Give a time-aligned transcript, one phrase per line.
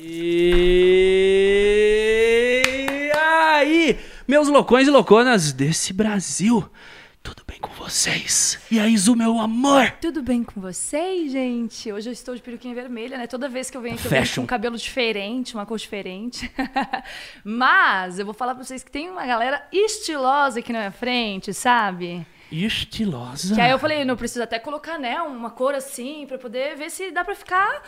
[0.00, 1.02] E
[3.16, 6.68] aí, meus loucões e louconas desse Brasil,
[7.22, 8.60] tudo bem com vocês?
[8.70, 9.90] E aí, Zu, meu amor?
[10.00, 11.92] Tudo bem com vocês, gente?
[11.92, 13.26] Hoje eu estou de peruquinha vermelha, né?
[13.26, 16.50] Toda vez que eu venho aqui eu venho com um cabelo diferente, uma cor diferente.
[17.42, 21.52] Mas eu vou falar pra vocês que tem uma galera estilosa aqui na minha frente,
[21.52, 22.24] sabe?
[22.50, 23.54] Estilosa.
[23.54, 26.90] Que aí eu falei, não preciso até colocar, né, uma cor assim, pra poder ver
[26.90, 27.82] se dá pra ficar...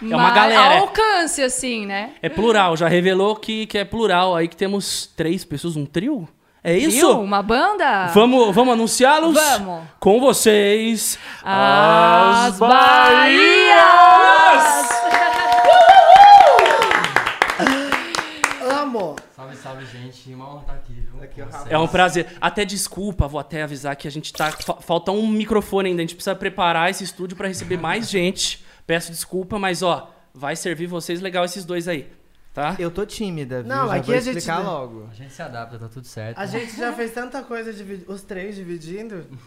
[0.00, 0.78] É uma ma- galera.
[0.78, 2.12] Alcance, assim, né?
[2.22, 6.28] É plural, já revelou que, que é plural aí, que temos três pessoas, um trio?
[6.62, 6.90] É isso?
[6.98, 7.20] Viu?
[7.20, 8.06] Uma banda?
[8.08, 9.34] Vamos, vamos anunciá-los?
[9.34, 9.82] Vamos.
[9.98, 13.78] Com vocês, As Bahias!
[18.70, 19.16] Amo!
[19.34, 20.34] Salve, salve, gente.
[20.34, 21.22] Uma honra estar aqui, viu?
[21.22, 21.40] Aqui.
[21.70, 22.26] É um prazer.
[22.40, 24.50] Até desculpa, vou até avisar que a gente tá.
[24.52, 26.00] fa- Falta um microfone ainda.
[26.02, 28.64] A gente precisa preparar esse estúdio pra receber mais gente.
[28.86, 32.08] Peço desculpa, mas ó, vai servir vocês legal esses dois aí.
[32.58, 32.74] Tá?
[32.76, 33.68] Eu tô tímida, viu?
[33.72, 35.06] Não, Já aqui vou a gente- explicar logo.
[35.12, 36.36] A gente se adapta, tá tudo certo.
[36.38, 37.72] A gente já fez tanta coisa,
[38.08, 39.24] os três dividindo.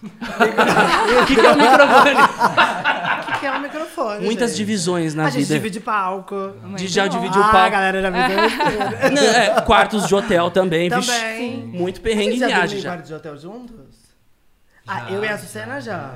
[1.22, 2.16] O que, que é o microfone?
[2.16, 4.26] O que, que é o microfone?
[4.26, 4.58] Muitas gente?
[4.58, 5.56] divisões na A gente vida.
[5.56, 6.54] divide palco.
[6.76, 7.20] De já Muito bom.
[7.22, 7.72] dividiu o ah, a palco.
[7.72, 8.22] galera já viu
[9.12, 11.12] Não, é, quartos de hotel também, vixe.
[11.12, 11.58] Também.
[11.66, 12.90] Muito perrengue em Vocês já viagem dormiram em já.
[12.92, 14.01] quarto de hotel juntos?
[14.88, 16.14] Ah, Já, eu e a já, Sucena já.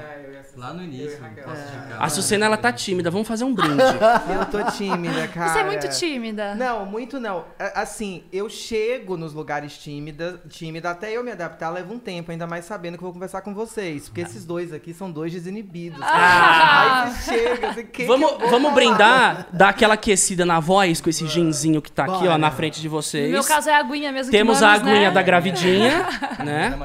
[0.58, 1.19] Lá no início.
[1.23, 1.97] indicar.
[1.99, 3.11] A Sucena, ela tá tímida.
[3.11, 3.75] Vamos fazer um brinde.
[4.33, 5.49] Eu tô tímida, cara.
[5.52, 6.55] Você é muito tímida.
[6.55, 7.43] Não, muito não.
[7.59, 12.31] A- Assim, eu chego nos lugares tímida, tímida, até eu me adaptar leva um tempo,
[12.31, 14.08] ainda mais sabendo que eu vou conversar com vocês.
[14.08, 15.99] Porque esses dois aqui são dois desinibidos.
[16.02, 17.03] Ah.
[17.05, 18.73] Aí você chega, você quem Vamos, que vamos falar?
[18.73, 22.80] brindar, dar aquela aquecida na voz com esse ginzinho que tá aqui, ó, na frente
[22.81, 23.30] de No vocês.
[23.30, 25.11] meu caso é a aguinha mesmo que Temos a aguinha né?
[25.11, 26.08] da gravidinha,
[26.43, 26.80] né?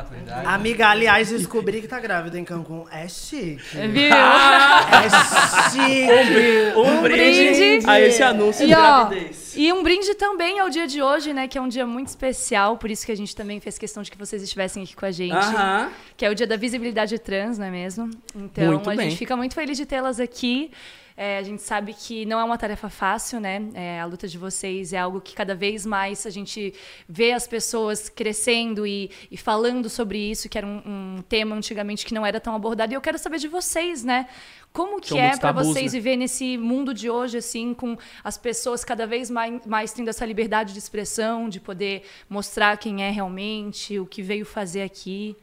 [0.45, 2.87] Amiga, aliás, descobri que tá grávida em Cancún.
[2.91, 3.61] É chique.
[3.75, 4.11] Viu?
[4.91, 6.77] É chique.
[6.77, 7.87] Um brinde.
[7.87, 9.53] a esse anúncio de E, ó, gravidez.
[9.57, 11.47] e um brinde também ao dia de hoje, né?
[11.49, 14.11] Que é um dia muito especial, por isso que a gente também fez questão de
[14.11, 15.33] que vocês estivessem aqui com a gente.
[15.35, 15.91] Aham.
[16.17, 18.11] Que é o dia da visibilidade trans, não é mesmo?
[18.35, 19.11] Então, Muito a bem.
[19.11, 20.71] gente fica muito feliz de tê-las aqui.
[21.17, 23.69] É, a gente sabe que não é uma tarefa fácil, né?
[23.75, 26.73] É, a luta de vocês é algo que cada vez mais a gente
[27.09, 30.83] vê as pessoas crescendo e, e falando sobre isso, que era um,
[31.19, 32.93] um tema antigamente que não era tão abordado.
[32.93, 34.27] E eu quero saber de vocês, né?
[34.73, 35.99] Como que São é muitos para vocês né?
[35.99, 40.25] viver nesse mundo de hoje, assim, com as pessoas cada vez mais, mais tendo essa
[40.25, 45.37] liberdade de expressão, de poder mostrar quem é realmente, o que veio fazer aqui?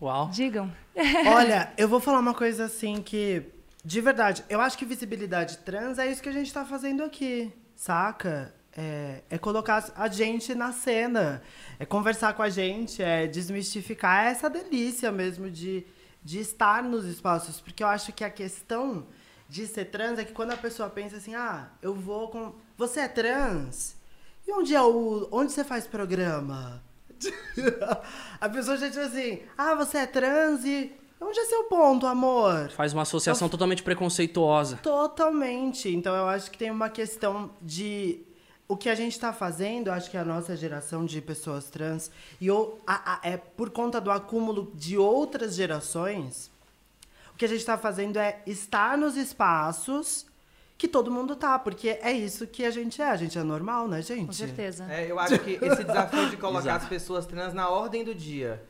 [0.00, 0.28] Uau.
[0.30, 0.72] Digam.
[1.26, 3.42] Olha, eu vou falar uma coisa assim que,
[3.84, 7.52] de verdade, eu acho que visibilidade trans é isso que a gente tá fazendo aqui,
[7.76, 8.54] saca?
[8.76, 11.42] É, é colocar a gente na cena,
[11.78, 15.86] é conversar com a gente, é desmistificar essa delícia mesmo de,
[16.22, 17.60] de estar nos espaços.
[17.60, 19.06] Porque eu acho que a questão
[19.48, 22.54] de ser trans é que quando a pessoa pensa assim, ah, eu vou com.
[22.76, 23.96] Você é trans?
[24.46, 25.28] E onde é o.
[25.32, 26.82] Onde você faz programa?
[28.40, 30.92] a pessoa já diz assim, ah, você é trans e.
[31.20, 32.70] Onde é seu ponto, amor?
[32.70, 34.76] Faz uma associação totalmente preconceituosa.
[34.82, 35.88] Totalmente.
[35.94, 38.20] Então eu acho que tem uma questão de.
[38.68, 42.10] O que a gente está fazendo, eu acho que a nossa geração de pessoas trans,
[42.38, 46.50] e ou, a- a- é por conta do acúmulo de outras gerações,
[47.32, 50.26] o que a gente está fazendo é estar nos espaços
[50.76, 53.06] que todo mundo tá, porque é isso que a gente é.
[53.10, 54.26] A gente é normal, né, gente?
[54.26, 54.84] Com certeza.
[54.90, 58.62] É, eu acho que esse desafio de colocar as pessoas trans na ordem do dia.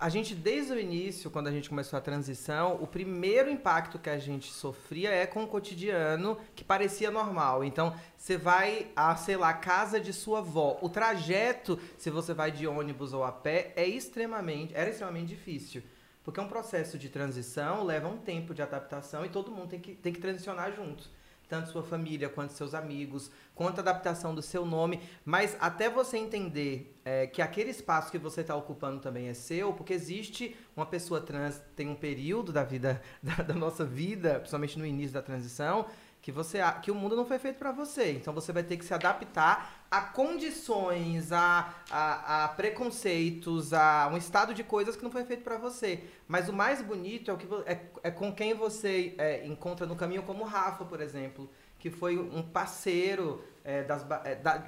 [0.00, 4.10] A gente, desde o início, quando a gente começou a transição, o primeiro impacto que
[4.10, 7.64] a gente sofria é com o cotidiano que parecia normal.
[7.64, 10.78] Então, você vai a, sei lá, casa de sua avó.
[10.80, 15.82] O trajeto, se você vai de ônibus ou a pé, é extremamente, era extremamente difícil.
[16.22, 19.80] Porque é um processo de transição, leva um tempo de adaptação e todo mundo tem
[19.80, 21.08] que, tem que transicionar junto
[21.48, 26.18] tanto sua família quanto seus amigos, quanto a adaptação do seu nome, mas até você
[26.18, 30.86] entender é, que aquele espaço que você está ocupando também é seu, porque existe uma
[30.86, 35.22] pessoa trans, tem um período da vida, da, da nossa vida, principalmente no início da
[35.22, 35.86] transição,
[36.24, 38.12] que você que o mundo não foi feito para você.
[38.12, 44.16] Então você vai ter que se adaptar a condições, a, a, a preconceitos, a um
[44.16, 46.04] estado de coisas que não foi feito para você.
[46.26, 49.94] Mas o mais bonito é o que é, é com quem você é, encontra no
[49.96, 51.48] caminho, como o Rafa, por exemplo,
[51.78, 54.62] que foi um parceiro é, das, é, da-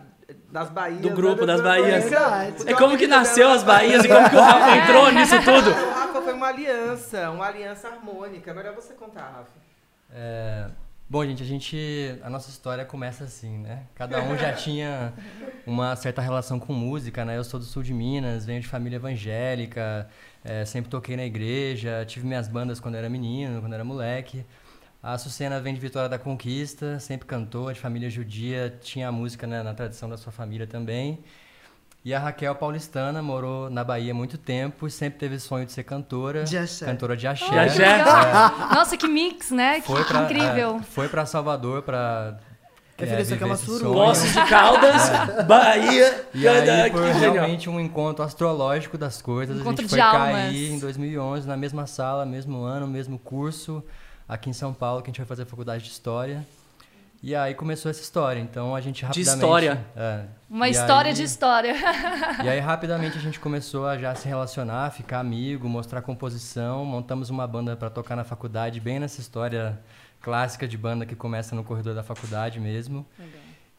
[0.50, 1.00] das Bahias.
[1.00, 1.46] Do grupo né?
[1.54, 2.04] das Bahias.
[2.56, 5.70] Porque É como que nasceu as Bahias e como que o Rafa entrou nisso tudo.
[5.70, 8.50] O Rafa foi uma aliança, uma aliança harmônica.
[8.50, 9.50] Agora é você contar, Rafa.
[10.12, 10.68] É,
[11.08, 11.76] bom, gente, a gente.
[12.22, 13.84] A nossa história começa assim, né?
[13.94, 15.12] Cada um já tinha
[15.66, 17.36] uma certa relação com música, né?
[17.36, 20.08] Eu sou do sul de Minas, venho de família evangélica.
[20.44, 24.44] É, sempre toquei na igreja, tive minhas bandas quando era menino, quando era moleque.
[25.02, 29.46] A Sucena vem de Vitória da Conquista, sempre cantou, de família judia, tinha a música
[29.46, 31.22] né, na tradição da sua família também.
[32.06, 35.72] E a Raquel paulistana morou na Bahia há muito tempo e sempre teve sonho de
[35.72, 36.44] ser cantora.
[36.44, 36.86] De axé.
[36.86, 37.50] Cantora de axé.
[37.50, 37.82] De axé.
[37.82, 38.50] Que legal.
[38.72, 39.80] Nossa, que mix, né?
[39.80, 40.76] Que, Foi que pra, incrível.
[40.76, 42.38] é, foi pra Salvador aqui
[42.98, 43.82] é viver uma esse suruba.
[43.82, 43.94] sonho.
[43.94, 45.10] Poços de Caldas,
[45.48, 46.28] Bahia.
[46.32, 47.32] E aí foi que genial.
[47.32, 49.56] realmente um encontro astrológico das coisas.
[49.58, 50.30] Encontro a gente de foi almas.
[50.30, 53.82] cair em 2011 na mesma sala, mesmo ano, mesmo curso,
[54.28, 56.46] aqui em São Paulo, que a gente vai fazer a faculdade de História.
[57.28, 58.38] E aí começou essa história.
[58.38, 59.34] Então a gente rapidamente...
[59.42, 59.84] história.
[59.96, 61.74] é, Uma história aí- de história.
[62.44, 66.84] E aí rapidamente a gente começou a já se relacionar, ficar amigo, mostrar composição.
[66.84, 69.76] Montamos uma banda para tocar na faculdade, bem nessa história
[70.20, 73.04] clássica de banda que começa no corredor da faculdade mesmo.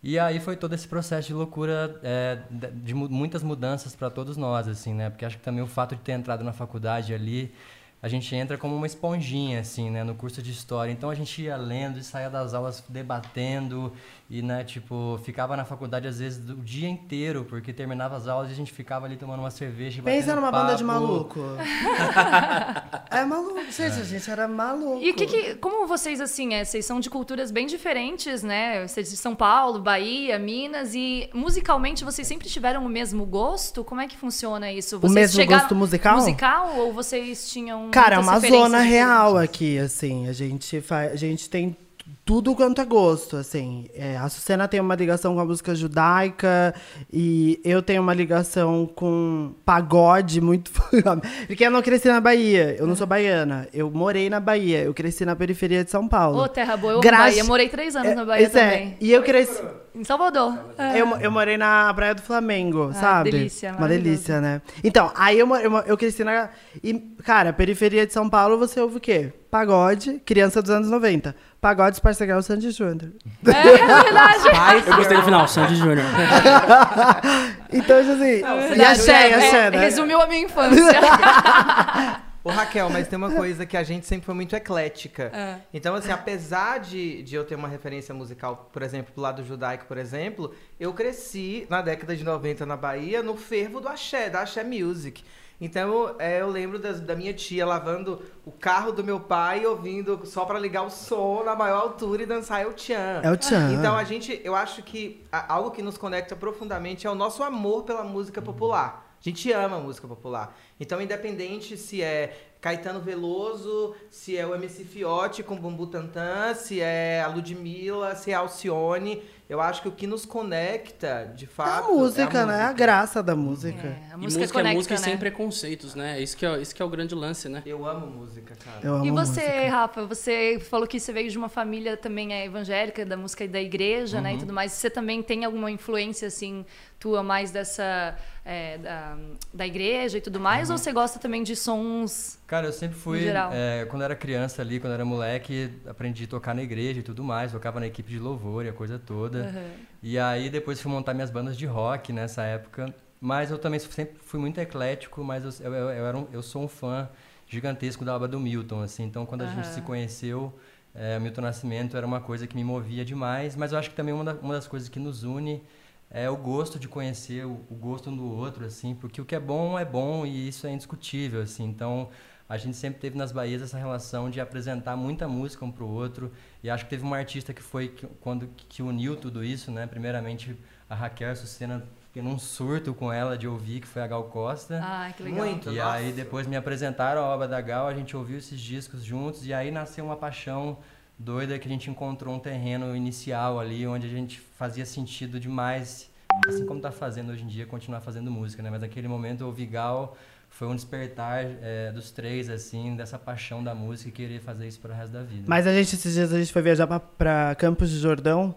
[0.03, 4.09] E aí foi todo esse processo de loucura, é, de de mu- muitas mudanças para
[4.09, 5.09] todos nós, assim, né?
[5.09, 7.53] Porque acho que também o fato de ter entrado na faculdade ali,
[8.01, 10.03] a gente entra como uma esponjinha, assim, né?
[10.03, 10.91] No curso de história.
[10.91, 13.91] Então a gente ia lendo e saía das aulas debatendo
[14.29, 18.49] e, né, tipo, ficava na faculdade às vezes o dia inteiro, porque terminava as aulas
[18.49, 20.99] e a gente ficava ali tomando uma cerveja e Pensa numa banda de papo.
[20.99, 21.39] maluco.
[23.09, 23.59] é maluco.
[23.71, 25.01] Gente, a gente era maluco.
[25.01, 28.85] E o que, que- como vocês, assim, é, vocês são de culturas bem diferentes, né?
[28.87, 33.83] Vocês de São Paulo, Bahia, Minas, e musicalmente vocês sempre tiveram o mesmo gosto?
[33.83, 34.99] Como é que funciona isso?
[34.99, 36.17] Vocês mesmo chegaram- gosto musical?
[36.17, 40.27] Musical ou vocês tinham Cara, é uma zona real aqui, assim.
[40.27, 41.75] A gente, faz, a gente tem
[42.25, 43.85] tudo quanto é gosto, assim.
[43.95, 46.75] É, a Sucena tem uma ligação com a música judaica
[47.11, 50.69] e eu tenho uma ligação com pagode muito...
[51.47, 53.67] Porque eu não cresci na Bahia, eu não sou baiana.
[53.73, 56.39] Eu morei na Bahia, eu cresci na periferia de São Paulo.
[56.39, 57.43] Ô, Terra Boa, eu Graças- Bahia.
[57.45, 58.49] Morei três anos na É, Bahia é.
[58.49, 58.97] também.
[58.99, 59.61] E eu cresci...
[59.95, 60.53] Em Salvador.
[60.77, 61.01] É.
[61.01, 63.31] Eu, eu morei na Praia do Flamengo, sabe?
[63.31, 64.61] delícia, Uma delícia, né?
[64.83, 66.51] Então, aí eu, eu, eu cresci na.
[66.83, 66.93] E,
[67.23, 69.33] cara, periferia de São Paulo, você ouve o quê?
[69.49, 71.35] Pagode, criança dos anos 90.
[71.59, 73.11] Pagode, Sparcegal, Sandy Júnior.
[73.45, 74.43] É verdade.
[74.87, 76.05] Eu gostei do final, Sandy Júnior.
[77.69, 78.13] Então, assim.
[78.13, 78.81] e Verdade.
[78.81, 79.77] axé, e É, axé, né?
[79.79, 80.99] Resumiu a minha infância.
[82.41, 85.29] Ô, Raquel, mas tem uma coisa que a gente sempre foi muito eclética.
[85.33, 85.57] É.
[85.73, 89.85] Então, assim, apesar de, de eu ter uma referência musical, por exemplo, pro lado judaico,
[89.85, 94.43] por exemplo, eu cresci na década de 90 na Bahia no fervo do axé, da
[94.43, 95.25] axé music.
[95.59, 100.21] Então, é, eu lembro das- da minha tia lavando o carro do meu pai, ouvindo
[100.25, 103.21] só pra ligar o som na maior altura e dançar El Tchan.
[103.23, 103.73] É o Tchan.
[103.73, 107.41] Então, a gente, eu acho que a- algo que nos conecta profundamente é o nosso
[107.43, 109.05] amor pela música popular.
[109.19, 110.55] A gente ama a música popular.
[110.79, 116.79] Então, independente se é Caetano Veloso, se é o MC Fiote com Bumbu Tantan, se
[116.79, 121.45] é a Ludmilla, se é a Alcione, eu acho que o que nos conecta, de
[121.45, 121.93] É a fato.
[121.93, 122.61] música, é a né?
[122.63, 123.87] A graça da música.
[123.87, 125.03] É, a E música, música conecta, é música e né?
[125.03, 126.19] sem preconceitos, né?
[126.21, 127.63] Isso que é, isso que é o grande lance, né?
[127.65, 128.79] Eu amo música, cara.
[128.83, 129.69] Eu amo E você, música.
[129.69, 133.47] Rafa, você falou que você veio de uma família também é, evangélica, da música e
[133.47, 134.23] da igreja, Uhum.
[134.23, 134.71] né, e tudo mais.
[134.73, 136.65] Você também tem alguma influência, assim,
[136.99, 139.17] tua mais dessa, é, da,
[139.53, 140.69] da igreja e tudo mais?
[140.69, 140.73] Uhum.
[140.75, 142.39] Ou você gosta também de sons...
[142.47, 143.25] Cara, eu sempre fui.
[143.53, 147.23] É, quando era criança ali, quando era moleque, aprendi a tocar na igreja e tudo
[147.23, 147.51] mais.
[147.51, 149.43] Tocava na equipe de louvor e a coisa toda.
[149.45, 149.71] Aham.
[150.01, 152.93] E aí depois fui montar minhas bandas de rock nessa época.
[153.19, 156.63] Mas eu também sempre fui muito eclético, mas eu, eu, eu, era um- eu sou
[156.63, 157.09] um fã
[157.47, 159.03] gigantesco da obra do Milton, assim.
[159.03, 160.53] Então quando a gente se conheceu,
[160.93, 163.55] é, Milton Nascimento era uma coisa que me movia demais.
[163.55, 165.63] Mas eu acho que também uma, da- uma das coisas que nos une
[166.09, 168.95] é o gosto de conhecer o, o gosto um do outro, assim.
[168.95, 171.65] Porque o que é bom é bom e isso é indiscutível, assim.
[171.65, 172.09] Então
[172.49, 176.31] a gente sempre teve nas Bahias essa relação de apresentar muita música um pro outro.
[176.63, 179.85] E acho que teve uma artista que foi que, quando que uniu tudo isso, né?
[179.85, 180.57] Primeiramente
[180.89, 184.79] a Raquel Sucena, fiquei num surto com ela de ouvir, que foi a Gal Costa.
[184.81, 185.45] Ah, que legal.
[185.45, 185.69] Muito.
[185.69, 185.91] e nossa.
[185.91, 189.53] aí depois me apresentaram a obra da Gal, a gente ouviu esses discos juntos e
[189.53, 190.77] aí nasceu uma paixão
[191.17, 196.09] doida que a gente encontrou um terreno inicial ali onde a gente fazia sentido demais,
[196.47, 198.69] assim como tá fazendo hoje em dia, continuar fazendo música, né?
[198.69, 200.15] Mas naquele momento ouvir Gal
[200.49, 204.79] foi um despertar é, dos três, assim, dessa paixão da música e querer fazer isso
[204.79, 205.43] para o resto da vida.
[205.47, 208.55] Mas a gente, esses dias, a gente foi viajar pra Campos de Jordão.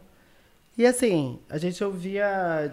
[0.78, 2.72] E assim, a gente ouvia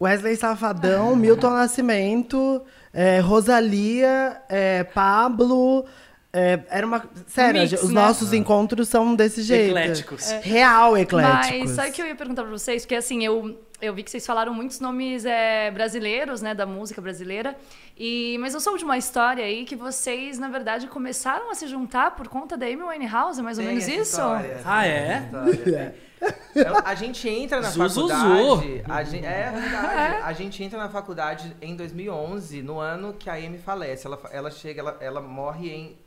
[0.00, 5.86] Wesley Safadão, Milton Nascimento, é, Rosalia, é, Pablo.
[6.32, 7.04] É, era uma.
[7.26, 8.00] Sério, Mix, os né?
[8.00, 9.76] nossos encontros são desse jeito.
[9.76, 10.30] Ecléticos.
[10.42, 11.58] Real ecléticos.
[11.60, 12.82] Mas sabe o que eu ia perguntar pra vocês?
[12.82, 17.00] Porque assim, eu eu vi que vocês falaram muitos nomes é, brasileiros, né, da música
[17.00, 17.56] brasileira.
[17.98, 21.66] E, mas eu soube de uma história aí que vocês, na verdade, começaram a se
[21.66, 24.10] juntar por conta da Amy Winehouse, é mais ou Tem menos essa isso?
[24.10, 25.30] história, Ah, é?
[26.54, 28.08] Eu- A gente entra na Zuzuzu.
[28.10, 28.82] faculdade.
[28.86, 30.16] A gente, é verdade.
[30.24, 34.06] A gente entra na faculdade em 2011, no ano que a Amy falece.
[34.06, 35.98] Ela, ela chega, ela, ela morre em,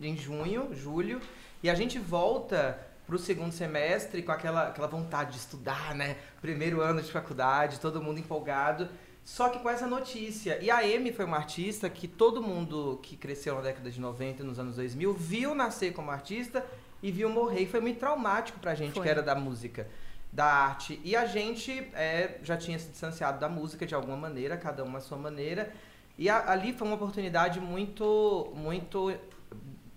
[0.00, 1.20] em junho, julho,
[1.62, 6.16] e a gente volta pro segundo semestre com aquela, aquela vontade de estudar, né?
[6.40, 8.88] Primeiro ano de faculdade, todo mundo empolgado.
[9.24, 10.58] Só que com essa notícia.
[10.62, 14.42] E a Amy foi uma artista que todo mundo que cresceu na década de 90
[14.42, 16.64] e nos anos 2000 viu nascer como artista
[17.02, 17.62] e viu morrer.
[17.62, 19.02] E foi muito traumático pra gente Foi.
[19.02, 19.86] que era da música,
[20.30, 21.00] da arte.
[21.02, 24.98] E a gente é, já tinha se distanciado da música de alguma maneira, cada uma
[24.98, 25.72] à sua maneira.
[26.18, 29.10] E a- ali foi uma oportunidade muito, muito,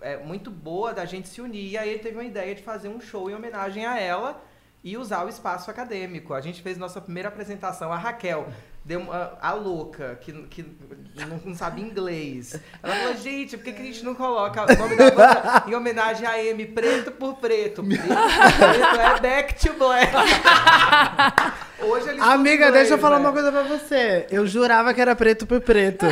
[0.08, 1.72] é, muito boa da gente se unir.
[1.72, 4.42] E aí ele teve uma ideia de fazer um show em homenagem a ela
[4.82, 6.34] e usar o espaço acadêmico.
[6.34, 8.48] A gente fez nossa primeira apresentação, a Raquel.
[8.86, 10.66] Deu uma, a louca, que, que
[11.14, 12.58] não, não sabe inglês.
[12.82, 15.76] Ela falou, gente, por que, que a gente não coloca o nome da banda em
[15.76, 17.84] homenagem a M, preto por preto?
[17.84, 20.14] Preto preto é Back to Black.
[21.80, 23.26] Hoje eles Amiga, deixa eu falar né?
[23.26, 24.26] uma coisa pra você.
[24.32, 26.06] Eu jurava que era preto por preto.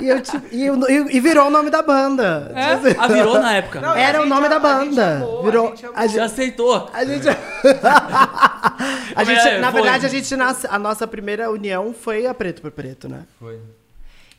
[0.00, 2.52] e, eu, tipo, e, eu- e- e virou o nome da banda.
[2.54, 3.80] Assim, Ah, virou na época.
[3.80, 5.16] Não, Era o gente nome da a gente banda.
[5.16, 6.90] amou, Virou- gente a Você aceitou.
[6.92, 7.26] A gente.
[9.16, 9.82] a gente É, na foi.
[9.82, 13.22] verdade, a gente nasce, a nossa primeira união foi a preto por preto, né?
[13.40, 13.58] Foi.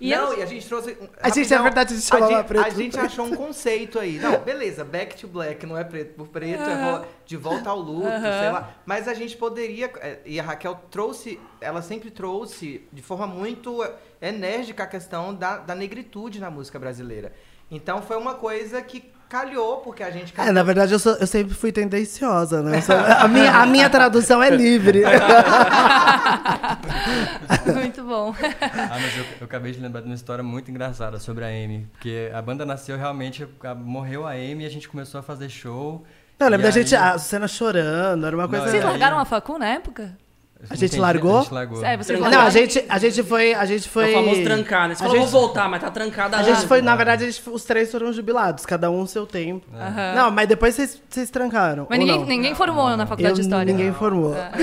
[0.06, 0.98] E não, e a gente trouxe.
[1.22, 3.06] A gente, na rapidão, verdade, a gente chamava gente- preto A gente preto.
[3.06, 4.20] achou um conceito aí.
[4.20, 7.80] Não, beleza, back to black não é preto por preto, é vo- de volta ao
[7.80, 8.74] luto, sei lá.
[8.86, 9.90] Mas a gente poderia.
[10.02, 11.40] é, E a Raquel trouxe.
[11.62, 13.82] Ela sempre trouxe de forma muito
[14.22, 17.32] enérgica a questão da, da negritude na música brasileira.
[17.72, 20.32] Então foi uma coisa que calhou, porque a gente.
[20.38, 22.82] É, na verdade, eu, sou- eu sempre fui tendenciosa, né?
[22.82, 25.02] Sou- a, minha, a minha tradução é livre.
[27.74, 28.34] Muito bom.
[28.62, 31.88] Ah, mas eu, eu acabei de lembrar de uma história muito engraçada sobre a Amy.
[31.94, 33.48] Porque a banda nasceu realmente,
[33.84, 36.04] morreu a Amy e a gente começou a fazer show.
[36.40, 38.66] Eu lembro E da gente, a cena chorando, era uma coisa.
[38.66, 40.16] Não, Vocês aí- largaram a facu na época?
[40.70, 41.40] A gente largou?
[41.40, 41.86] A gente largou.
[41.86, 43.54] É, vocês Não, Não, a gente, a gente foi.
[43.54, 44.12] A gente É foi.
[44.12, 44.96] o famoso trancar, né?
[44.96, 46.46] Você a falou, gente- vou voltar, mas tá trancada A lá.
[46.46, 49.66] gente foi, na verdade, a gente- os três foram jubilados, cada um o seu tempo.
[49.76, 50.14] Aham.
[50.16, 51.86] Não, mas depois vocês, vocês trancaram.
[51.90, 52.26] Mas ninguém, não?
[52.26, 53.72] ninguém formou na faculdade Eu- de História.
[53.74, 54.34] Ninguém formou.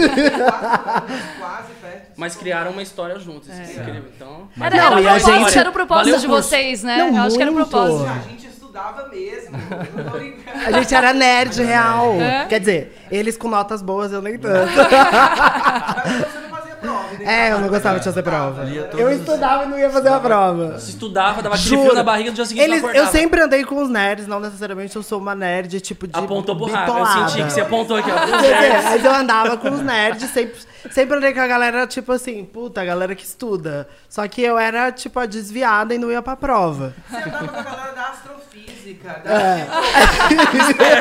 [1.38, 2.12] quase perto.
[2.16, 4.04] Mas criaram uma história juntos, isso é incrível.
[4.14, 4.48] Então...
[4.60, 6.96] Era, Não, era, o e a propósito, gente- era o propósito Valeu de vocês, né?
[6.98, 7.68] Não, Eu acho que era o muito.
[7.70, 8.08] propósito.
[8.10, 8.49] A gente
[8.80, 9.50] estudava mesmo.
[9.96, 10.66] Não tô brincando.
[10.66, 12.14] A gente era nerd real.
[12.20, 12.46] É?
[12.46, 14.72] Quer dizer, eles com notas boas, eu nem tanto.
[14.74, 17.08] Mas você não fazia prova.
[17.18, 17.24] né?
[17.48, 18.64] É, eu não gostava de fazer prova.
[18.64, 20.78] Lia todos Eu os- estudava e não ia fazer a prova.
[20.78, 21.82] Se estudava, dava aquele Juro.
[21.82, 23.18] frio na barriga, no dia seguinte Eles, não eu acordava.
[23.18, 26.66] sempre andei com os nerds, não necessariamente eu sou uma nerd tipo de Apontou pro
[26.66, 26.90] rato.
[26.90, 27.28] Eu bitolada.
[27.30, 28.14] senti que você apontou aqui, ó.
[28.26, 30.58] Quer dizer, Mas eu andava com os nerds, sempre,
[30.90, 33.88] sempre andei com a galera, tipo assim, puta, a galera que estuda.
[34.08, 36.94] Só que eu era, tipo, a desviada e não ia pra prova.
[37.08, 38.12] Você andava com a galera da
[38.80, 39.68] astrofísica, da É.
[40.40, 41.00] arquitetura.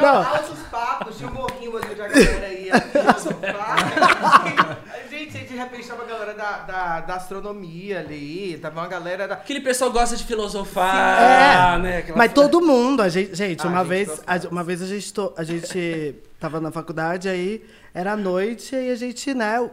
[0.00, 0.22] Não, Não.
[0.26, 4.78] altos papos, tinha um morrinho ali onde a galera ia filosofar.
[5.10, 9.34] Gente, de repente tava a galera da, da, da astronomia ali, tava uma galera da...
[9.34, 11.98] Aquele pessoal gosta de filosofar, né?
[11.98, 12.18] Aquela É.
[12.18, 12.48] Mas coisa.
[12.50, 15.12] todo mundo, a gente, gente, Ah, uma a gente vez, a- uma vez a gente,
[15.12, 19.68] to- a gente tava na faculdade aí, era noite e a gente, né,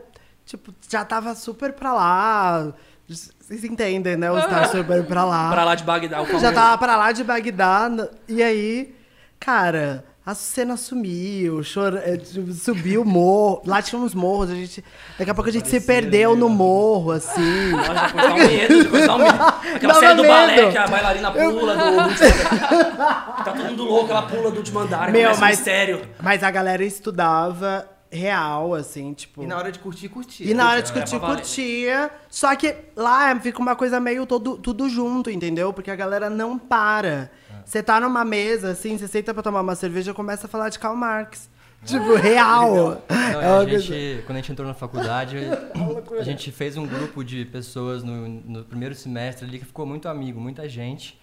[0.46, 2.74] tipo, já tava super pra lá.
[3.52, 4.32] Vocês entendem, né?
[4.32, 5.52] Os tá super pra lá.
[5.52, 7.90] Pra lá de Bagdá, o Já tava pra lá de Bagdá,
[8.26, 8.96] e aí,
[9.38, 11.60] cara, a cena sumiu,
[12.06, 13.62] é, tipo, subiu o morro.
[13.66, 14.82] Lá tinha uns morros, a gente.
[15.20, 17.72] Daqui a pouco a gente se perdeu no morro, assim.
[17.72, 19.44] Nossa, foi dar um medo, dar um medo.
[19.76, 20.72] Aquela Dava série do balé medo.
[20.72, 23.44] que a bailarina pula do último andar.
[23.44, 25.12] Tá todo mundo louco, ela pula do último andar.
[25.12, 26.02] Meu, começa um mas- mistério.
[26.22, 29.42] Mas a galera estudava real, assim, tipo.
[29.44, 30.50] E na hora de curtir, curtia.
[30.50, 32.12] E na hora de É, curtir, curtia.
[32.30, 35.72] Só que lá fica uma coisa meio todo, tudo junto, entendeu?
[35.72, 37.32] Porque a galera não para.
[37.66, 40.70] Você tá numa mesa, assim, você senta pra tomar uma cerveja e começa a falar
[40.70, 41.50] de Karl Marx.
[41.84, 43.02] Tipo, real.
[43.10, 45.38] Não, É e uma a gente, quando a gente entrou na faculdade,
[46.20, 50.08] a gente fez um grupo de pessoas no, no primeiro semestre ali que ficou muito
[50.08, 51.20] amigo, muita gente.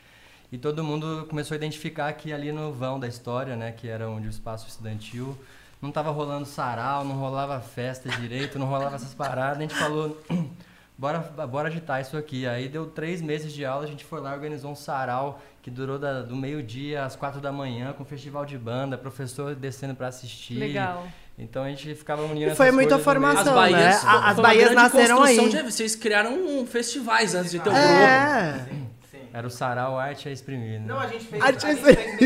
[0.50, 4.08] E todo mundo começou a identificar que ali no vão da história, né, que era
[4.08, 5.38] onde o espaço estudantil,
[5.80, 9.58] não tava rolando sarau, não rolava festa direito, não rolava essas paradas.
[9.58, 10.20] A gente falou,
[10.98, 12.46] bora, bora agitar isso aqui.
[12.46, 15.98] Aí deu três meses de aula, a gente foi lá, organizou um sarau que durou
[15.98, 20.54] da- do meio-dia às quatro da manhã, com festival de banda, professor descendo para assistir.
[20.54, 21.06] Legal.
[21.38, 22.98] Então a gente ficava unindo E foi muita meio.
[22.98, 23.54] As formação.
[23.54, 23.92] Bahias, né?
[23.92, 25.48] foi- A- foi as uma Bahias nasceram aí.
[25.48, 27.86] de- vocês criaram um festivais antes de ter o grupo.
[27.86, 28.66] É.
[29.08, 29.18] Sim.
[29.32, 30.86] Era o sarau arte a exprimir, né?
[30.88, 32.16] Não, a gente fez, A a gente fez- a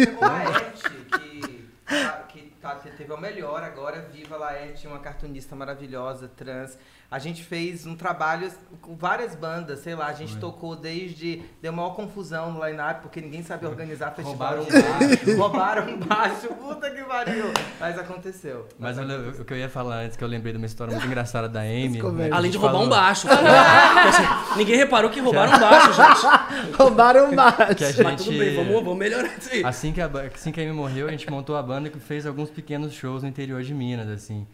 [1.19, 1.37] que,
[1.85, 6.29] tá- que tá lá, te- teve o melhor agora, Viva Laerte, tinha uma cartunista maravilhosa,
[6.29, 6.79] trans.
[7.13, 8.51] A gente fez um trabalho
[8.81, 11.43] com várias bandas, sei lá, a gente tocou desde.
[11.61, 14.57] Deu maior confusão no line-up, porque ninguém sabe organizar festival.
[14.57, 17.53] Roubaram um de- Roubaram um baixo, puta que pariu.
[17.79, 18.67] Mas aconteceu.
[18.79, 21.07] Mas olha, o que eu ia falar antes, que eu lembrei de uma história muito
[21.07, 22.01] engraçada da Amy.
[22.03, 23.29] Né, Além de gente roubar um falou- baixo.
[23.29, 26.77] Assim, ninguém reparou que roubaram um baixo, gente.
[26.77, 27.75] Roubaram um baixo.
[27.75, 29.63] Que a Mas tudo gente- bem, vamos, vamos melhorar isso aí.
[29.65, 32.25] Assim que, a, assim que a Amy morreu, a gente montou a banda e fez
[32.27, 34.47] alguns pequenos shows no interior de Minas, assim.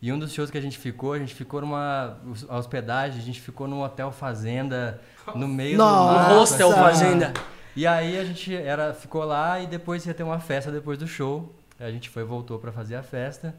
[0.00, 3.22] E um dos shows que a gente ficou, a gente ficou numa a hospedagem, a
[3.22, 5.00] gente ficou num hotel fazenda,
[5.34, 6.04] no meio Nossa.
[6.04, 6.80] do Um mato, hostel assim.
[6.80, 7.32] fazenda.
[7.74, 11.06] E aí a gente era, ficou lá e depois ia ter uma festa depois do
[11.06, 11.54] show.
[11.78, 13.54] A gente foi voltou pra fazer a festa.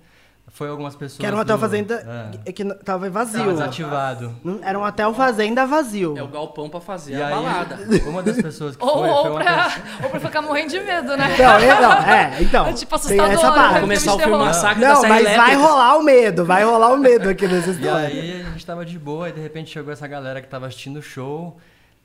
[0.50, 2.52] Foi algumas pessoas Que era um hotel do- fazenda É.
[2.52, 3.44] que tava Tava vazio.
[3.52, 4.34] desativado.
[4.44, 6.18] Não- Era um hotel fazenda vazio.
[6.18, 7.78] É o galpão pra fazer E a aí, balada.
[8.08, 10.70] uma das pessoas que Ou, foi, ou, foi uma pra, pessoa- ou pra ficar morrendo
[10.70, 11.36] de medo, né?
[11.38, 12.66] Não, é, não, é, então.
[12.66, 13.74] É tipo tem essa assustador, parte.
[13.76, 13.80] né?
[13.82, 14.38] Começar o Filme.
[14.46, 15.58] Massacre Não, mas vai Elétrica.
[15.58, 18.08] rolar o medo, vai rolar o medo aqui nessa E história.
[18.08, 20.98] aí a gente tava de boa e de repente chegou essa galera que tava assistindo
[20.98, 21.58] o show,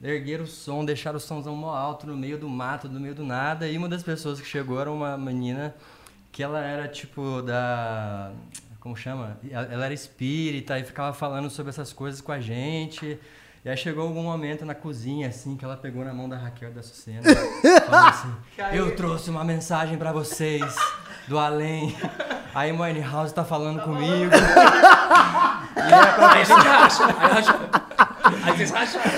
[0.03, 3.25] ergueram o som, deixaram o somzão mó alto no meio do mato, no meio do
[3.25, 3.69] nada.
[3.69, 5.75] E uma das pessoas que chegou era uma menina
[6.33, 8.33] que ela era tipo da.
[8.81, 9.39] Como chama?
[9.49, 13.21] Ela era espírita e ficava falando sobre essas coisas com a gente.
[13.65, 16.71] E aí chegou algum momento na cozinha, assim, que ela pegou na mão da Raquel
[16.71, 17.23] e da Sucena.
[17.87, 18.35] falou assim:
[18.73, 20.75] Eu trouxe uma mensagem pra vocês
[21.29, 21.95] do além.
[22.55, 24.33] A Amy House tá falando comigo.
[25.77, 27.73] Aí a gente racha.
[28.43, 29.11] Aí, aí vocês racharam.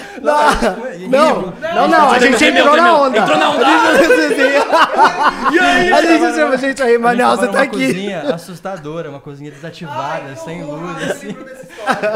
[1.09, 3.19] Não, não, não, a gente entrou na onda.
[3.19, 3.65] Entrou na onda.
[3.95, 5.93] A gente, E aí?
[5.93, 7.87] a gente chama, gente, aí, A gente Manaus, tava você tá aqui.
[7.87, 11.37] cozinha assustadora, uma cozinha desativada, sem luz, assim.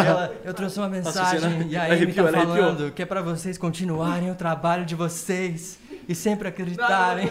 [0.07, 3.21] Ela, eu trouxe uma mensagem Cena e a Amy arrepiou, tá falando que é pra
[3.23, 7.31] vocês continuarem o trabalho de vocês e sempre acreditarem.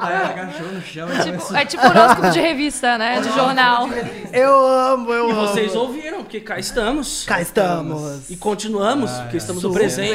[0.00, 3.20] Aí ela agachou no chão e Tipo, é tipo horóscopo de revista, né?
[3.20, 3.88] De jornal.
[4.32, 5.40] Eu amo, eu E amo.
[5.48, 7.24] vocês ouviram, porque cá estamos.
[7.24, 8.30] Cá estamos.
[8.30, 9.80] E continuamos, porque estamos no Super.
[9.80, 10.14] presente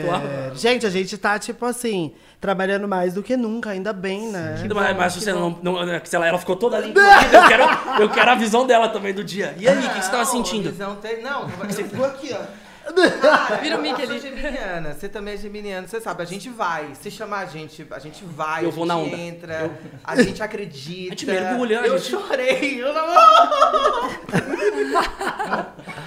[0.00, 0.22] atual.
[0.54, 4.58] Gente, a gente tá, tipo assim, trabalhando mais do que nunca, ainda bem, né?
[4.60, 8.02] Ainda mais, mas você não, não, sei lá, ela ficou toda ali encolhida, eu quero,
[8.02, 9.54] eu quero a visão dela também do dia.
[9.58, 10.70] E aí, o que, você tava Não, sentindo?
[10.70, 12.63] visão tem- Não, você ficou aqui, ó.
[13.20, 14.20] Cara, Vira o Mickey eu sou ali.
[14.36, 16.94] geminiana, você também é geminiana, você sabe, a gente vai.
[16.94, 19.16] Se chamar a gente, a gente vai, Eu a vou gente na onda.
[19.16, 19.70] entra,
[20.04, 21.06] a gente acredita.
[21.14, 23.04] A gente mergulha, a Eu gente- chorei, eu não...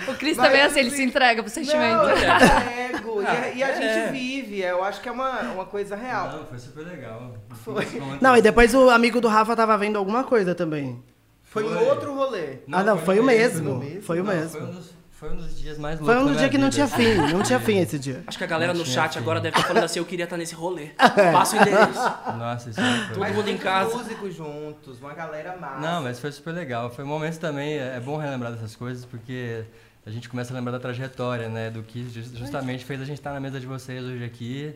[0.08, 1.80] O Cris Mas, também é assim, ele assim, se entrega pro sentimento.
[1.98, 3.22] Não, eu ego.
[3.22, 3.76] E, a- e a É.
[4.04, 6.32] gente vive, eu acho que é uma, uma coisa real.
[6.32, 7.34] Não, foi super legal.
[7.64, 7.86] Foi.
[8.22, 11.02] Não, e depois o amigo do Rafa tava vendo alguma coisa também.
[11.44, 11.86] Foi em Foi.
[11.88, 12.60] outro rolê.
[12.72, 13.82] ah, não, foi, o mesmo.
[14.02, 14.50] Foi o Não, mesmo.
[14.50, 16.58] Foi um, dos, foi um dos dias mais loucos Foi um da dia minha que
[16.58, 18.24] não tinha fim, não tinha fim esse dia.
[18.28, 19.20] Acho que a galera Não no chat fim.
[19.20, 20.90] agora deve estar falando assim, eu queria estar nesse rolê.
[21.34, 22.38] Passa o endereço.
[22.38, 23.16] Nossa, isso foi...
[23.16, 23.96] Todo mundo em casa.
[23.98, 25.80] músicos juntos, uma galera massa.
[25.80, 26.90] Não, mas foi super legal.
[26.92, 29.64] Foi um momento também, é é bom relembrar dessas coisas, porque
[30.06, 31.70] a gente começa a lembrar da trajetória, né?
[31.72, 34.76] Do que jus- justamente fez a gente estar na mesa de vocês hoje aqui.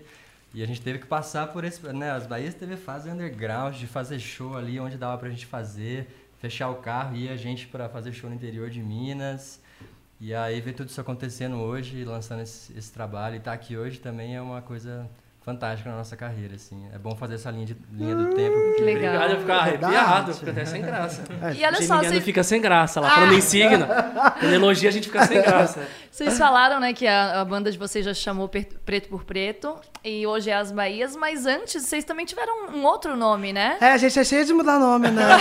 [0.53, 2.11] E a gente teve que passar por esse, né?
[2.11, 6.09] As Bahias teve fase underground, de fazer show ali onde dava pra gente fazer,
[6.41, 9.60] fechar o carro e ir a gente pra fazer show no interior de Minas.
[10.21, 13.99] E aí ver tudo isso acontecendo hoje, lançando esse, esse trabalho e estar aqui hoje
[13.99, 15.09] também é uma coisa
[15.43, 16.87] fantástica na nossa carreira, assim.
[16.93, 18.55] É bom fazer essa linha, de, linha do tempo.
[18.55, 19.15] porque- legal.
[19.15, 19.95] Obrigado, eu ficar Verdade.
[19.95, 21.23] arrepiado, fica até sem graça.
[21.57, 23.87] E olha só, vocês, fica sem graça lá, falando em signo.
[24.39, 25.87] Quando elogia, a gente fica sem graça.
[26.11, 30.27] vocês falaram, né, que a, a banda de vocês já chamou Preto por Preto e
[30.27, 33.77] hoje é As Bahias, mas antes vocês também tiveram um outro nome, né?
[33.81, 35.23] É, a gente é cheio de mudar nome, né?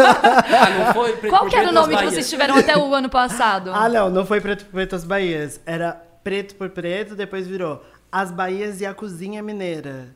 [0.00, 1.16] Ah, não foi?
[1.16, 3.72] Preto Qual por que era o nome que vocês tiveram até o ano passado?
[3.74, 5.60] ah, não, não foi Preto por Preto as Bahias.
[5.66, 7.82] Era Preto por Preto, depois virou
[8.12, 10.08] As Bahias e a Cozinha Mineira.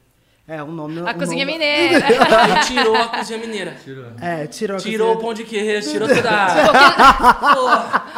[0.46, 1.00] É, um nome...
[1.00, 2.04] A um Cozinha nome- Mineira.
[2.06, 3.76] Aí tirou a cozinha mineira.
[3.82, 4.04] Tirou.
[4.20, 8.12] É, tirou a Tirou o cozinha- pão de queijo, tirou toda a...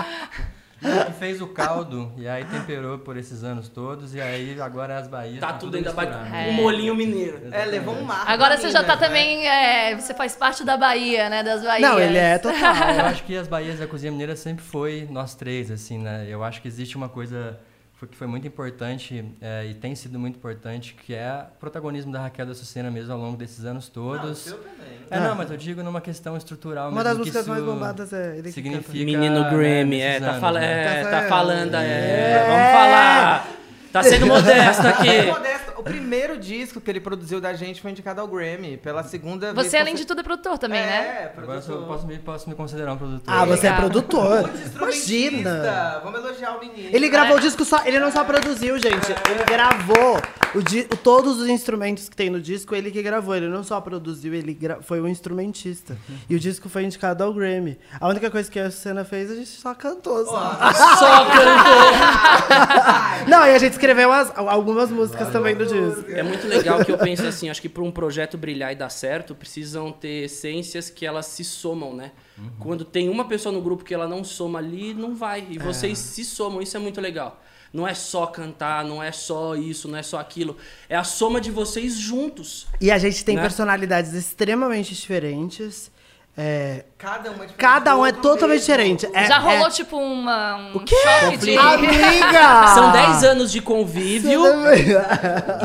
[1.06, 5.08] que fez o caldo e aí temperou por esses anos todos e aí agora as
[5.08, 6.24] Bahias Tá tudo ainda misturado.
[6.30, 6.48] bate...
[6.48, 7.40] Um molinho mineiro.
[7.50, 8.24] É, levou um mar.
[8.26, 9.06] Agora você já tá né?
[9.06, 11.88] também, é, você faz parte da Bahia, né, das Bahias.
[11.90, 12.58] Não, ele é total.
[12.98, 16.26] Eu acho que as Bahias e a cozinha mineira sempre foi nós três, assim, né?
[16.28, 17.58] Eu acho que existe uma coisa
[18.06, 22.20] que foi muito importante é, e tem sido muito importante, que é o protagonismo da
[22.20, 24.38] Raquel da Sucena mesmo ao longo desses anos todos.
[24.38, 24.98] seu também.
[25.10, 27.04] é, não, mas eu digo numa questão estrutural Uma mesmo.
[27.04, 28.92] das músicas mais bombadas é ele que significa.
[29.04, 31.00] Menino né, Grammy, é, tá, anos, fala, né?
[31.00, 31.74] é, Tá tá falando.
[31.74, 32.44] é, É.
[32.46, 33.48] vamos falar.
[33.96, 35.22] Tá sendo modesto aqui.
[35.26, 35.72] Modesto.
[35.76, 38.76] o primeiro disco que ele produziu da gente foi indicado ao Grammy.
[38.76, 39.66] Pela segunda vez.
[39.66, 41.30] Você, além de tudo, é produtor também, é, né?
[41.36, 41.96] Agora eu sou- produtor.
[41.96, 43.34] posso me, posso me considerar um produtor.
[43.34, 43.80] Ah, você é Legal.
[43.90, 44.50] produtor.
[44.74, 46.00] Imagina.
[46.04, 46.90] Vamos elogiar o menino.
[46.92, 47.82] Ele gravou o disco só.
[47.84, 49.06] Ele não só produziu, gente.
[49.30, 50.20] Ele gravou
[50.54, 53.34] o di- todos os instrumentos que tem no disco, ele que gravou.
[53.34, 55.96] Ele não só produziu, ele gra- foi um instrumentista.
[56.28, 57.78] E o disco foi indicado ao Grammy.
[58.00, 60.24] A única coisa que a cena fez, a gente só cantou.
[60.24, 60.58] Só.
[60.98, 63.26] Só cantou.
[63.28, 66.10] Não, e a gente escreveu as- algumas músicas também do disco.
[66.10, 68.90] É muito legal que eu penso assim, acho que para um projeto brilhar e dar
[68.90, 72.12] certo, precisam ter essências que elas se somam, né?
[72.58, 75.46] Quando tem uma pessoa no grupo que ela não soma ali, não vai.
[75.50, 77.42] E vocês se somam, isso é muito legal.
[77.72, 80.56] Não é só cantar, não é só isso, não é só aquilo.
[80.88, 82.66] É a soma de vocês juntos.
[82.80, 83.42] E a gente tem Né?
[83.42, 85.90] personalidades extremamente diferentes.
[86.38, 88.58] É, Cada um é diferente cada um é totalmente mesmo.
[88.66, 89.08] diferente.
[89.14, 90.94] É- Já rolou, é- tipo, uma, um O quê?
[90.94, 91.56] choque de...
[91.56, 92.66] Amiga!
[92.74, 94.42] São 10 anos de convívio.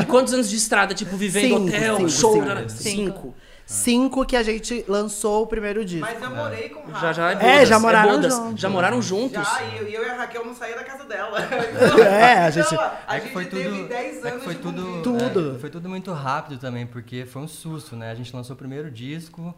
[0.00, 0.94] E quantos anos de estrada?
[0.94, 2.32] Tipo, vivendo Cinco, hotel, cinco, show.
[2.34, 2.68] cinco.
[2.70, 3.34] Cinco.
[3.66, 4.24] Cinco.
[4.26, 6.06] Que a gente lançou o primeiro disco.
[6.10, 7.06] Mas eu morei com o Rafa.
[7.06, 8.34] Já já é É, já moraram bodas.
[8.34, 8.60] juntos.
[8.60, 9.42] Já moraram juntos.
[9.46, 11.38] Já, e eu, e eu e a Raquel não saía da casa dela.
[12.02, 14.60] É, a gente- Então, a É gente foi teve tudo, 10 anos é foi de
[14.60, 15.02] tudo.
[15.02, 15.54] Tudo.
[15.56, 18.10] é, foi tudo muito rápido também, porque foi um susto, né?
[18.10, 19.54] A gente lançou o primeiro disco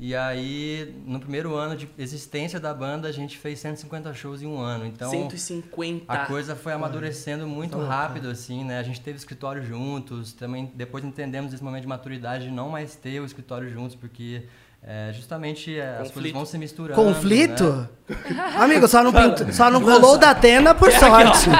[0.00, 4.46] e aí no primeiro ano de existência da banda a gente fez 150 shows em
[4.46, 4.86] um ano.
[4.86, 6.10] Então 150.
[6.10, 8.78] a coisa foi amadurecendo muito rápido assim, né?
[8.78, 12.96] A gente teve escritório juntos, também depois entendemos esse momento de maturidade de não mais
[12.96, 14.44] ter o escritório juntos, porque
[14.82, 16.34] é, justamente é, as coisas Conflito.
[16.34, 17.02] vão se misturando.
[17.02, 17.88] Conflito?
[18.08, 18.16] né?
[18.56, 21.50] Amigo, só não, pinto, só não rolou da Atena por sorte.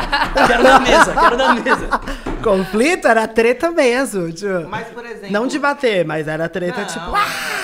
[0.46, 1.88] Quero na mesa, quero na mesa.
[2.42, 4.33] Conflito era treta mesmo.
[4.33, 5.31] Tipo, Mas, por exemplo...
[5.31, 6.87] não de bater, mas era treta Não.
[6.87, 7.14] tipo.
[7.14, 7.60] Ah!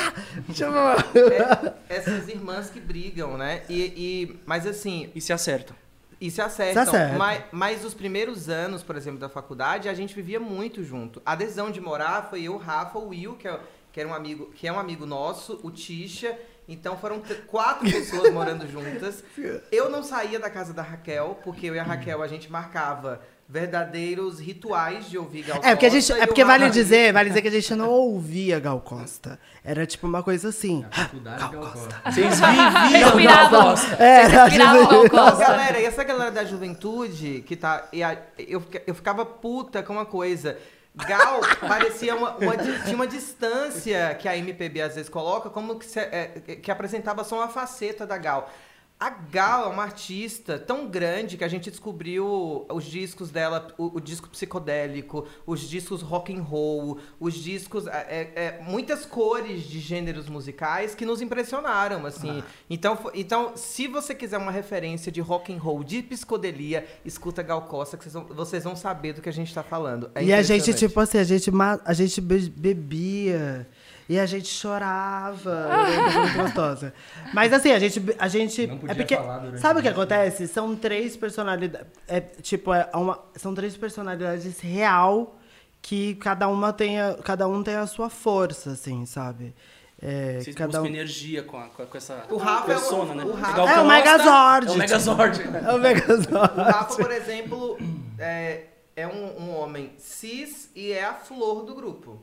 [1.88, 3.62] É- essas irmãs que brigam, né?
[3.68, 3.82] E,
[4.30, 5.76] e- mas assim, E se acertam.
[6.20, 6.84] e se acertam.
[6.84, 7.18] Se acertam.
[7.18, 11.20] Mas, mas os primeiros anos, por exemplo, da faculdade, a gente vivia muito junto.
[11.24, 13.60] A adesão de morar foi eu, o Rafa, o Will, que é,
[13.92, 16.36] que era um amigo, que é um amigo nosso, o Tisha.
[16.68, 19.22] Então foram quatro pessoas morando juntas.
[19.70, 23.20] Eu não saía da casa da Raquel, porque eu e a Raquel a gente marcava
[23.48, 27.28] verdadeiros rituais de ouvir Gal É porque, a gente, Costa, é porque vale dizer, vale
[27.28, 29.38] dizer que a gente não ouvia Gal Costa.
[29.64, 30.84] Era tipo uma coisa assim.
[30.90, 32.02] Faculdade Gal Costa.
[32.04, 33.22] Vocês viviam.
[33.22, 33.96] Gal Costa.
[34.02, 35.44] Era, Vocês Gal Costa.
[35.46, 37.86] galera, e essa galera da juventude que tá.
[37.92, 40.58] e a- eu, eu ficava puta com uma coisa.
[41.06, 45.84] Gal parecia uma, uma tinha uma distância que a MPB às vezes coloca, como que,
[45.84, 46.26] se- é,
[46.62, 48.50] que apresentava só uma faceta da Gal.
[48.98, 53.96] A Gal é uma artista tão grande que a gente descobriu os discos dela, o,
[53.98, 59.80] o disco psicodélico, os discos rock and roll, os discos, é, é, muitas cores de
[59.80, 62.42] gêneros musicais que nos impressionaram, assim.
[62.70, 67.42] Então, fo- então, se você quiser uma referência de rock and roll, de psicodelia, escuta
[67.42, 70.10] Gal Costa, que vocês vão, vocês vão saber do que a gente tá falando.
[70.14, 71.50] É E a gente, tipo assim, a gente,
[71.84, 73.68] a gente be- bebia.
[74.08, 75.68] E a gente chorava.
[75.68, 76.94] Era muito gostosa.
[77.34, 78.02] Mas assim, a gente.
[78.18, 79.16] A gente Não podia é porque.
[79.16, 80.46] falar durante Sabe o que o acontece?
[80.46, 81.86] São três personalidades.
[82.06, 85.36] É, tipo, é uma, são três personalidades real
[85.82, 89.54] que cada uma tem a, cada um tem a sua força, assim, sabe?
[90.00, 90.86] É, Vocês cada um...
[90.86, 93.24] energia com, a- com, essa O Rafa é o- persona, né?
[93.24, 95.40] o Rafa- É o Costa Megazord, É o Megazord.
[95.42, 96.60] É o Megazord.
[96.60, 97.78] O Rafa, por exemplo,
[98.18, 98.64] é,
[98.94, 102.20] é um, um homem cis e é a flor do grupo.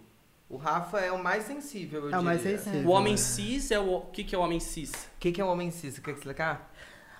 [0.53, 2.59] O Rafa é o mais sensível, eu É o mais diria.
[2.59, 2.87] sensível.
[2.87, 3.95] O homem cis é o...
[3.95, 4.91] O que, que é o homem cis?
[4.91, 5.95] O que, que é um homem cis?
[5.95, 6.71] Você quer explicar?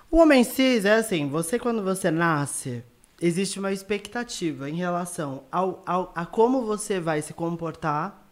[0.08, 2.84] O homem cis é assim, você quando você nasce,
[3.20, 8.24] existe uma expectativa em relação ao, ao- a como você vai se comportar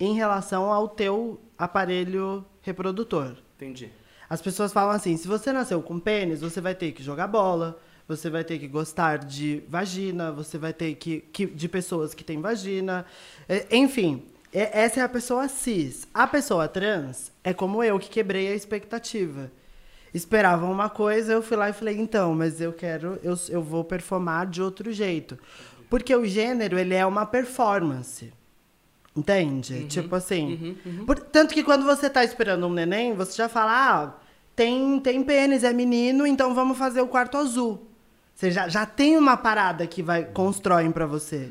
[0.00, 3.36] em relação ao teu aparelho reprodutor.
[3.56, 3.90] Entendi.
[4.30, 7.78] As pessoas falam assim, se você nasceu com pênis, você vai ter que jogar bola,
[8.06, 12.24] você vai ter que gostar de vagina, você vai ter que, que de pessoas que
[12.24, 13.04] têm vagina,
[13.46, 16.06] É, enfim, é- essa é a pessoa cis.
[16.12, 19.50] A pessoa trans é como eu que quebrei a expectativa.
[20.12, 23.84] Esperavam uma coisa, eu fui lá e falei, então, mas eu quero, eu, eu vou
[23.84, 25.38] performar de outro jeito.
[25.90, 28.32] Porque o gênero, ele é uma performance.
[29.16, 29.84] Entende?
[29.86, 30.76] Tipo assim.
[31.04, 34.14] por- tanto que quando você tá esperando um neném, você já fala, ah,
[34.54, 37.86] tem, tem pênis, é menino, então vamos fazer o quarto azul.
[38.34, 41.50] Você já, já tem uma parada que vai constroem pra você.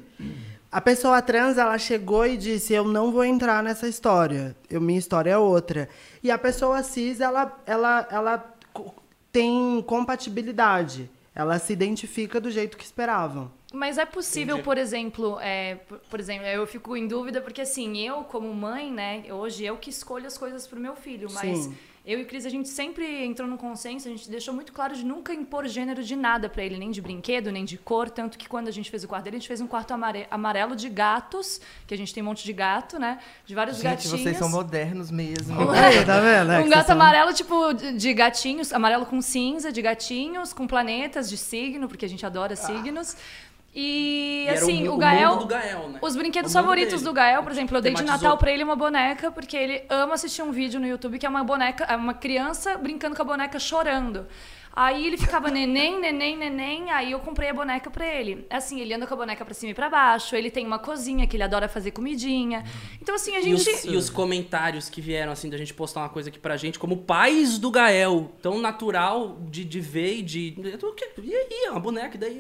[0.78, 4.56] A pessoa trans, ela chegou e disse, eu não vou entrar nessa história.
[4.70, 5.90] Eu, minha história é outra.
[6.22, 8.56] E a pessoa cis, ela, ela, ela
[9.32, 11.10] tem compatibilidade.
[11.34, 13.52] Ela se identifica do jeito que esperavam.
[13.74, 14.66] Mas é possível, Entendi.
[14.66, 18.92] por exemplo, é, por, por exemplo, eu fico em dúvida porque assim, eu como mãe,
[18.92, 21.76] né, hoje eu que escolho as coisas pro meu filho, mas Sim.
[22.08, 24.96] Eu e o Cris, a gente sempre entrou num consenso, a gente deixou muito claro
[24.96, 28.10] de nunca impor gênero de nada para ele, nem de brinquedo, nem de cor.
[28.10, 30.26] Tanto que quando a gente fez o quarto dele, a gente fez um quarto amare-
[30.32, 33.20] amarelo de gatos, que a gente tem um monte de gato, né?
[33.46, 34.22] De vários Gente, gatinhos.
[34.22, 35.70] vocês são modernos mesmo.
[35.70, 36.52] Aí, tá vendo?
[36.54, 40.66] É Um gato são- amarelo, tipo, de de gatinhos, amarelo com cinza, de gatinhos, com
[40.66, 43.18] planetas de signo, porque a gente adora signos.
[43.80, 45.36] E, E assim, o, mundo Gael.
[45.38, 46.00] do Gael, né?
[46.02, 47.04] Os brinquedos O favoritos dele.
[47.06, 48.24] do Gael, por exemplo, eu dei de Tematizou.
[48.30, 51.30] Natal pra ele uma boneca, porque ele ama assistir um vídeo no YouTube que é
[51.30, 54.26] uma boneca, é uma criança brincando com a boneca chorando.
[54.80, 58.46] Aí ele ficava neném, neném, neném, aí eu comprei a boneca pra ele.
[58.48, 61.26] Assim, ele anda com a boneca pra cima e pra baixo, ele tem uma cozinha
[61.26, 62.64] que ele adora fazer comidinha.
[63.02, 63.90] Então, assim, a E os, gente.
[63.90, 66.96] e os comentários que vieram, assim, da gente postar uma coisa aqui pra gente, como
[66.98, 70.56] pais do Gael, tão natural de, de ver e de.
[71.24, 72.40] E aí, uma boneca, daí?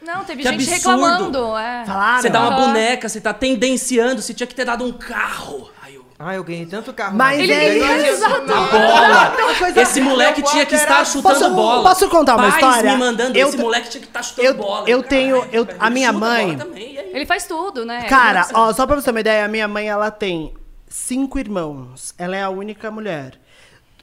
[0.00, 0.74] Não, teve Que gente absurdo.
[1.02, 1.56] reclamando.
[1.56, 1.84] É.
[1.86, 2.22] Falaram?
[2.22, 5.70] Você dá uma boneca, você tá tendenciando, você tinha que ter dado um carro.
[5.82, 6.04] Aí eu.
[6.18, 7.16] Ah, eu ganhei tanto carro.
[7.16, 8.20] Mas Ele é isso.
[8.20, 8.40] nada.
[8.54, 9.36] Bola!
[9.38, 11.82] Não, Esse moleque tinha que estar chutando Posso- bola.
[11.82, 12.92] posso contar uma Pais história?
[12.92, 14.88] me mandando, Eu- esse moleque tinha que estar chutando eu- bola.
[14.88, 16.98] eu tenho- eu- a minha mãe- também, e?
[17.16, 18.02] Ele faz tudo, né?
[18.04, 20.54] Cara, ó, só pra você ter uma ideia, a minha mãe, ela tem
[20.88, 22.14] cinco irmãos.
[22.18, 23.32] Ela é a única mulher.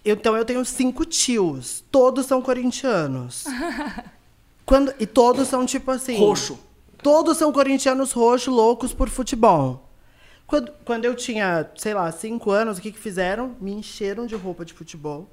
[0.05, 1.83] Então eu tenho cinco tios.
[1.91, 3.43] Todos são corintianos.
[4.65, 6.17] Quando, e todos são tipo assim.
[6.17, 6.59] Roxo.
[7.01, 9.89] Todos são corintianos roxos, loucos por futebol.
[10.47, 13.55] Quando, quando eu tinha, sei lá, cinco anos, o que, que fizeram?
[13.59, 15.29] Me encheram de roupa de futebol.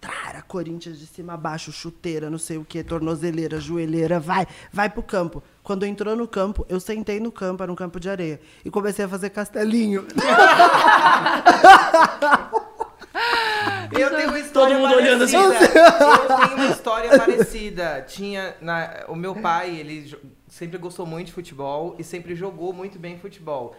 [0.00, 4.90] Trara, Corinthians de cima a baixo, chuteira, não sei o que, tornozeleira, joelheira, vai, vai
[4.90, 5.42] pro campo.
[5.62, 9.06] Quando entrou no campo, eu sentei no campo, era um campo de areia, e comecei
[9.06, 10.06] a fazer castelinho.
[14.00, 15.36] Eu tenho uma história mundo olhando assim.
[15.36, 15.80] parecida.
[15.80, 18.04] Eu tenho uma história parecida.
[18.06, 20.14] Tinha na- o meu pai, ele
[20.48, 23.76] sempre gostou muito de futebol e sempre jogou muito bem futebol.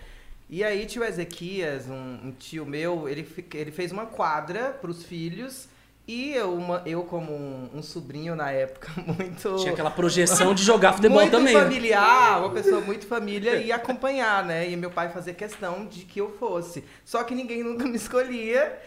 [0.50, 5.04] E aí tio Ezequias, um, um tio meu, ele, ele fez uma quadra para os
[5.04, 5.68] filhos
[6.08, 10.62] e eu, uma- eu como um, um sobrinho na época muito Tinha aquela projeção de
[10.62, 11.56] jogar futebol muito também.
[11.56, 11.60] né?
[11.64, 14.70] familiar, uma pessoa muito família e acompanhar, né?
[14.70, 16.84] E meu pai fazia questão de que eu fosse.
[17.04, 18.78] Só que ninguém nunca me escolhia.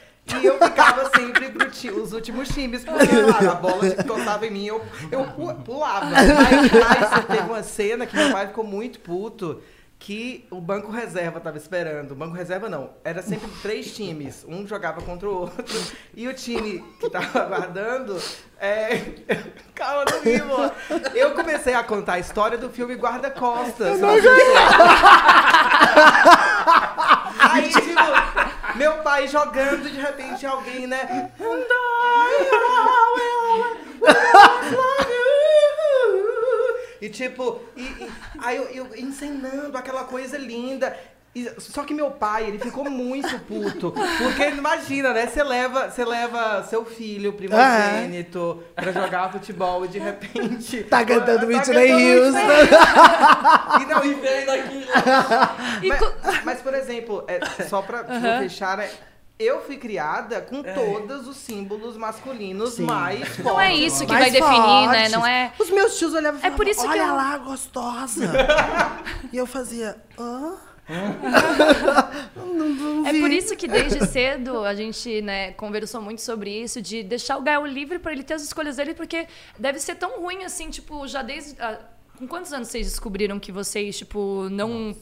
[0.40, 3.06] E eu ficava sempre pro ti- os últimos times, porque
[3.48, 6.06] a bola que encostava em mim, eu, eu pu- pulava.
[6.06, 6.28] Mas,
[7.10, 9.62] mas teve uma cena que meu pai ficou muito puto,
[9.98, 12.12] que o banco reserva tava esperando.
[12.12, 14.44] O banco reserva não, era sempre três times.
[14.48, 15.64] Um jogava contra o outro.
[16.14, 18.16] E o time que tava aguardando.
[18.60, 18.96] É...
[19.74, 20.72] Calma, não amor.
[21.14, 23.98] Eu comecei a contar a história do filme Guarda-Costas.
[27.38, 28.37] Aí, tipo,
[28.78, 31.30] meu pai jogando, de repente alguém, né?
[31.40, 33.78] And I will.
[37.00, 38.10] E tipo, e, e-
[38.40, 40.98] aí eu, eu encenando aquela coisa linda.
[41.58, 43.92] Só que meu pai, ele ficou muito puto.
[43.92, 45.26] Porque imagina, né?
[45.26, 50.82] Você leva, você leva seu filho, primogênito, pra jogar futebol e de repente.
[50.90, 52.38] Tá cantando tá Whitney cantando Houston.
[53.82, 54.88] E não, e Veio daqui.
[55.82, 57.38] E mas, mas, por exemplo, é,
[57.68, 58.38] só pra pra Aham.
[58.40, 58.88] fechar, né?
[59.38, 62.82] Eu fui criada com todos os símbolos masculinos Sim.
[62.82, 63.44] mais fortes.
[63.44, 64.94] Não é isso que vai definir, né?
[64.96, 65.12] fortes.
[65.12, 65.52] Não é.
[65.56, 68.32] Os meus tios olhavam e É falavam, por isso que olha eu- lá, gostosa.
[69.32, 70.40] e eu fazia, hã?
[70.50, 70.58] não
[73.06, 77.36] É por isso que desde cedo a gente né, conversou muito sobre isso, de deixar
[77.36, 79.26] o Gael livre para ele ter as escolhas dele, porque
[79.58, 81.60] deve ser tão ruim assim, tipo, já desde.
[81.60, 81.78] ah,
[82.18, 84.96] com quantos anos vocês descobriram que vocês, tipo, não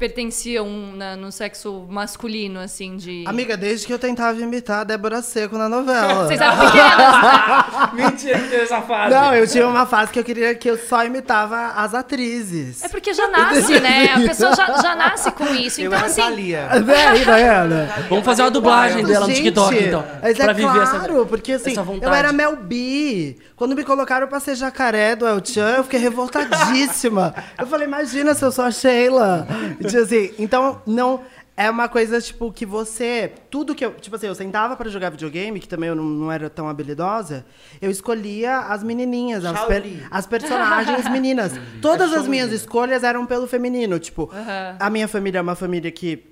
[0.00, 3.22] pertenciam na- no sexo masculino, assim, de.
[3.26, 6.24] Amiga, desde que eu tentava imitar a Débora Seco na novela.
[6.26, 7.92] Vocês eram pequenas.
[7.92, 9.14] Mentira que teve essa fase.
[9.14, 12.82] Não, eu tinha uma fase que eu queria que eu só imitava as atrizes.
[12.82, 14.14] É porque já nasce, né?
[14.14, 15.80] A pessoa já, já nasce com isso.
[15.82, 16.22] Eu Então, era assim.
[16.22, 16.58] Thalia.
[16.58, 18.08] É, tá vendo?
[18.08, 20.04] Vamos fazer uma dublagem dela no Gente, TikTok, então.
[20.22, 23.36] Mas pra é viver claro, porque assim, essa eu era Mel B.
[23.54, 27.34] Quando me colocaram pra ser jacaré do El Chan, eu fiquei revoltadíssima.
[27.58, 29.46] eu falei, imagina se eu sou a Sheila.
[29.90, 31.22] Tipo assim, então, não...
[31.56, 33.34] É uma coisa, tipo, que você...
[33.50, 33.92] Tudo que eu...
[33.92, 37.44] Tipo assim, eu sentava pra jogar videogame, que também eu não, não era tão habilidosa.
[37.82, 41.52] Eu escolhia as menininhas, as, per- as personagens meninas.
[41.82, 43.98] Todas as minhas escolhas eram pelo feminino.
[43.98, 44.76] Tipo, Aham.
[44.80, 46.24] a minha família é uma família que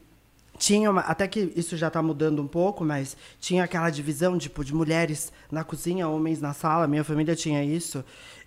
[0.56, 4.64] tinha uma, até que isso já tá mudando um pouco, mas tinha aquela divisão tipo
[4.64, 6.86] de mulheres na cozinha, homens na sala.
[6.86, 8.02] Minha família tinha isso.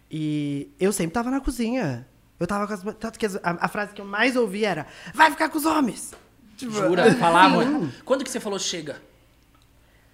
[0.10, 2.08] E eu sempre tava na cozinha.
[2.42, 4.86] Eu tava com as, tanto que as- a, a frase que eu mais ouvi era:
[5.14, 6.12] "Vai ficar com os homens".
[6.58, 7.14] Tipo, Jura?
[7.16, 7.64] Falava.
[8.04, 9.02] Quando que você falou chega?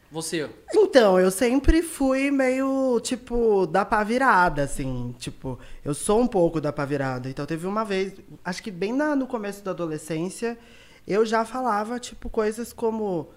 [0.09, 0.49] Você.
[0.73, 5.13] Então, eu sempre fui meio, tipo, da pá virada, assim.
[5.19, 7.29] Tipo, eu sou um pouco da pá virada.
[7.29, 8.13] Então, teve uma vez,
[8.45, 10.57] acho que bem na- no começo da adolescência,
[11.05, 13.27] eu já falava, tipo, coisas como,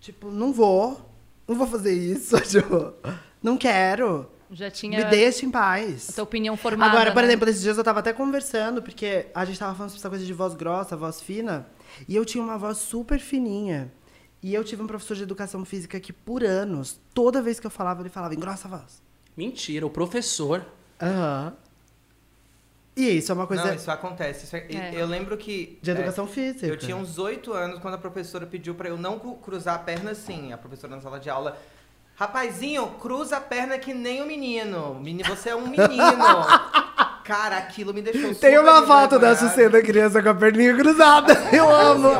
[0.00, 1.00] tipo, não vou,
[1.46, 2.36] Não vou fazer isso.
[2.48, 2.92] Tipo,
[3.42, 4.28] não quero.
[4.52, 6.10] Já tinha Me deixa em paz.
[6.10, 6.90] a tua opinião formada.
[6.90, 7.28] Agora, por né?
[7.28, 10.24] exemplo, esses dias eu tava até conversando, porque a gente tava falando sobre essa coisa
[10.24, 11.66] de voz grossa, voz fina,
[12.08, 13.92] e eu tinha uma voz super fininha.
[14.42, 17.70] E eu tive um professor de educação física que, por anos, toda vez que eu
[17.70, 19.02] falava, ele falava, engrossa a voz.
[19.36, 20.66] Mentira, o professor.
[21.00, 21.54] Aham.
[22.96, 24.44] E isso é uma coisa Não, isso acontece.
[24.44, 24.92] Isso é- É.
[24.94, 25.78] Eu lembro que.
[25.80, 26.66] de é, educação física.
[26.66, 30.10] Eu tinha uns oito anos quando a professora pediu pra eu não cruzar a perna
[30.10, 30.52] assim.
[30.52, 31.56] A professora na sala de aula.
[32.20, 34.94] Rapazinho, cruza a perna que nem o menino.
[35.00, 35.86] Meni- Você é um menino.
[37.24, 39.48] Cara, aquilo me deixou Tem uma foto da envergonhado.
[39.48, 41.32] Sucena criança com a perninha cruzada.
[41.50, 42.10] Eu amo.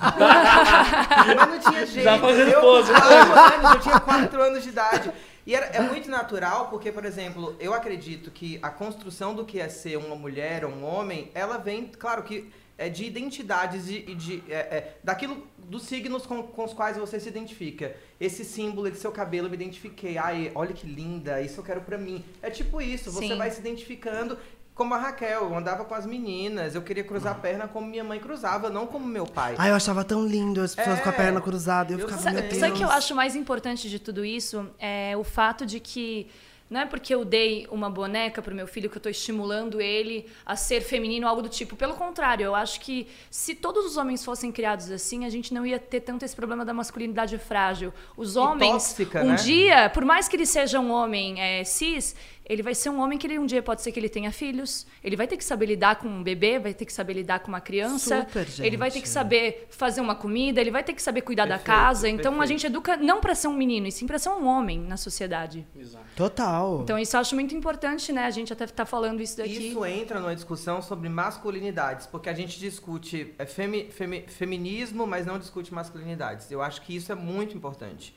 [0.00, 2.02] Mas não tinha jeito.
[2.02, 2.90] Já fazendo eu, pose.
[2.90, 5.12] anos, eu tinha 4 anos de idade.
[5.46, 9.60] E era, é muito natural, porque, por exemplo, eu acredito que a construção do que
[9.60, 14.04] é ser uma mulher ou um homem, ela vem, claro que é de identidades e
[14.08, 17.94] e de, é, é, daquilo dos signos com, com os quais você se identifica.
[18.20, 20.18] Esse símbolo de seu cabelo eu me identifiquei.
[20.18, 22.24] Ai, olha que linda, isso eu quero pra mim.
[22.42, 23.36] É tipo isso, você Sim.
[23.36, 24.36] vai se identificando.
[24.74, 28.02] Como a Raquel, eu andava com as meninas, eu queria cruzar a perna como minha
[28.02, 29.54] mãe cruzava, não como meu pai.
[29.56, 31.02] Ai, eu achava tão lindo as pessoas É.
[31.02, 31.92] com a perna cruzada.
[31.92, 32.32] Eu Eu ficava, sei.
[32.32, 32.56] meu Deus.
[32.56, 34.68] sabe o que eu acho mais importante de tudo isso?
[34.80, 36.28] É o fato de que
[36.68, 40.26] não é porque eu dei uma boneca pro meu filho que eu tô estimulando ele
[40.46, 41.76] a ser feminino, algo do tipo.
[41.76, 45.66] Pelo contrário, eu acho que se todos os homens fossem criados assim, a gente não
[45.66, 47.92] ia ter tanto esse problema da masculinidade frágil.
[48.16, 49.34] Os homens, tóxica, um né?
[49.36, 53.18] dia, por mais que ele seja um homem é, cis, ele vai ser um homem
[53.18, 55.66] que ele, um dia pode ser que ele tenha filhos, ele vai ter que saber
[55.66, 58.90] lidar com um bebê, vai ter que saber lidar com uma criança, Super, ele vai
[58.90, 59.02] ter gente.
[59.04, 62.08] que saber fazer uma comida, ele vai ter que saber cuidar da Perfeito, casa.
[62.08, 62.48] Então a perfeito.
[62.60, 65.66] gente educa não para ser um menino, e sim para ser um homem na sociedade.
[65.74, 66.04] Exato.
[66.14, 66.80] Total.
[66.82, 68.24] Então isso eu acho muito importante, né?
[68.24, 69.68] A gente até tá falando isso daqui.
[69.70, 75.24] Isso entra numa discussão sobre masculinidades, porque a gente discute é, femi- femi- feminismo, mas
[75.26, 76.50] não discute masculinidades.
[76.50, 78.14] Eu acho que isso é muito importante.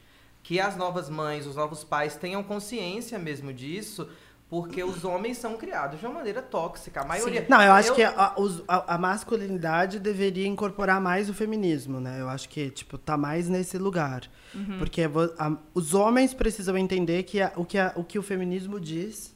[0.48, 4.08] Que as novas mães, os novos pais tenham consciência mesmo disso,
[4.50, 7.02] porque os homens são criados de uma maneira tóxica.
[7.02, 7.46] A maioria.
[7.50, 8.34] Não, eu acho que a,
[8.66, 12.22] a- a masculinidade deveria incorporar mais o feminismo, né?
[12.22, 14.22] Eu acho que, tipo, tá mais nesse lugar.
[14.56, 14.78] Uhum.
[14.80, 15.02] Porque
[15.38, 19.36] a- os homens precisam entender que a- o, que a- o que o feminismo diz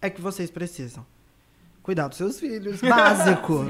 [0.00, 1.04] é que vocês precisam.
[1.82, 2.78] Cuidar dos seus filhos.
[2.88, 3.66] Básico.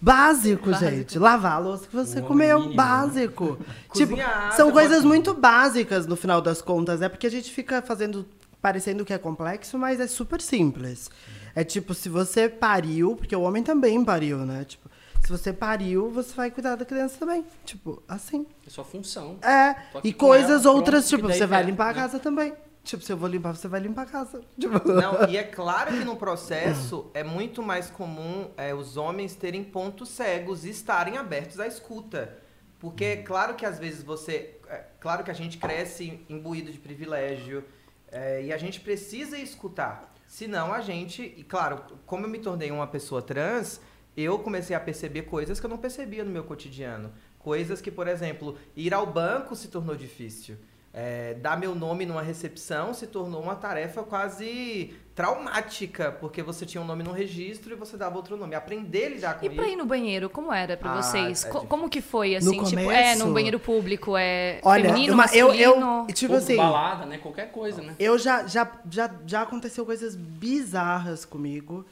[0.00, 1.18] Básico, gente.
[1.18, 2.58] Lavar a louça que você O comeu.
[2.60, 2.74] mínimo.
[2.76, 3.58] Básico.
[3.92, 7.02] tipo, Cozinhar, são coisas muito básicas no final das contas.
[7.02, 8.26] É porque a gente fica fazendo.
[8.62, 11.10] parecendo que é complexo, mas é super simples.
[11.54, 14.64] É tipo, se você pariu, porque o homem também pariu, né?
[14.64, 14.88] Tipo,
[15.22, 17.44] se você pariu, você vai cuidar da criança também.
[17.64, 18.46] Tipo, assim.
[18.66, 19.36] É sua função.
[19.42, 19.76] É.
[20.02, 21.94] E coisas ela, outras, pronto, tipo, você vai limpar a né?
[21.94, 22.54] casa também.
[22.82, 24.40] Tipo, se eu vou limpar, você vai limpar a casa.
[24.58, 29.34] Tipo, Não, e é claro que no processo é muito mais comum é, os homens
[29.34, 32.38] terem pontos cegos e estarem abertos à escuta.
[32.78, 34.56] Porque é claro que às vezes você.
[34.66, 37.62] É, claro que a gente cresce imbuído de privilégio
[38.10, 40.14] é, e a gente precisa escutar.
[40.26, 41.22] Senão a gente.
[41.22, 43.80] E claro, como eu me tornei uma pessoa trans,
[44.16, 47.12] eu comecei a perceber coisas que eu não percebia no meu cotidiano.
[47.38, 50.56] Coisas que, por exemplo, ir ao banco se tornou difícil.
[50.92, 56.82] É, dar meu nome numa recepção se tornou uma tarefa quase traumática, porque você tinha
[56.82, 58.56] um nome no registro e você dava outro nome.
[58.56, 59.74] Aprender a lidar com E pra isso.
[59.74, 61.44] ir no banheiro, como era pra Ah, vocês?
[61.44, 62.46] é Co- como que foi, assim?
[62.46, 62.90] No tipo, começo?
[62.90, 66.06] é, num banheiro público, é Olha, feminino, uma- eu, masculino?
[66.08, 67.18] eu, tipo Ou assim, balada, né?
[67.18, 67.94] Qualquer coisa, né?
[67.98, 71.86] eu já, já, já, já aconteceu coisas bizarras comigo.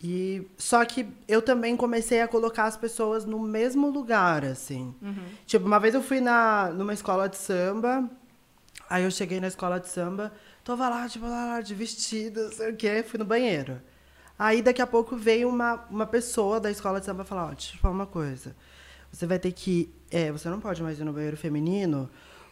[0.00, 4.94] E só que eu também comecei a colocar as pessoas no mesmo lugar, assim.
[5.44, 8.08] Tipo, uma vez eu fui na, numa escola de samba,
[8.88, 10.32] aí eu cheguei na escola de samba,
[10.64, 13.80] tava lá, tipo, lá, de vestido, não sei o quê, fui no banheiro.
[14.38, 17.70] Aí daqui a pouco veio uma, uma pessoa da escola de samba falar, ó, deixa
[17.70, 18.54] eu te falar uma coisa.
[19.10, 19.92] Você vai ter que.
[20.10, 22.08] É, você não pode mais ir no banheiro feminino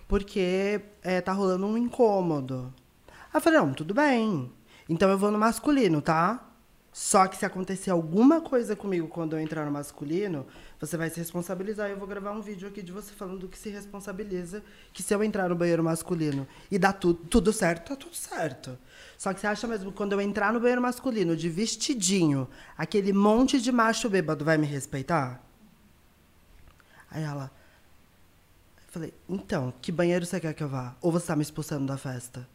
[0.08, 2.72] porque é, tá rolando um incômodo.
[3.08, 4.52] Aí eu falei, não, tudo bem.
[4.88, 6.44] Então eu vou no masculino, tá?
[6.96, 10.46] Só que se acontecer alguma coisa comigo quando eu entrar no masculino,
[10.80, 11.90] você vai se responsabilizar.
[11.90, 15.22] Eu vou gravar um vídeo aqui de você falando que se responsabiliza, que se eu
[15.22, 18.78] entrar no banheiro masculino e dar tu, tudo certo, tá tudo certo.
[19.18, 23.12] Só que você acha mesmo que quando eu entrar no banheiro masculino de vestidinho, aquele
[23.12, 25.44] monte de macho bêbado vai me respeitar?
[27.10, 27.52] Aí ela.
[28.86, 30.96] Eu falei, então, que banheiro você quer que eu vá?
[31.02, 32.48] Ou você tá me expulsando da festa?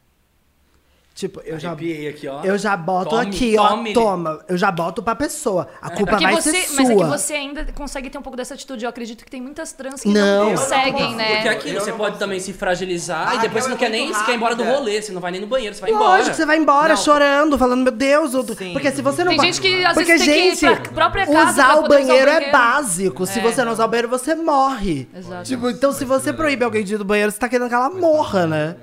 [1.13, 2.41] Tipo, eu já, aqui, ó.
[2.41, 3.91] eu já boto Tome, aqui, tome.
[3.91, 4.39] ó, toma.
[4.47, 5.67] Eu já boto pra pessoa.
[5.81, 7.17] A culpa Porque vai você, ser mas é que sua.
[7.17, 8.85] você ainda consegue ter um pouco dessa atitude.
[8.85, 10.45] Eu acredito que tem muitas trans que Não.
[10.45, 11.35] não, conseguem, não né?
[11.35, 13.87] Porque aquilo, Eu você não pode também se fragilizar Ah, e depois você não quer
[13.87, 15.75] é nem muito se quer ir embora do rolê, você não vai nem no banheiro,
[15.75, 16.33] você vai Lógico, embora.
[16.33, 16.97] você vai embora Não.
[16.97, 18.33] chorando, falando, meu Deus.
[18.33, 18.45] eu-.
[18.45, 20.79] Porque se você não Tem vai- gente que às Porque, vezes tem gente, que ir
[20.81, 22.51] pra própria casa usar pra o poder usar o banheiro é banheiro.
[22.57, 23.25] básico.
[23.27, 25.09] Se você não usar o banheiro, você morre.
[25.13, 25.43] Exato.
[25.43, 27.89] Tipo, então se você proíbe alguém de ir do banheiro, você tá querendo que ela
[27.89, 28.75] morra, né?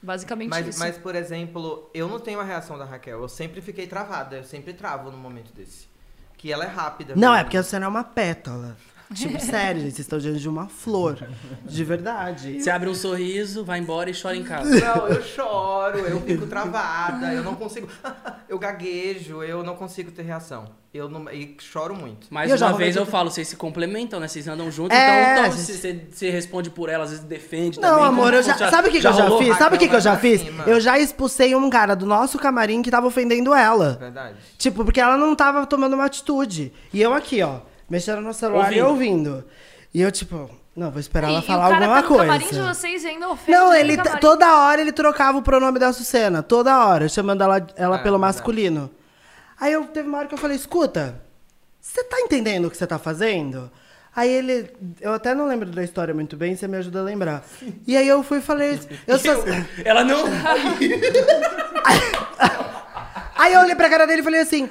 [0.00, 0.78] Basicamente Mas, isso.
[0.78, 3.20] mas, por exemplo, eu não tenho a reação da Raquel.
[3.20, 4.36] Eu sempre fiquei travada.
[4.36, 5.88] Eu sempre travo no momento desse.
[6.36, 7.16] Que ela é rápida.
[7.16, 7.44] Não, é mesmo.
[7.46, 8.76] porque você não é uma pétala.
[9.14, 11.18] Tipo, sério, gente, vocês estão diante de uma flor.
[11.64, 12.60] De verdade.
[12.60, 14.68] Você abre um sorriso, vai embora e chora em casa.
[14.68, 17.88] Não, eu choro, eu fico travada, eu não consigo.
[18.48, 20.70] Eu gaguejo, eu não consigo ter reação.
[20.92, 22.28] Eu não, e choro muito.
[22.46, 24.26] E já uma vez eu falo, vocês se complementam, né?
[24.26, 25.66] Vocês andam juntos, É, então, então gente.
[25.66, 28.06] se você, você responde por ela, às vezes defende Não, também.
[28.06, 28.52] amor, eu já.
[28.52, 28.70] funciona?
[28.70, 29.58] Sabe o que, que eu já fiz?
[29.58, 30.40] Sabe o que, que eu já fiz?
[30.40, 30.64] cima.
[30.66, 33.98] Eu já expulsei um cara do nosso camarim que tava ofendendo ela.
[34.00, 34.36] Verdade.
[34.56, 36.72] Tipo, porque ela não tava tomando uma atitude.
[36.90, 39.44] E eu aqui, ó, mexendo no celular e ouvindo.
[39.94, 42.16] E eu, tipo, não, vou esperar ela E- falar e o cara alguma tá no
[42.18, 42.74] camarim de coisa.
[42.74, 44.20] vocês e ainda ofende Não, ele tá- camarim.
[44.20, 48.18] toda hora ele trocava o pronome da Sucena, toda hora, chamando ela, ela É, pelo
[48.18, 48.90] masculino.
[49.60, 51.20] Aí eu teve uma hora que eu falei, escuta,
[51.80, 53.70] você tá entendendo o que você tá fazendo?
[54.14, 54.70] Aí ele,
[55.00, 57.44] eu até não lembro da história muito bem, você me ajuda a lembrar.
[57.86, 59.32] E aí eu fui e falei, eu sou...
[59.84, 60.22] Ela não.
[63.36, 64.68] Aí eu olhei pra cara dele e falei assim: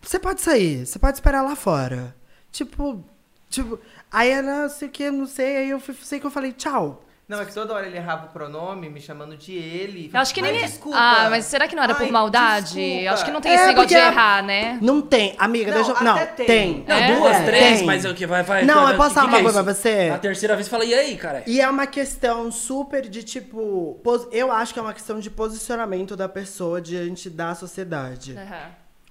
[0.00, 2.14] você pode sair, você pode esperar lá fora.
[2.52, 3.04] Tipo,
[3.48, 3.78] tipo,
[4.10, 6.52] aí ela, não sei o que, não sei, aí eu fui, sei que eu falei,
[6.52, 7.04] tchau.
[7.28, 10.10] Não, é que toda hora ele errava o pronome, me chamando de ele.
[10.12, 10.50] Eu acho que nem.
[10.50, 10.98] Ai, é- desculpa.
[10.98, 12.74] Ah, mas será que não era por Ai, maldade?
[12.74, 13.04] desculpa.
[13.04, 14.78] Eu acho que não tem É, esse negócio de errar, né?
[14.82, 15.94] Não tem, amiga, Não, deixa eu.
[15.94, 16.46] até Não, tem.
[16.46, 16.84] tem.
[16.88, 17.14] Não, É?
[17.14, 17.86] duas, É, três, tem.
[17.86, 18.64] mas é o que vai, vai.
[18.64, 20.10] Não, eu posso falar uma é coisa pra você?
[20.12, 21.44] A terceira vez fala, e aí, cara?
[21.46, 24.00] E é uma questão super de tipo.
[24.02, 28.36] pos- Eu acho que é uma questão de posicionamento da pessoa diante da sociedade.
[28.36, 28.70] Aham.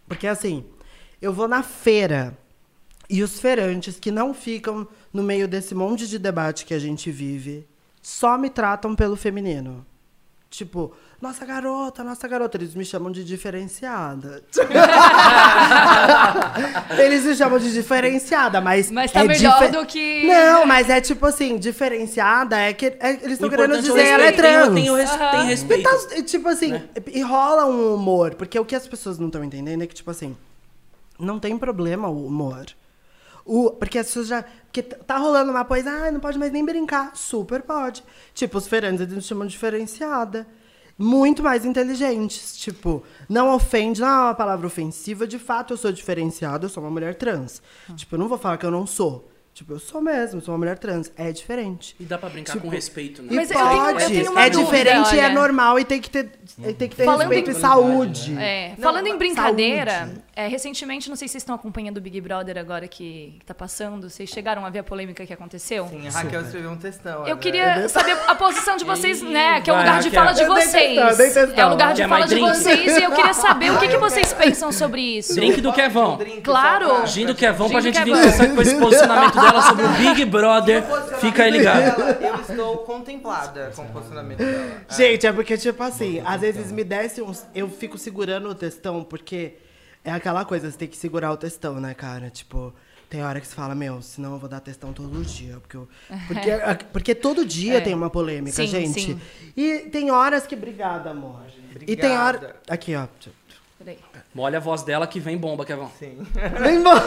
[0.09, 0.65] Porque assim,
[1.21, 2.37] eu vou na feira
[3.09, 7.09] e os feirantes que não ficam no meio desse monte de debate que a gente
[7.11, 7.67] vive
[8.01, 9.85] só me tratam pelo feminino.
[10.49, 10.91] Tipo,
[11.21, 12.57] nossa garota, nossa garota.
[12.57, 14.41] Eles me chamam de diferenciada.
[16.97, 18.89] Eles me chamam de diferenciada, mas.
[18.89, 22.87] Mas tá é melhor do que- Não, mas é tipo assim, diferenciada é que.
[22.99, 24.73] é- eles estão querendo é dizer ela é trans.
[24.73, 25.41] Tem, o res- tem.
[25.41, 25.83] E respeito.
[25.83, 26.81] tá- e, tipo assim,
[27.13, 30.09] e rola um humor, porque o que as pessoas não estão entendendo é que, tipo
[30.09, 30.35] assim,
[31.19, 32.65] não tem problema o humor.
[33.49, 34.43] O, porque as pessoas já.
[34.43, 37.15] Porque tá rolando uma coisa, ah, não pode mais nem brincar.
[37.15, 38.03] Super pode.
[38.35, 40.47] Tipo, os feirantes, eles chamam de diferenciada.
[40.95, 42.55] Muito mais inteligentes.
[42.59, 45.25] Tipo, não ofende, não é uma palavra ofensiva.
[45.25, 47.59] De fato, eu sou diferenciada, eu sou uma mulher trans.
[47.95, 49.27] Tipo, eu não vou falar que eu não sou.
[49.59, 51.11] Tipo, eu sou mesmo, sou uma mulher trans.
[51.17, 51.93] É diferente.
[51.99, 53.27] E dá pra brincar Tipo, com respeito, né?
[53.33, 54.05] Mas eu tenho- eu pode.
[54.05, 55.33] tenho é dúvida, diferente e é olha.
[55.33, 56.29] normal e tem que ter,
[56.77, 58.37] tem que ter Falando respeito em- e saúde.
[58.39, 62.21] É, Não, falando em brincadeira, é, recentemente, não sei se vocês estão acompanhando o Big
[62.21, 65.89] Brother agora que, que tá passando, vocês chegaram a ver a polêmica que aconteceu?
[65.89, 67.27] Sim, a Raquel escreveu um textão.
[67.27, 67.41] Eu né?
[67.41, 69.59] queria saber a posição de vocês, né?
[69.59, 70.97] Que é o Vai, lugar de fala de vocês.
[71.57, 74.31] É o lugar de fala de vocês e eu queria saber o que, que vocês
[74.31, 75.35] pensam sobre isso.
[75.35, 76.17] Drink do Kevão.
[76.41, 77.05] Claro.
[77.07, 78.13] Gin do Kevão pra gente vir
[78.55, 80.83] com esse posicionamento dela sobre o Big Brother.
[81.19, 81.95] Fica aí ligado.
[81.97, 84.81] Dela, Eu estou contemplada com o posicionamento dela.
[84.89, 84.93] É.
[84.93, 87.45] Gente, é porque, tipo assim, às vezes me desce uns.
[87.53, 89.55] Eu fico segurando o textão, porque
[90.03, 92.29] é aquela coisa, você tem que segurar o textão, né, cara?
[92.29, 92.73] Tipo.
[93.09, 95.57] Tem hora que você fala, meu, senão eu vou dar textão todo dia.
[95.59, 95.87] Porque, eu-
[96.27, 96.51] porque,
[96.93, 97.81] porque todo dia É.
[97.81, 99.01] tem uma polêmica, Sim, gente.
[99.01, 99.21] sim.
[99.57, 100.53] E tem horas que.
[100.53, 101.39] Obrigada, amor.
[101.87, 102.37] E tem hora.
[102.37, 102.55] Obrigada.
[102.69, 103.07] Aqui, ó.
[103.79, 103.97] Peraí.
[104.35, 105.89] Molha a voz dela que vem bomba, Kevão.
[105.97, 106.17] Sim.
[106.61, 106.99] Vem embora.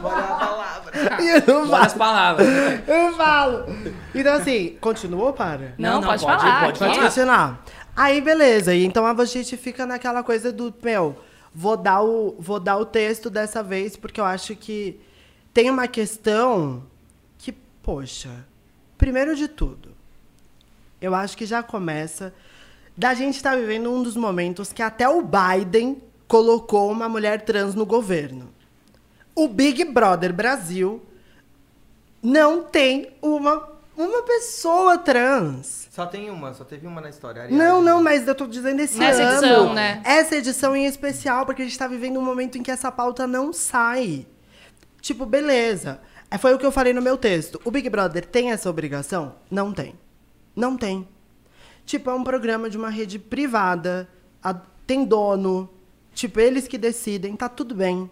[0.00, 0.92] Bora a palavra.
[1.20, 1.98] Eu não Molha as falo.
[1.98, 2.46] palavras.
[2.86, 3.64] Eu falo.
[4.14, 5.74] Então, assim, continua ou para?
[5.76, 7.08] Não, pode falar, Pode, Pode falar.
[7.08, 7.64] continuar.
[7.96, 8.72] Aí, beleza.
[8.74, 11.16] Então a gente fica naquela coisa do, meu,
[11.52, 15.00] vou dar o, vou dar o texto dessa vez, porque eu acho que
[15.52, 16.84] tem uma questão
[17.38, 17.50] que,
[17.82, 18.30] poxa,
[18.96, 19.90] primeiro de tudo,
[21.00, 22.32] eu acho que já começa
[22.96, 27.74] da gente estar vivendo um dos momentos que até o Biden colocou uma mulher trans
[27.74, 28.48] no governo.
[29.34, 31.02] O Big Brother Brasil
[32.22, 35.88] não tem uma, uma pessoa trans.
[35.90, 37.42] Só tem uma, só teve uma na história.
[37.42, 37.58] Ariadne.
[37.64, 39.32] Não, não, mas eu tô dizendo esse Nessa ano.
[39.46, 40.02] edição, né?
[40.04, 43.26] Essa edição em especial, porque a gente tá vivendo um momento em que essa pauta
[43.26, 44.26] não sai.
[45.00, 46.00] Tipo, beleza.
[46.30, 47.60] É, Foi o que eu falei no meu texto.
[47.64, 49.34] O Big Brother tem essa obrigação?
[49.50, 49.94] Não tem.
[50.54, 51.06] Não tem.
[51.86, 54.06] Tipo, é um programa de uma rede privada,
[54.42, 54.52] a-
[54.86, 55.70] tem dono,
[56.12, 58.10] tipo, eles que decidem, tá tudo bem.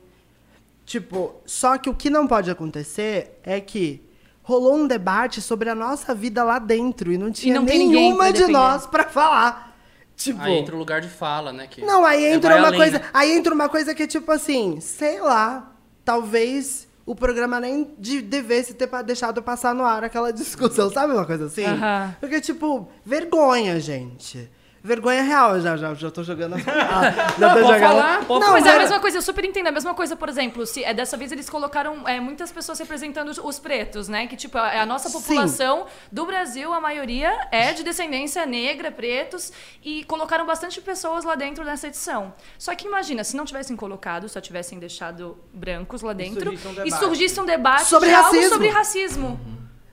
[0.87, 4.03] Tipo, só que o que não pode acontecer é que
[4.43, 8.03] rolou um debate sobre a nossa vida lá dentro e não tinha não tem ninguém
[8.11, 9.75] nenhuma de nós pra falar.
[10.17, 10.41] Tipo.
[10.43, 11.67] Aí entra o lugar de fala, né?
[11.67, 12.99] Que Não, aí é, entra uma além, coisa.
[13.01, 13.05] né?
[13.13, 15.73] Aí entra uma coisa que é tipo assim, sei lá,
[16.05, 21.27] talvez o programa nem de, devesse ter deixado passar no ar aquela discussão, sabe uma
[21.27, 21.65] coisa assim?
[21.65, 22.17] Aham.
[22.21, 24.51] Porque, tipo, vergonha, gente.
[24.87, 27.13] Vergonha real, eu já, já, já tô jogando a falar.
[27.39, 29.43] Já tô pode jogando- falar, pode Não, Mas é a ver- mesma coisa, eu super
[29.43, 29.67] entendo.
[29.69, 33.31] A mesma coisa, por exemplo, se é, dessa vez eles colocaram é, muitas pessoas representando
[33.31, 34.27] os, os pretos, né?
[34.27, 35.19] Que, tipo, a, a nossa Sim.
[35.21, 39.51] população do Brasil, a maioria é de descendência negra, pretos,
[39.83, 42.35] e colocaram bastante pessoas lá dentro nessa edição.
[42.59, 46.73] Só que imagina, se não tivessem colocado, só tivessem deixado brancos lá dentro, surgisse um
[46.73, 46.99] e debate.
[47.03, 48.51] surgisse um debate Sobre de algo racismo.
[48.53, 49.41] sobre racismo.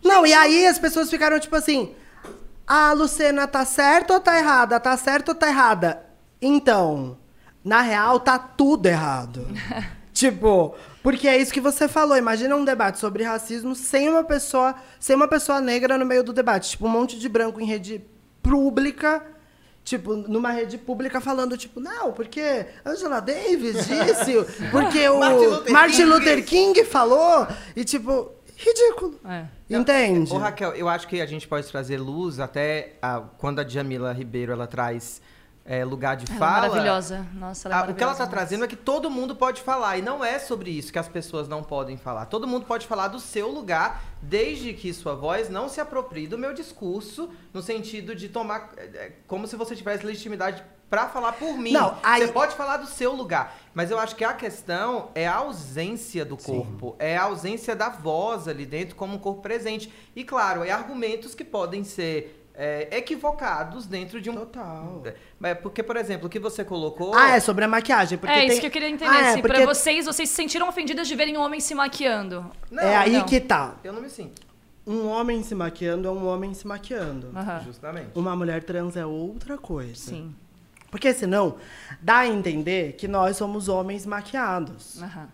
[0.03, 1.95] Não, e aí as pessoas ficaram tipo assim:
[2.73, 4.79] a Lucena tá certa ou tá errada?
[4.79, 6.05] Tá certa ou tá errada?
[6.41, 7.17] Então,
[7.61, 9.45] na real, tá tudo errado.
[10.13, 12.15] tipo, porque é isso que você falou.
[12.15, 16.31] Imagina um debate sobre racismo sem uma pessoa, sem uma pessoa negra no meio do
[16.31, 16.69] debate.
[16.69, 18.05] Tipo, um monte de branco em rede
[18.41, 19.21] pública.
[19.83, 25.73] Tipo, numa rede pública falando, tipo, não, porque Angela Davis disse, porque o Martin Luther
[25.73, 26.03] Martin.
[26.03, 28.31] Luther King falou, e tipo,
[28.63, 29.19] ridículo.
[29.25, 29.45] É.
[29.69, 30.31] Entende?
[30.33, 34.11] Ô, Raquel, eu acho que a gente pode trazer luz até a- quando a Djamila
[34.13, 35.21] Ribeiro ela traz
[35.63, 36.67] é, lugar de Ela é fala.
[36.69, 37.25] maravilhosa.
[37.35, 38.23] Nossa, ela é Ah, o que ela maravilhosa.
[38.23, 39.95] está trazendo é que todo mundo pode falar.
[39.97, 42.25] E não é sobre isso que as pessoas não podem falar.
[42.25, 46.35] Todo mundo pode falar do seu lugar, desde que sua voz não se aproprie do
[46.37, 48.71] meu discurso, no sentido de tomar.
[48.75, 51.71] é, é, como se você tivesse legitimidade para falar por mim.
[51.71, 53.55] Não, aí- Você pode falar do seu lugar.
[53.73, 56.97] Mas eu acho que a questão é a ausência do corpo.
[56.99, 59.91] É a ausência da voz ali dentro como um corpo presente.
[60.13, 62.37] E claro, é argumentos que podem ser.
[62.53, 64.35] é, equivocados dentro de um.
[64.35, 65.01] Total.
[65.41, 67.15] É, Porque, por exemplo, o que você colocou.
[67.15, 68.17] Ah, é sobre a maquiagem.
[68.17, 68.49] Porque É tem...
[68.49, 69.09] isso que eu queria entender.
[69.09, 71.73] Ah, é, se porque pra vocês, vocês se sentiram ofendidas de verem um homem se
[71.73, 72.45] maquiando.
[72.69, 73.25] Não, é aí não.
[73.25, 73.75] que tá.
[73.85, 74.41] Eu não me sinto.
[74.85, 77.31] Um homem se maquiando é um homem se maquiando.
[77.33, 77.61] Aham.
[77.63, 78.09] Justamente.
[78.15, 79.95] Uma mulher trans é outra coisa.
[79.95, 80.35] Sim.
[80.91, 81.55] Porque senão
[82.01, 85.01] dá a entender que nós somos homens maquiados.
[85.01, 85.29] Aham.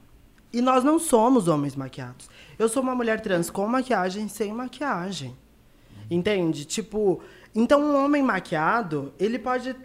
[0.53, 2.29] E nós não somos homens maquiados.
[2.57, 5.35] Eu sou uma mulher trans com maquiagem, sem maquiagem.
[6.09, 6.63] Entende?
[6.63, 7.21] Tipo,
[7.53, 9.75] então um homem maquiado, ele pode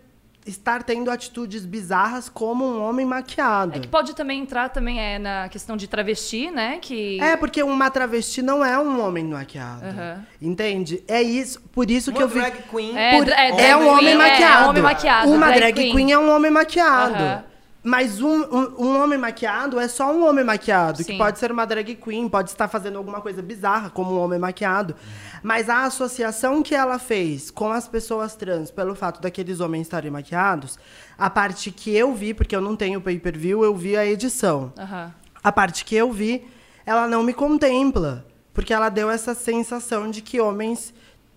[0.46, 3.76] estar tendo atitudes bizarras como um homem maquiado.
[3.76, 6.78] É que pode também entrar também é, na questão de travesti, né?
[6.80, 9.84] Que É, porque uma travesti não é um homem maquiado.
[9.86, 10.24] Aham.
[10.40, 11.02] Entende?
[11.06, 12.40] É isso, por isso Uma que eu vi.
[12.40, 12.96] drag queen.
[12.98, 14.64] É, Por- dra- é, drag um homem queen, maquiado.
[14.64, 15.30] É, homem maquiado.
[15.30, 16.12] Uma drag drag, queen.
[16.12, 17.14] é um homem maquiado.
[17.14, 17.44] Aham.
[17.84, 21.18] Mas um, um, um homem maquiado é só um homem maquiado, que Sim.
[21.18, 24.94] pode ser uma drag queen, pode estar fazendo alguma coisa bizarra como um homem maquiado.
[25.42, 30.12] Mas a associação que ela fez com as pessoas trans pelo fato daqueles homens estarem
[30.12, 30.78] maquiados,
[31.18, 34.72] a parte que eu vi, porque eu não tenho pay-per-view, eu vi a edição.
[34.78, 35.12] Aham.
[35.42, 36.46] A parte que eu vi,
[36.86, 38.24] ela não me contempla.
[38.54, 40.92] Porque ela deu essa sensação de que homens,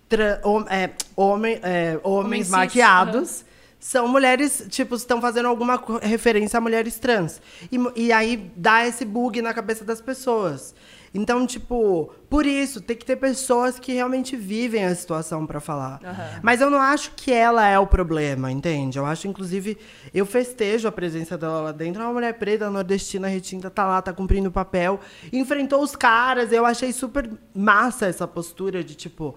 [0.08, 3.44] tra- hom- é, homem, é, homens Homens cis, maquiados
[3.86, 7.40] são mulheres, tipo, estão fazendo alguma referência a mulheres trans.
[7.70, 10.74] E, e aí dá esse bug na cabeça das pessoas.
[11.14, 16.00] Então, tipo, por isso, tem que ter pessoas que realmente vivem a situação pra falar.
[16.02, 16.40] Aham.
[16.42, 18.98] Mas eu não acho que ela é o problema, entende?
[18.98, 19.78] Eu acho, inclusive,
[20.12, 22.02] eu festejo a presença dela lá dentro.
[22.02, 24.98] É uma mulher preta, nordestina, retinta, tá lá, tá cumprindo o papel.
[25.32, 29.36] Enfrentou os caras, eu achei super massa essa postura de, tipo...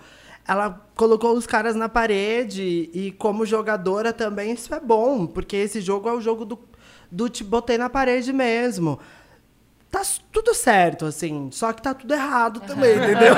[0.49, 5.27] Ela colocou os caras na parede e, como jogadora também, isso é bom.
[5.27, 6.59] Porque esse jogo é o jogo do,
[7.11, 8.99] do te botei na parede mesmo.
[9.91, 11.49] Tá tudo certo, assim.
[11.51, 13.35] Só que tá tudo errado também, entendeu?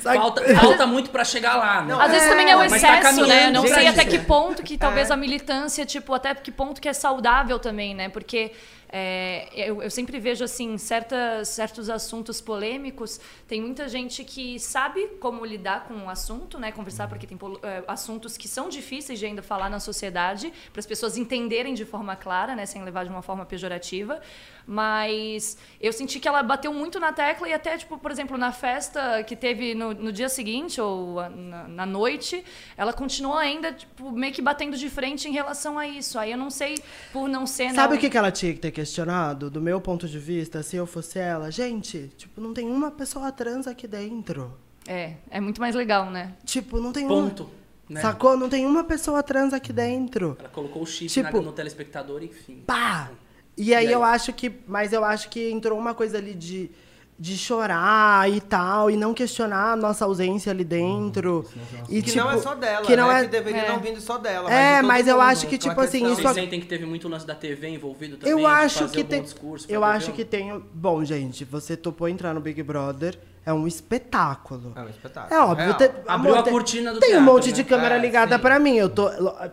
[0.00, 1.96] Falta, falta muito pra chegar lá, né?
[1.98, 3.00] Às vezes também é o tá excesso, né?
[3.00, 6.88] caminhando Não sei até que ponto que talvez a militância, tipo, até que ponto que
[6.88, 8.08] é saudável também, né?
[8.08, 8.52] Porque
[8.96, 13.20] é, eu, eu sempre vejo, assim, certas, certos assuntos polêmicos.
[13.48, 16.70] Tem muita gente que sabe como lidar com o assunto, né?
[16.70, 20.86] Conversar, porque tem é, assuntos que são difíceis de ainda falar na sociedade, para as
[20.86, 22.66] pessoas entenderem de forma clara, né?
[22.66, 24.20] Sem levar de uma forma pejorativa.
[24.64, 28.52] Mas eu senti que ela bateu muito na tecla e até, tipo, por exemplo, na
[28.52, 32.44] festa que teve no, no dia seguinte ou na, na noite,
[32.76, 36.16] ela continuou ainda, tipo, meio que batendo de frente em relação a isso.
[36.16, 36.76] Aí eu não sei,
[37.12, 37.74] por não ser...
[37.74, 37.96] Sabe não...
[37.98, 39.50] o que, que ela tinha que ter questionado?
[39.50, 41.50] Do meu ponto de vista, se eu fosse ela?
[41.50, 44.52] Gente, tipo, não tem uma pessoa trans aqui dentro.
[44.86, 46.34] É, é muito mais legal, né?
[46.44, 47.44] Tipo, não tem Ponto.
[47.44, 47.64] uma.
[47.88, 48.00] Né?
[48.00, 48.36] Sacou?
[48.36, 50.36] Não tem uma pessoa trans aqui dentro.
[50.38, 52.62] Ela colocou o chip Tipo- na- no telespectador, enfim.
[52.66, 53.10] Pá!
[53.56, 53.92] E aí, E aí?
[53.92, 54.52] eu acho que.
[54.66, 56.70] Mas eu acho que entrou uma coisa ali de.
[57.18, 61.44] De chorar e tal, e não questionar a nossa ausência ali dentro.
[61.88, 63.20] E, Que tipo, não é só dela, que não né?
[63.20, 63.68] é- Que deveria É.
[63.68, 64.52] não vindo só dela.
[64.52, 66.84] É, todo mas eu mundo, acho que, tipo assim, questão- isso Vocês sentem que teve
[66.84, 68.32] muito lance da TV envolvido também?
[68.32, 69.24] Eu de acho fazer que um tem.
[69.68, 70.60] Eu acho que tem.
[70.74, 74.72] Bom, gente, você topou entrar no Big Brother, é um espetáculo.
[74.74, 75.34] É um espetáculo.
[75.34, 75.76] É óbvio, Real.
[75.78, 77.52] tem, Abriu amor, a cortina do Tem um teatro, monte né?
[77.52, 78.42] de câmera É, ligada sim.
[78.42, 78.74] pra mim.
[78.76, 79.10] Eu tô,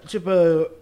[0.07, 0.29] tipo,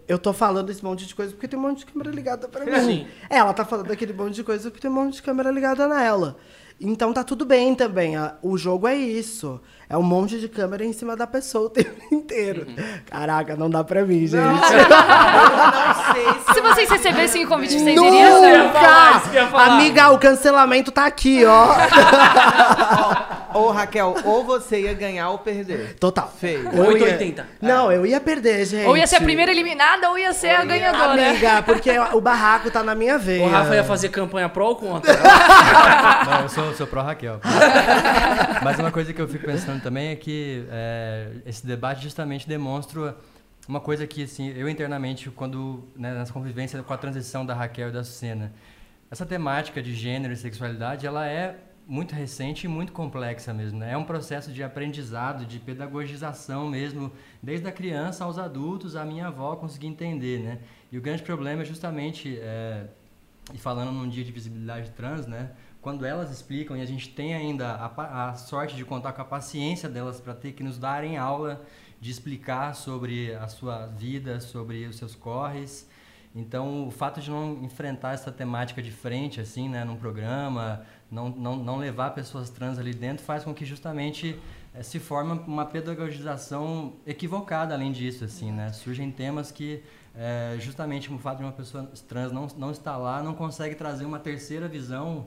[0.08, 2.66] eu tô falando esse monte de coisa porque tem um monte de câmera ligada pra
[2.66, 2.80] mim.
[2.86, 3.08] Sim.
[3.30, 6.38] Ela tá falando aquele monte de coisa porque tem um monte de câmera ligada nela.
[6.82, 8.14] Então tá tudo bem também.
[8.42, 9.60] O jogo é isso.
[9.92, 12.68] É um monte de câmera em cima da pessoa o tempo inteiro.
[12.68, 12.76] Uhum.
[13.10, 14.38] Caraca, não dá pra mim, gente.
[14.40, 14.54] Eu
[14.90, 18.16] não sei Se vocês recebessem o convite, vocês Nunca!
[18.16, 18.72] iriam?
[18.72, 19.22] falar.
[19.74, 21.70] Amiga, o cancelamento tá aqui, ó.
[23.54, 25.96] Ô, Raquel, ou você ia ganhar ou perder.
[26.00, 26.32] Total.
[26.40, 26.70] Feio.
[26.72, 27.48] Ou eu ia- 880.
[27.62, 28.86] Não, eu ia perder, gente.
[28.86, 31.14] Ou ia ser a primeira eliminada ou ia ser a ganhadora.
[31.14, 33.44] Amiga, porque o barraco tá na minha veia.
[33.44, 35.12] O Rafa ia fazer campanha pró ou contra?
[36.30, 37.40] Não, eu sou, sou pró-Raquel.
[38.64, 43.16] Mas uma coisa que eu fico pensando também é que é, esse debate justamente demonstra
[43.68, 47.90] uma coisa que, assim, eu internamente, quando, né, nessa convivência com a transição da Raquel
[47.90, 48.52] e da Sucena,
[49.12, 51.58] essa temática de gênero e sexualidade, ela é
[51.88, 53.94] muito recente e muito complexa mesmo, né?
[53.94, 57.12] É um processo de aprendizado, de pedagogização mesmo,
[57.42, 60.60] desde a criança aos adultos, a minha avó conseguir entender, né?
[60.92, 62.38] E o grande problema é justamente...
[62.40, 62.86] é,
[63.54, 65.52] e falando num dia de visibilidade trans, né?
[65.82, 69.26] Quando elas explicam e a gente tem ainda a, a sorte de contar com a
[69.26, 71.62] paciência delas para ter que nos darem aula
[72.02, 75.90] de explicar sobre a sua vida, sobre os seus corres.
[76.36, 81.30] Então, o fato de não enfrentar essa temática de frente, assim, né, num programa, não,
[81.30, 84.40] não, não levar pessoas trans ali dentro, faz com que justamente
[84.76, 88.72] eh, se forme uma pedagogização equivocada, além disso, assim, né?
[88.72, 89.84] Surgem temas que,
[90.16, 94.06] eh, justamente o fato de uma pessoa trans não, não estar lá, não consegue trazer
[94.06, 95.26] uma terceira visão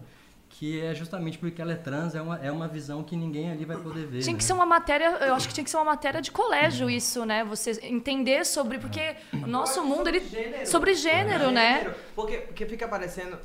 [0.52, 3.64] que é justamente porque ela é trans, é uma, é uma visão que ninguém ali
[3.64, 4.20] vai poder ver.
[4.20, 4.46] Tinha que né?
[4.46, 7.42] ser uma matéria, eu acho que tinha que ser uma matéria de colégio isso, né?
[7.44, 10.20] Você entender sobre, porque o nosso mundo, ele...
[10.20, 10.66] Gênero.
[10.66, 11.94] Sobre gênero, né?
[12.14, 13.38] Porque, porque fica parecendo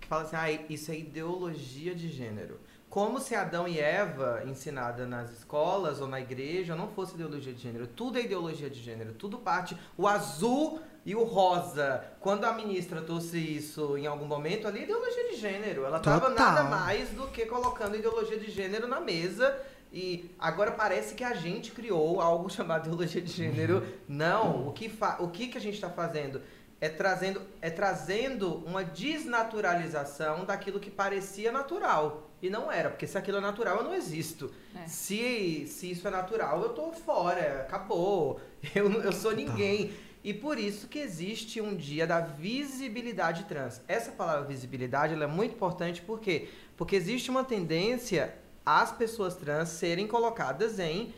[0.00, 2.60] que fala assim, ah, isso é ideologia de gênero.
[2.88, 7.60] Como se Adão e Eva, ensinada nas escolas ou na igreja, não fosse ideologia de
[7.60, 7.86] gênero.
[7.86, 9.14] Tudo é ideologia de gênero.
[9.14, 9.76] Tudo parte.
[9.96, 12.04] O azul e o rosa.
[12.20, 15.84] Quando a ministra trouxe isso em algum momento, ali ideologia de gênero.
[15.84, 16.52] Ela tava Total.
[16.52, 19.56] nada mais do que colocando ideologia de gênero na mesa.
[19.92, 23.84] E agora parece que a gente criou algo chamado ideologia de gênero.
[24.08, 26.40] Não, o que, fa o que, que a gente está fazendo?
[26.80, 32.28] É trazendo, é trazendo uma desnaturalização daquilo que parecia natural.
[32.42, 34.52] E não era, porque se aquilo é natural, eu não existo.
[34.74, 34.88] É.
[34.88, 38.40] Se, se isso é natural, eu tô fora, acabou.
[38.76, 39.92] Eu, eu sou ninguém.
[40.24, 43.80] E por isso que existe um dia da visibilidade trans.
[43.88, 46.48] Essa palavra visibilidade é muito importante por quê?
[46.76, 51.12] Porque existe uma tendência às pessoas trans serem colocadas em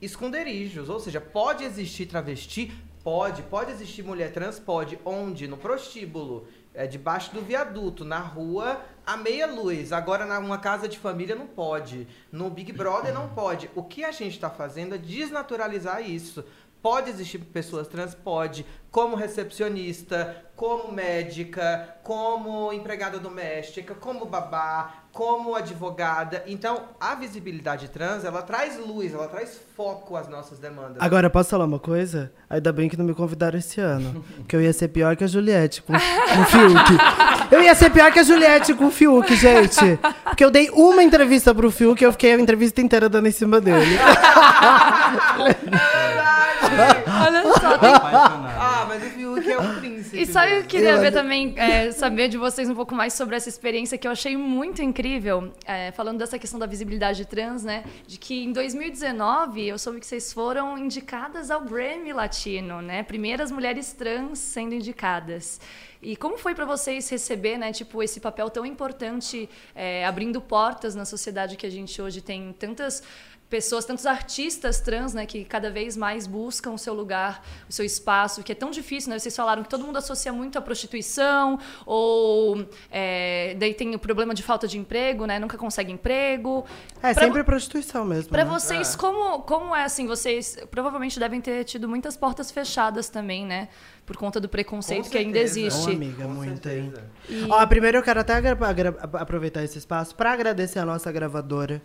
[0.00, 0.90] esconderijos.
[0.90, 2.70] Ou seja, pode existir travesti?
[3.02, 3.42] Pode.
[3.44, 4.58] Pode existir mulher trans?
[4.58, 4.98] Pode.
[5.06, 5.48] Onde?
[5.48, 6.46] No prostíbulo.
[6.74, 9.90] É, debaixo do viaduto, na rua, a meia luz.
[9.90, 12.06] Agora, numa casa de família, não pode.
[12.30, 13.70] No Big Brother, não pode.
[13.74, 16.44] O que a gente está fazendo é desnaturalizar isso.
[16.82, 18.14] Pode existir pessoas trans?
[18.14, 18.64] Pode.
[18.90, 26.42] Como recepcionista, como médica, como empregada doméstica, como babá, como advogada.
[26.46, 30.96] Então, a visibilidade trans, ela traz luz, ela traz foco às nossas demandas.
[31.00, 32.32] Agora, posso falar uma coisa?
[32.48, 34.24] Ainda bem que não me convidaram esse ano.
[34.36, 36.98] Porque eu ia ser pior que a Juliette com, com o Fiuk.
[37.50, 39.98] Eu ia ser pior que a Juliette com o Fiuk, gente.
[40.24, 43.32] Porque eu dei uma entrevista pro Fiuk e eu fiquei a entrevista inteira dando em
[43.32, 43.96] cima dele.
[47.26, 47.78] Olha só.
[48.60, 50.20] Ah, mas o Fiuk é um príncipe.
[50.20, 50.68] E só eu mesmo.
[50.68, 54.06] queria Eu- ver também, é, saber de vocês um pouco mais sobre essa experiência que
[54.06, 57.84] eu achei muito incrível, é, falando dessa questão da visibilidade trans, né?
[58.06, 63.02] De que em 2019 eu soube que vocês foram indicadas ao Grammy Latino, né?
[63.02, 65.60] Primeiras mulheres trans sendo indicadas.
[66.00, 70.94] E como foi para vocês receber, né, tipo, esse papel tão importante, é, abrindo portas
[70.94, 73.02] na sociedade que a gente hoje tem tantas
[73.48, 77.84] pessoas, tantos artistas trans, né, que cada vez mais buscam o seu lugar, o seu
[77.84, 79.18] espaço, que é tão difícil, né?
[79.18, 84.34] Vocês falaram que todo mundo associa muito à prostituição, ou é, daí tem o problema
[84.34, 85.38] de falta de emprego, né?
[85.38, 86.64] Nunca consegue emprego.
[87.02, 88.30] É Pra sempre prostituição mesmo.
[88.30, 88.50] Pra né?
[88.50, 90.06] vocês, como, como é assim?
[90.06, 93.68] Vocês provavelmente devem ter tido muitas portas fechadas também, né?
[94.04, 95.88] Por conta do preconceito Com que ainda existe.
[95.88, 96.92] Ô, amiga, Com muito, hein?
[96.94, 97.46] certeza.
[97.50, 98.34] Ó, primeiro eu quero até
[99.14, 101.82] aproveitar esse espaço para agradecer a nossa gravadora,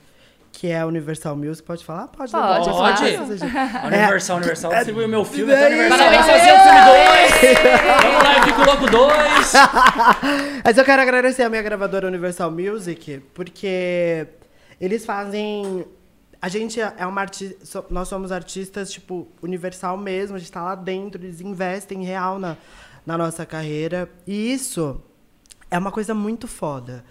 [0.54, 1.66] que é a Universal Music.
[1.66, 2.08] Pode falar?
[2.08, 2.32] Pode.
[2.32, 3.18] Pode, né?
[3.18, 3.44] pode.
[3.84, 3.88] É.
[3.88, 6.26] Universal, Universal distribuiu meu filme, até Universal Parabéns.
[6.26, 8.04] fazer o filme 2.
[8.04, 9.54] Vamos lá, eu fico louco 2.
[10.64, 14.28] Mas eu quero agradecer a minha gravadora Universal Music, porque
[14.80, 15.86] eles fazem.
[16.40, 17.84] A gente é uma artista.
[17.90, 22.56] Nós somos artistas, tipo, universal mesmo, a gente tá lá dentro, eles investem real na,
[23.06, 24.08] na nossa carreira.
[24.28, 25.02] E isso
[25.72, 27.04] é uma coisa muito foda.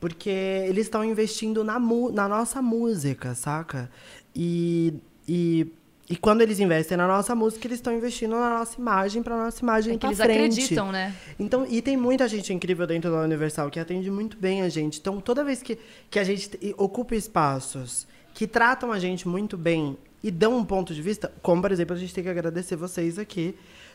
[0.00, 3.90] Porque eles estão investindo na, mu- na nossa música, saca?
[4.34, 4.92] E,
[5.26, 5.66] e,
[6.08, 9.62] e quando eles investem na nossa música, eles estão investindo na nossa imagem, pra nossa
[9.62, 10.38] imagem É que eles frente.
[10.60, 11.14] acreditam, né?
[11.38, 15.00] Então, e tem muita gente incrível dentro da Universal que atende muito bem a gente.
[15.00, 15.78] Então, toda vez que,
[16.10, 20.64] que a gente te- ocupa espaços que tratam a gente muito bem e dão um
[20.64, 23.54] ponto de vista, como, por exemplo, a gente tem que agradecer vocês aqui.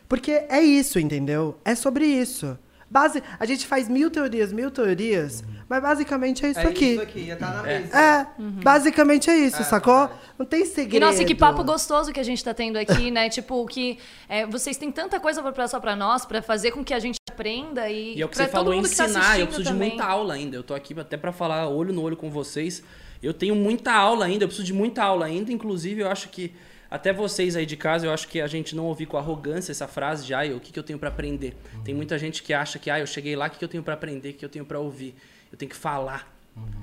[0.09, 1.57] Porque é isso, entendeu?
[1.63, 2.57] É sobre isso.
[2.91, 6.85] Base, a gente faz mil teorias, mil teorias, mas basicamente é isso é aqui.
[6.91, 7.97] isso aqui, ia estar na mesa.
[7.97, 8.27] É,
[8.61, 10.09] basicamente é isso, sacou?
[10.37, 11.05] Não tem E segredo.
[11.05, 13.29] nossa, que papo gostoso que a gente tá tendo aqui, né?
[13.31, 16.93] Tipo, que é, vocês têm tanta coisa pra passar pra nós, pra fazer com que
[16.93, 19.05] a gente aprenda e, E é o que pra você todo falou, tá ensinar.
[19.05, 19.89] assistindo eu preciso também.
[19.91, 20.57] de muita aula ainda.
[20.57, 22.83] Eu tô aqui até pra falar olho no olho com vocês.
[23.23, 25.49] Eu tenho muita aula ainda, eu preciso de muita aula ainda.
[25.51, 26.53] Inclusive, eu acho que,
[26.91, 29.87] até vocês aí de casa, eu acho que a gente não ouvir com arrogância essa
[29.87, 31.55] frase de, ai, o que, que eu tenho pra aprender.
[31.85, 33.81] Tem muita gente que acha que, ai, eu cheguei lá, o que, que eu tenho
[33.81, 35.15] pra aprender, o que eu tenho pra ouvir.
[35.51, 36.29] Eu tenho que falar.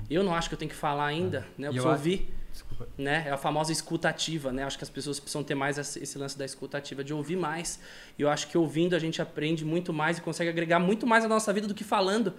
[0.09, 1.67] Eu não acho que eu tenho que falar ainda, né?
[1.67, 2.87] Eu E eu preciso acho- ouvir Desculpa.
[2.97, 3.23] né?
[3.27, 4.63] É a famosa escuta ativa, né?
[4.63, 7.79] Acho que as pessoas precisam ter mais esse lance da escuta ativa, de ouvir mais.
[8.17, 11.23] E eu acho que ouvindo a gente aprende muito mais e consegue agregar muito mais
[11.23, 12.33] na nossa vida do que falando,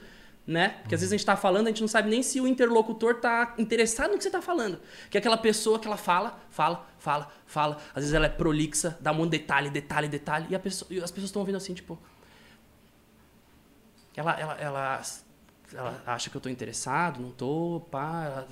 [0.50, 0.70] né?
[0.82, 3.20] Porque às vezes a gente tá falando, a gente não sabe nem se o interlocutor
[3.20, 4.80] tá interessado no que você tá falando.
[5.08, 7.76] Que é aquela pessoa que ela fala, fala, fala, fala.
[7.94, 10.46] Às vezes ela é prolixa, dá um monte de detalhe, detalhe, detalhe.
[10.50, 11.96] E, pessoa- e as pessoas estão ouvindo assim, tipo...
[14.16, 15.02] Ela, ela, ela,
[15.72, 18.24] ela acha que eu tô interessado, não tô, pá...
[18.24, 18.48] ela-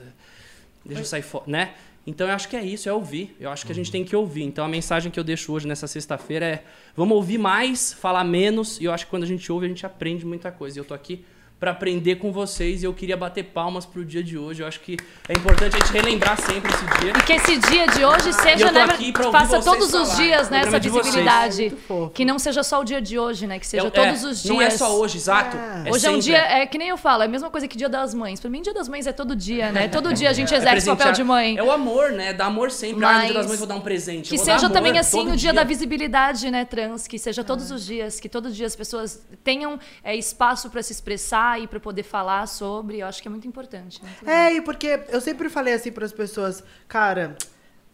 [0.85, 1.75] Deixa eu sair fora, né?
[2.07, 3.37] Então eu acho que é isso, é ouvir.
[3.39, 4.45] Eu acho que a gente tem que ouvir.
[4.45, 6.65] Então a mensagem que eu deixo hoje nessa sexta-feira é:
[6.97, 8.81] vamos ouvir mais, falar menos.
[8.81, 10.79] E eu acho que quando a gente ouve, a gente aprende muita coisa.
[10.79, 11.27] E eu tô aqui
[11.59, 14.63] para aprender com vocês e eu queria bater palmas pro dia de hoje.
[14.63, 14.97] Eu acho que
[15.29, 17.13] é importante a gente relembrar sempre esse dia.
[17.19, 18.87] E que esse dia de hoje seja, né,
[19.33, 20.17] faça todos os falarem.
[20.29, 21.73] dias, né, essa visibilidade.
[22.15, 23.59] Que não seja só o dia de hoje, né?
[23.59, 24.55] Que seja É- todos é, os dias.
[24.55, 25.57] Não é só hoje, exato.
[25.57, 25.89] É.
[25.89, 26.23] É Hoje é um sempre.
[26.23, 28.39] dia, é que nem eu falo, é a mesma coisa que dia das mães.
[28.39, 29.89] Pra mim, dia das mães é todo dia, né?
[29.99, 31.57] Todo dia a gente É exerce o papel presentear- de mãe.
[31.57, 32.33] É o amor, né?
[32.33, 33.05] Dar amor sempre.
[33.05, 34.29] Ah, no dia das Mas mães vou dar um presente.
[34.31, 37.85] Que seja amor também assim o dia, da visibilidade, né, trans, que seja todos os
[37.85, 41.79] dias, que todos os dias as pessoas tenham é, espaço pra se expressar e pra
[41.79, 42.99] poder falar sobre.
[42.99, 44.01] Eu acho que é muito importante.
[44.03, 44.29] Muito.
[44.29, 47.37] É, e porque eu sempre falei assim para as pessoas, cara,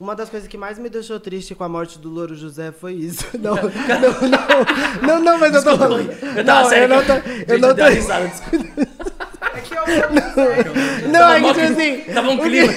[0.00, 2.94] uma das coisas que mais me deixou triste com a morte do Louro José foi
[2.94, 3.24] isso.
[3.38, 6.10] Não, não, não, não, não, mas eu tô falando.
[6.36, 7.12] Eu Não, eu sério, não tô.
[7.46, 7.84] Eu não tô.
[7.90, 8.94] desculpa.
[9.54, 12.12] É que eu vou Não, é que tipo assim.
[12.14, 12.72] Tava um clima.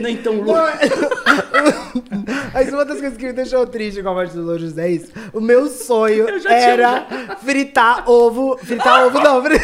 [0.00, 0.52] Nem tão louco.
[0.52, 0.66] Não,
[2.52, 4.90] Mas uma das coisas que me deixou triste com a morte do Louro José é
[4.90, 5.12] isso.
[5.32, 7.06] O meu sonho Eu era
[7.44, 8.58] fritar ovo.
[8.58, 9.40] Fritar ovo, não.
[9.42, 9.60] fri-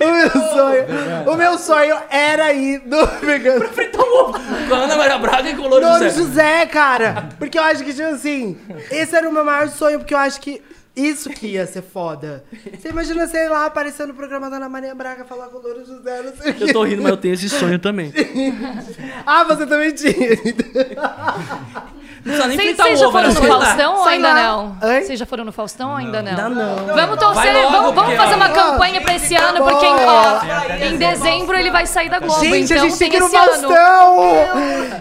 [0.00, 0.84] O meu sonho,
[1.32, 3.66] o meu sonho era ir no vegano.
[3.68, 4.38] Fritar um ovo
[4.68, 6.16] com a Ana Maria Braga e com o Louro Louro José.
[6.16, 7.28] José, cara.
[7.38, 8.56] Porque eu acho que, tipo assim,
[8.90, 10.62] esse era o meu maior sonho, porque eu acho que
[10.94, 12.44] isso que ia ser foda.
[12.78, 15.84] Você imagina, sei lá, aparecendo no programa da Ana Maria Braga, falar com o Louro
[15.84, 16.64] José, não sei o quê.
[16.64, 18.12] Eu tô rindo, mas eu tenho esse sonho também.
[19.26, 20.12] Ah, você também tinha.
[22.24, 23.34] Não precisa nem Vocês o já foram né?
[23.34, 23.46] no.
[23.46, 24.76] Faustão ainda não?
[24.80, 26.30] Vocês já foram no Faustão ou ainda não?
[26.30, 26.86] Ainda não.
[26.94, 30.40] Vamos torcer, logo, vamos, vamos fazer ó, uma campanha pra esse ano, porque ó,
[30.78, 33.20] Tem em dezembro ele vai sair da Globo, Gente, então a gente tem que ir
[33.20, 33.28] no.
[33.28, 34.16] Faustão!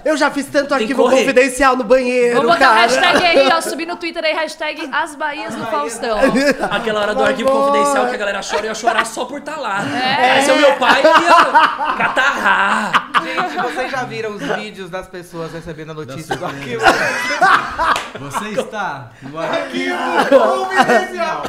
[0.04, 2.82] Eu já fiz tanto arquivo confidencial no banheiro, Vou botar cara.
[2.82, 6.20] hashtag aí, ó, subir no Twitter aí, hashtag As Bahias no Faustão.
[6.72, 9.58] Aquela hora do arquivo confidencial que a galera chora, eu ia chorar só por estar
[9.58, 9.80] lá.
[9.80, 13.12] Aí se é o meu pai, eu ia catarrar.
[13.24, 16.84] Gente, vocês já viram os vídeos das pessoas recebendo a notícia do arquivo?
[18.20, 19.98] Você está no arquivo.
[20.30, 21.44] Confidencial.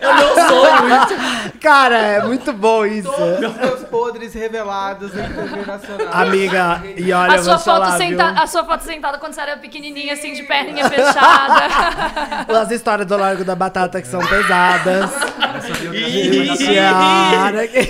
[0.00, 1.58] É o meu sonho isso.
[1.60, 3.10] Cara, é muito bom isso.
[3.10, 6.08] Todos os seus podres revelados em TV Nacional.
[6.12, 9.40] Amiga, e olha, A sua, te falar, foto senta- a sua foto sentada quando você
[9.40, 11.66] era pequenininha, assim, de perninha fechada.
[12.62, 15.10] As histórias do Largo da Batata que são pesadas.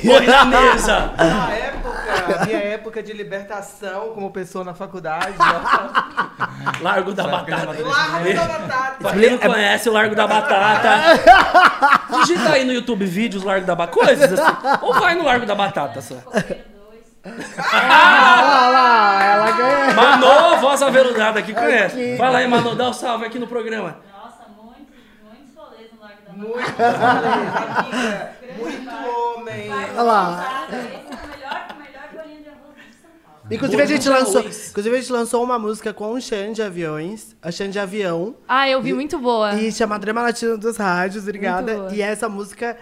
[0.05, 1.13] Morre na mesa.
[1.17, 5.35] Na época, minha época de libertação como pessoa na faculdade.
[6.81, 7.67] Largo da Batata.
[7.67, 8.97] Largo da batata.
[8.99, 10.91] Pra quem não conhece o Largo da Batata,
[12.21, 14.53] digita aí no YouTube vídeos Largo da Batata, coisas assim.
[14.83, 16.17] Ou vai no Largo da Batata só.
[17.59, 19.95] Ah, olha lá, ela ganha.
[19.95, 22.17] Manô, voz aveludada aqui, conhece.
[22.17, 23.99] Fala aí, Manô, dá um salve aqui no programa.
[24.13, 28.33] Nossa, muitos, muitos rolês no Largo da Muito beleza, amiga.
[28.59, 28.91] Muito
[29.37, 29.71] homem.
[29.73, 30.31] Olha lá.
[30.31, 30.77] Batata.
[30.77, 32.77] Esse é o melhor, o melhor bolinho de arroz
[33.51, 37.35] Inclusive a, gente lançou, inclusive a gente lançou uma música com o Xande de Aviões,
[37.43, 39.55] a Xande de Avião, Ah, eu vi muito boa.
[39.55, 41.89] e chama Drama Latino dos Rádios, obrigada.
[41.93, 42.77] E essa música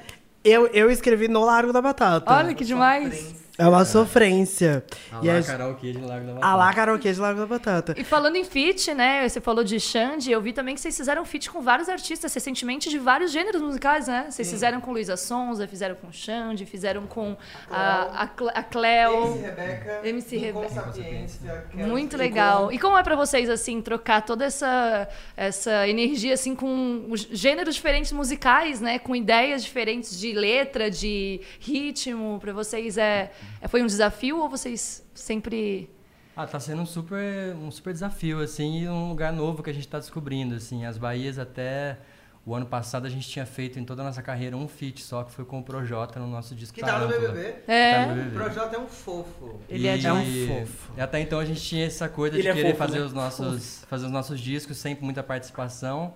[0.44, 2.32] eu, eu escrevi no Largo da Batata.
[2.32, 3.34] Olha que demais.
[3.58, 4.84] É uma sofrência.
[5.22, 6.56] e Alá, a, karaokê de Lago da a Batata.
[6.56, 7.94] lá karaokê de Largo da Batata.
[7.96, 9.26] E falando em feat, né?
[9.26, 12.90] Você falou de Xande, eu vi também que vocês fizeram feat com vários artistas, recentemente
[12.90, 14.26] de vários gêneros musicais, né?
[14.28, 17.34] Vocês fizeram com Luísa Sonza, fizeram com Xande, fizeram com
[17.70, 19.36] a, a, a Cleo.
[19.36, 20.00] MC Rebeca.
[20.04, 20.92] MC Rebeca.
[20.92, 22.70] Kelly Muito legal.
[22.70, 27.74] E como é pra vocês, assim, trocar toda essa, essa energia, assim, com os gêneros
[27.74, 28.98] diferentes musicais, né?
[28.98, 32.38] Com ideias diferentes de letra, de ritmo.
[32.40, 33.30] Pra vocês, é, é-
[33.68, 35.90] foi um desafio ou vocês sempre...
[36.36, 39.72] Ah, tá sendo um super, um super desafio, assim, e um lugar novo que a
[39.72, 40.84] gente tá descobrindo, assim.
[40.84, 41.98] As Bahias até
[42.46, 45.24] o ano passado a gente tinha feito em toda a nossa carreira um feat só,
[45.24, 47.08] que foi com o Projota no nosso disco Que tá no.
[47.08, 47.56] BBB.
[47.66, 47.92] É.
[47.94, 48.36] Tá no O BBB.
[48.36, 49.60] Projota é um fofo.
[49.68, 50.06] Ele é E-.
[50.06, 50.92] É um fofo.
[50.96, 53.04] E até então a gente tinha essa coisa Ele de é querer fofo, fazer, né?
[53.04, 56.14] os nossos, fazer os nossos discos, sempre muita participação.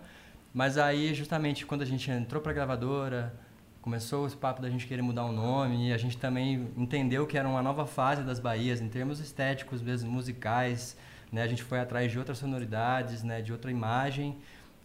[0.55, 3.35] Mas aí, justamente, quando a gente entrou pra gravadora,
[3.83, 7.39] começou esse papo da gente querer mudar o nome, e a gente também entendeu que
[7.39, 10.97] era uma nova fase das Bahias, em termos estéticos mesmo, musicais,
[11.33, 11.43] né?
[11.43, 13.41] A gente foi atrás de outras sonoridades, né?
[13.41, 14.37] De outra imagem.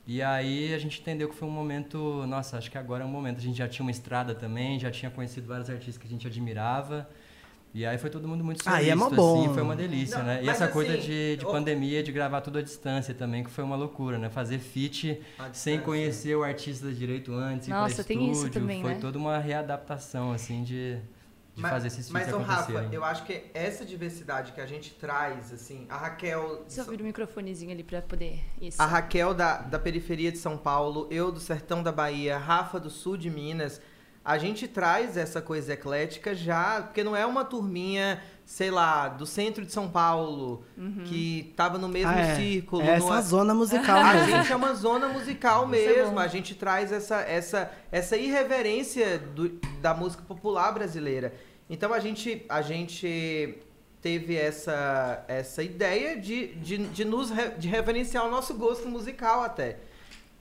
[0.07, 3.09] E aí a gente entendeu que foi um momento, nossa, acho que agora é um
[3.09, 3.37] momento.
[3.37, 6.27] A gente já tinha uma estrada também, já tinha conhecido vários artistas que a gente
[6.27, 7.09] admirava.
[7.77, 9.43] E aí foi todo mundo muito Ah, e é mó solícito, bom.
[9.43, 10.39] assim, foi uma delícia, Não, né?
[10.41, 13.49] E essa coisa assim, de, de o- pandemia, de gravar tudo à distância também, que
[13.49, 14.29] foi uma loucura, né?
[14.29, 15.21] Fazer feat
[15.51, 18.99] sem conhecer o artista direito antes, ir pra Nossa, tem isso estúdio, também, foi né?
[19.01, 20.95] toda uma readaptação, assim, de,
[21.53, 22.89] de Mas- fazer esses feats Mas, ô, Rafa, acontecerem.
[22.93, 26.63] eu acho que essa diversidade que a gente traz, assim, a Raquel.
[26.65, 28.39] Deixa eu ouvir o microfonezinho ali pra poder...
[28.61, 28.81] Isso.
[28.81, 32.89] A Raquel da, da periferia de São Paulo, eu do sertão da Bahia, Rafa do
[32.89, 33.81] sul de Minas.
[34.25, 39.23] A gente traz essa coisa eclética já, porque não é uma turminha, sei lá, do
[39.23, 40.65] centro de São Paulo,
[41.05, 42.35] que tava no mesmo Ah, é.
[42.35, 42.81] círculo.
[42.81, 44.29] É no- essa zona musical A mesmo.
[44.31, 46.13] gente é uma zona musical Isso é mesmo.
[46.13, 46.19] bom.
[46.19, 51.31] a gente traz essa, essa, essa irreverência do- da música popular brasileira.
[51.69, 53.59] Então a gente, a gente
[54.01, 59.41] teve essa, essa ideia de, de, de nos re- de reverenciar o nosso gosto musical
[59.43, 59.77] até.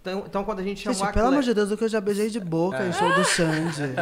[0.05, 1.85] Então, então quando a gente chamou Gente, a pelo Cle- amor de Deus, o que
[1.85, 3.95] eu já beijei de boca em show do Xande.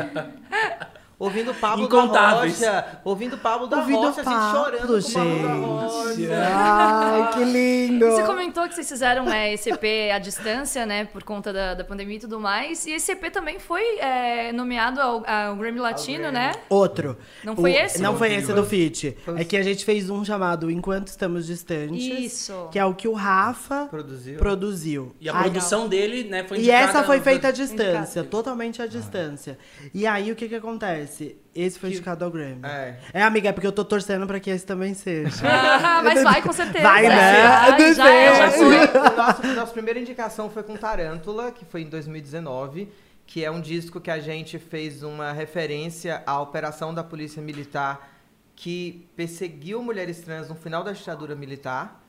[1.24, 2.30] ouvindo Pablo da.
[2.32, 6.14] Rocha, ouvindo Pablo da Ouvindo Rocha, assim, Pablo, chorando com o Pablo da Rocha.
[6.14, 6.32] gente.
[6.32, 8.06] Ai, que lindo.
[8.10, 11.04] Você comentou que vocês fizeram é, esse EP à distância, né?
[11.04, 12.84] Por conta da, da pandemia e tudo mais.
[12.86, 16.32] E esse EP também foi é, nomeado ao, ao Grammy Latino, Grammy.
[16.38, 16.52] né?
[16.68, 17.16] Outro.
[17.44, 18.02] Não foi O- esse?
[18.02, 19.16] Não foi esse do Fit.
[19.36, 22.02] É que a gente fez um chamado Enquanto Estamos Distantes.
[22.02, 22.68] Isso.
[22.70, 24.38] Que é o que o Rafa Produziu.
[24.38, 25.14] produziu.
[25.20, 28.28] E a Aí- produção dele, né, foi E indicada essa foi feita à distância, Indicada.
[28.28, 29.58] totalmente à distância.
[29.94, 31.11] E aí o que que acontece?
[31.54, 32.60] Esse foi indicado ao Grammy.
[32.64, 32.96] É.
[33.12, 35.42] É, amiga, é porque eu tô torcendo pra que esse também seja.
[35.44, 36.82] Ah, mas vai, com certeza.
[36.82, 37.42] Vai, né?
[37.70, 38.76] Vai, já, é, já foi.
[38.76, 42.88] O nosso, nossa primeira indicação foi com Tarântula, que foi em 2019,
[43.26, 48.08] que é um disco que a gente fez uma referência à operação da Polícia Militar
[48.54, 52.00] que perseguiu mulheres trans no final da ditadura militar.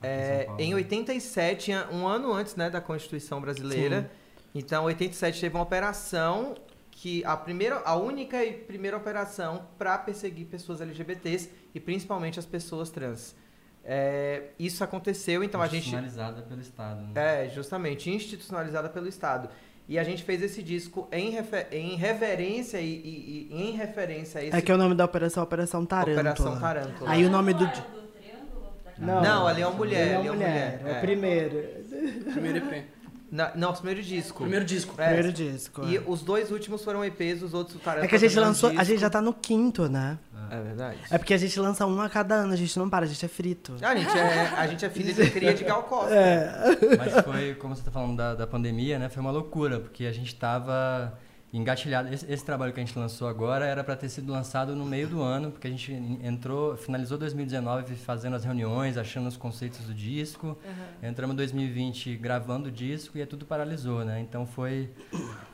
[0.00, 4.08] É, em 87, um ano antes né, da Constituição Brasileira.
[4.54, 6.54] Então, 87 teve uma operação
[7.00, 12.44] que a primeira, a única e primeira operação para perseguir pessoas LGBTs e principalmente as
[12.46, 13.36] pessoas trans.
[13.84, 17.44] É, isso aconteceu, então a gente Institucionalizada pelo Estado, né?
[17.44, 19.48] é, justamente, institucionalizada pelo Estado.
[19.88, 24.40] E a gente fez esse disco em, refer- em reverência e, e- e em referência
[24.40, 26.20] a esse É que o nome da operação é Operação Tarântula.
[26.32, 27.10] Operação Tarântula.
[27.10, 27.64] Aí o nome do.
[27.66, 28.72] Triângulo?
[28.98, 30.98] Não, ali é uma mulher, é uma mulher, É é.
[30.98, 32.32] o primeiro.
[32.32, 32.84] Primeiro EP.
[33.30, 34.40] Na- não, o primeiro disco.
[34.40, 34.94] Primeiro disco.
[34.98, 35.06] É.
[35.06, 35.84] Primeiro disco.
[35.84, 36.02] E é.
[36.06, 38.70] os dois últimos foram EPs, os outros Tarântula É que a gente lançou.
[38.70, 38.84] A disco.
[38.86, 40.18] gente já tá no quinto, né?
[40.50, 40.98] É verdade.
[41.10, 43.22] É porque a gente lança um a cada ano, a gente não para, a gente
[43.22, 43.76] é frito.
[43.82, 46.14] A gente é, a gente é filha de cria de Gal Costa.
[46.14, 46.50] É.
[46.96, 49.10] Mas foi, como você está falando da, da pandemia, né?
[49.10, 51.12] Foi uma loucura, porque a gente estava
[51.52, 52.12] engatilhado.
[52.12, 55.08] Esse, esse trabalho que a gente lançou agora era para ter sido lançado no meio
[55.08, 59.94] do ano, porque a gente entrou, finalizou 2019 fazendo as reuniões, achando os conceitos do
[59.94, 60.58] disco.
[61.02, 64.20] Entramos em 2020 gravando o disco e tudo paralisou, né?
[64.20, 64.90] Então foi,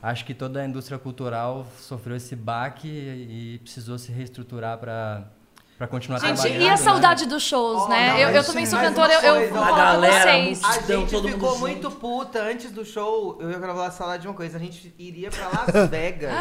[0.01, 5.31] acho que toda a indústria cultural sofreu esse baque e precisou se reestruturar para
[5.77, 6.61] para continuar Gente, trabalhando.
[6.61, 6.77] e a né?
[6.77, 8.11] saudade dos shows, Oh, né?
[8.13, 10.63] não, eu, eu também sim, sou cantora, eu, eu vou A falar pra galera, vocês.
[10.63, 11.59] A gente todo mundo ficou junto.
[11.61, 13.37] muito puta antes do show.
[13.41, 14.57] Eu ia gravar falar de uma coisa.
[14.57, 16.33] A gente iria pra Las Vegas.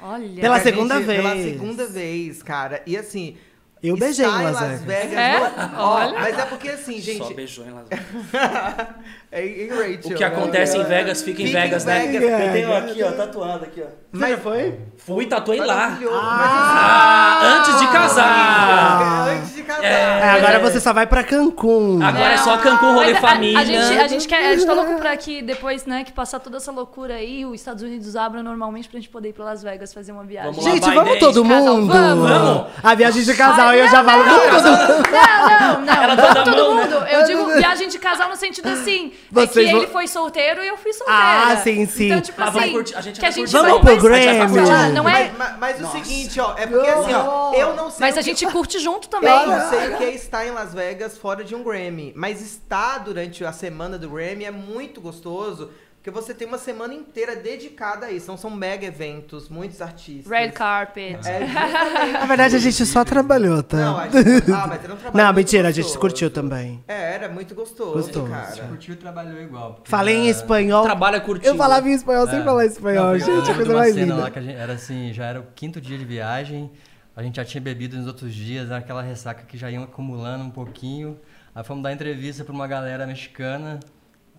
[0.00, 0.40] Olha.
[0.40, 1.44] Pela A gente- segunda Pela vez.
[1.52, 2.82] segunda vez, cara.
[2.84, 3.36] E assim.
[3.82, 5.12] Eu beijei em Las Vegas.
[5.12, 5.38] É?
[5.40, 7.34] no- Ó, Mas é porque assim, Só gente.
[7.34, 8.06] beijou em Las Vegas.
[9.32, 10.26] é em Rachel, O que né?
[10.26, 12.06] acontece em Vegas fica em Fica em Vegas, né?
[12.06, 12.22] Vegas.
[12.22, 13.86] Eu tenho aqui, ó, tatuado aqui, ó.
[14.12, 14.78] Você já foi?
[14.98, 15.74] Fui, tatuei lá.
[15.74, 16.20] Maravilhoso.
[16.22, 19.24] Ah, antes de casar.
[19.26, 19.84] Mas, Antes de casar.
[19.84, 22.00] É, É, agora você só vai pra Cancún.
[22.02, 23.58] Agora é só Cancún, rolê Mas a- família.
[23.58, 26.38] A, gente, a, gente quer, a gente tá louco pra que depois, né, que passar
[26.40, 29.62] toda essa loucura aí, os Estados Unidos abram normalmente pra gente poder ir pra Las
[29.62, 30.50] Vegas fazer uma viagem.
[30.52, 31.92] Vamos lá, Gente, vai, vamos todo casal, mundo?
[31.92, 32.28] vamos.
[32.30, 32.66] Vamos.
[32.82, 34.24] A viagem de casal, Ai, eu já não, falo.
[34.24, 35.08] não, Vamos todo mundo.
[35.12, 36.02] Não, não, não.
[36.02, 36.82] Ela tá todo mão, né?
[36.84, 36.94] mundo.
[37.06, 39.12] Eu digo viagem de casal no sentido assim.
[39.12, 41.20] é Vocês que vão- ele foi solteiro e eu fui solteira.
[41.22, 42.06] Ah, sim, sim.
[42.06, 44.02] Então, tipo Ah, vamos assim, curtir, a gente que a vai gente Vamos pro mas-
[44.02, 44.92] Grammy.
[44.92, 45.30] Não é?
[45.36, 48.00] Mas, mas- mas o seguinte, ó, é porque assim, ó, eu não sei.
[48.00, 49.30] Mas a gente curte junto também.
[49.32, 52.40] Eu não sei o que é estar em Las Vegas fora de um Grammy, mas
[52.40, 55.70] estar durante a semana do Grammy é muito gostoso,
[56.02, 58.24] porque você tem uma semana inteira dedicada a isso.
[58.24, 60.26] Então são mega eventos, muitos artistas.
[60.28, 61.16] Red carpet.
[61.24, 62.12] É, justamente.
[62.14, 63.76] Na verdade, a gente só trabalhou, tá?
[63.76, 66.00] Não, a gente, ah, mas era um trabalho Não, muito mentira, a gente gostoso.
[66.00, 66.82] curtiu também.
[66.88, 68.32] É, era muito gostoso, Gostoso.
[68.34, 68.68] A gente cara.
[68.70, 69.80] curtiu e trabalhou igual.
[69.84, 70.82] Falei em já- espanhol.
[70.82, 71.46] Trabalha curtindo.
[71.48, 72.42] Eu falava em espanhol sem É.
[72.42, 73.30] falar espanhol, Não, gente.
[73.30, 74.22] É lembro coisa mais cena linda.
[74.24, 76.68] lá que a gente, era assim, já era o quinto dia de viagem,
[77.14, 80.42] a gente já tinha bebido nos outros dias, era aquela ressaca que já iam acumulando
[80.42, 81.16] um pouquinho.
[81.54, 83.78] Aí fomos dar entrevista pra uma galera mexicana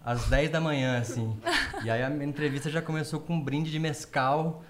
[0.03, 1.37] às 10 da manhã, assim.
[1.83, 4.63] E aí a entrevista já começou com um brinde de mescal.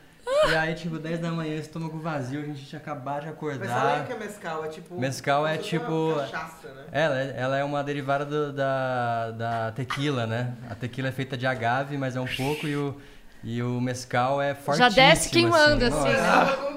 [0.49, 3.51] E aí, tipo, 10 da manhã, estômago vazio, a gente tinha acabado de Mas fala
[3.51, 4.05] aí o acordar.
[4.07, 4.97] que é mescal, é tipo...
[4.99, 6.83] Mescal é tipo- uma cachaça, né?
[6.93, 10.53] Ela, é- ela é uma derivada do- da, da tequila, né?
[10.69, 12.95] A tequila é feita de agave, mas é um pouco, e o,
[13.43, 14.95] e o mescal é fortíssimo.
[14.95, 16.72] desce queimando, assim, Nossa.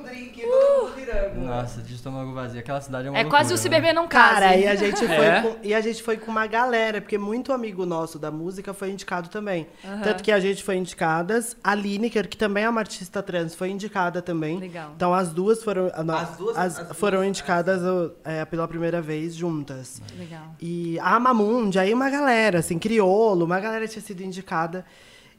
[1.22, 1.46] Né?
[1.46, 2.60] Nossa, de estômago vazio.
[2.60, 3.76] Aquela cidade é uma É quase o loucura, se né?
[3.80, 4.34] beber não casa.
[4.34, 5.40] Cara, e a gente foi É?
[5.42, 8.90] com, e a gente foi com uma galera, porque muito amigo nosso da música foi
[8.90, 9.66] indicado também.
[10.02, 13.70] Tanto que a gente foi indicadas, a Lineker, que também é uma artista trans, foi
[13.70, 14.58] indicada também.
[14.58, 14.92] Legal.
[14.96, 17.26] Então as duas foram a As duas- as- as duas, foram é.
[17.28, 17.82] indicadas
[18.24, 20.00] é, pela primeira vez juntas.
[20.16, 20.54] Legal.
[20.60, 24.84] E a Mamundi, aí uma galera, assim, criolo, uma galera tinha sido indicada.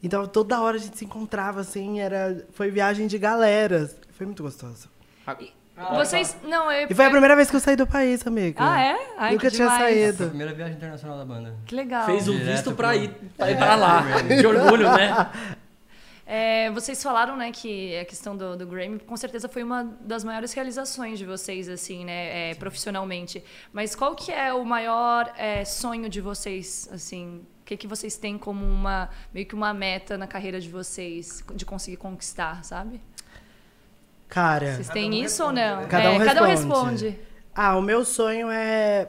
[0.02, 3.96] Então toda hora a gente se encontrava, assim, era, foi viagem de galeras.
[4.12, 4.88] Foi muito gostoso.
[5.94, 6.36] Vocês.
[6.44, 6.88] Não, eu.
[6.90, 8.58] E foi a primeira vez que eu saí do país, amiga.
[8.62, 8.96] Ah, é?
[9.16, 9.82] Ai, Nunca que tinha demais.
[9.94, 10.28] Foi a saído.
[10.28, 11.54] primeira viagem internacional da banda.
[11.66, 12.04] Que legal.
[12.06, 14.00] Fez o Direto visto pro- pra ir, pra ir É, pra lá.
[14.22, 15.30] De orgulho, né?
[16.30, 20.22] É, vocês falaram, né, que a questão do, do Grammy com certeza foi uma das
[20.22, 23.42] maiores realizações de vocês, assim, né, é, profissionalmente.
[23.72, 27.40] Mas qual que é o maior é, sonho de vocês, assim?
[27.62, 31.42] O que, que vocês têm como uma meio que uma meta na carreira de vocês
[31.54, 33.00] de conseguir conquistar, sabe?
[34.28, 35.80] Cara, Vocês têm um isso ou responde, não?
[35.82, 35.86] né?
[35.88, 37.18] Cada um É, cada um responde.
[37.54, 39.08] ah, o meu sonho é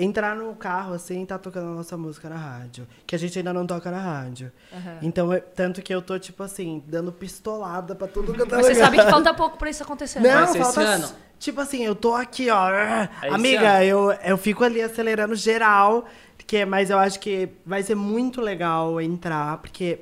[0.00, 2.86] entrar no carro, assim, e tá tocando a nossa música na rádio.
[3.06, 4.52] Que a gente ainda não toca na rádio.
[4.72, 4.98] Aham.
[5.02, 8.56] Então, é- tanto que eu tô, tipo assim, dando pistolada pra tudo que eu tô
[8.56, 10.20] Mas você sabe que falta pouco pra isso acontecer.
[10.20, 10.32] né?
[10.34, 10.80] Não, ser esse falta.
[10.80, 11.08] ano.
[11.38, 12.68] Tipo assim, eu tô aqui, ó.
[12.70, 16.04] É amiga, eu, eu fico ali acelerando geral.
[16.36, 20.00] Porque, mas eu acho que vai ser muito legal entrar, porque.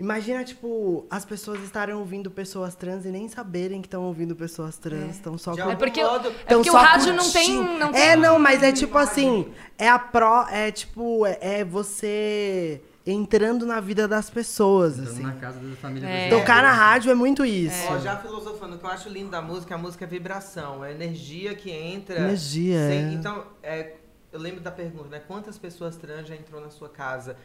[0.00, 4.76] Imagina, tipo, as pessoas estarem ouvindo pessoas trans e nem saberem que estão ouvindo pessoas
[4.78, 5.16] trans.
[5.16, 7.78] Estão só De com- É porque, modo- é porque o só rádio não tem, curtindo.
[7.78, 8.00] não tem.
[8.02, 13.64] É, não, mas é tipo assim, é a pró, é tipo, é, é você entrando
[13.66, 15.22] na vida das pessoas, Entrando assim.
[15.22, 16.28] na casa da família É.
[16.28, 17.86] Tocar na rádio é muito isso.
[17.90, 20.92] Ó, já filosofando, o que eu acho lindo da música, a música é vibração, é
[20.92, 22.18] energia que entra.
[22.20, 23.12] Energia, sem- é.
[23.14, 23.94] Então, é,
[24.30, 25.22] eu lembro da pergunta, né?
[25.26, 27.36] Quantas pessoas trans já entrou na sua casa?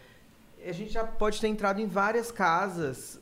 [0.67, 3.19] A gente já pode ter entrado em várias casas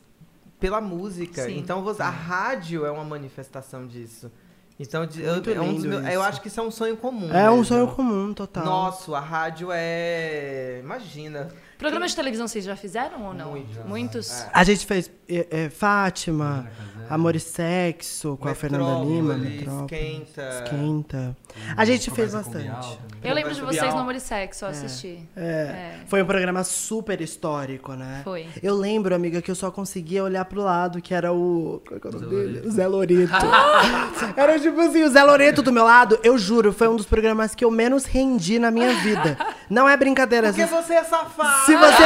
[0.60, 1.44] pela música.
[1.46, 1.58] Sim.
[1.58, 4.30] Então, a rádio é uma manifestação disso.
[4.78, 7.32] Então, de- eu, é um meus- eu acho que isso é um sonho comum.
[7.32, 8.64] É um sonho comum, total.
[8.64, 10.80] Nosso, a rádio é.
[10.82, 11.48] Imagina.
[11.78, 13.50] Programa de televisão vocês já fizeram ou não?
[13.50, 13.84] Muitos.
[13.84, 14.46] Muitos?
[14.52, 16.68] A gente fez é, é, Fátima,
[17.10, 19.92] Amor e Sexo, com a Fernanda Lima, Metrópolis, Metrópolis.
[19.92, 20.64] Esquenta.
[20.64, 21.36] Esquenta.
[21.76, 22.64] A gente fez bastante.
[22.64, 22.98] Bial.
[23.22, 23.94] Eu lembro de vocês Bial.
[23.94, 25.18] no Amor e Sexo, eu assisti.
[25.36, 28.22] É, Foi um programa super histórico, né?
[28.24, 28.46] Foi.
[28.62, 31.82] Eu lembro, amiga, que eu só conseguia olhar pro lado, que era o.
[31.86, 32.66] Qual que é o nome dele?
[32.66, 33.32] O Zé Loreto.
[34.36, 37.54] era tipo assim, o Zé Loreto do meu lado, eu juro, foi um dos programas
[37.54, 39.36] que eu menos rendi na minha vida.
[39.68, 40.48] Não é brincadeira.
[40.48, 41.66] Porque Se, você é safada!
[41.66, 42.02] se você.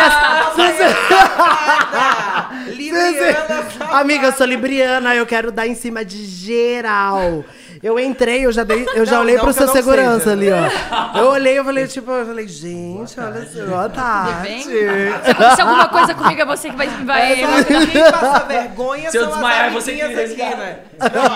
[0.54, 2.35] se você- Safada!
[2.68, 3.68] Libriana!
[3.92, 7.44] Amiga, eu sou libriana, eu quero dar em cima de geral.
[7.82, 10.48] Eu entrei, eu já, dei, eu já Não, olhei não pro seu eu segurança ali,
[10.50, 11.18] ó.
[11.18, 14.42] Eu olhei, eu falei, tipo, eu falei, gente, olha só, boa tarde.
[14.48, 14.62] bem?
[14.62, 16.88] Se acontecer alguma coisa comigo, é você que vai.
[17.04, 20.78] vai Quem passa vergonha Se eu são desmaiar, as é você que aqui, né?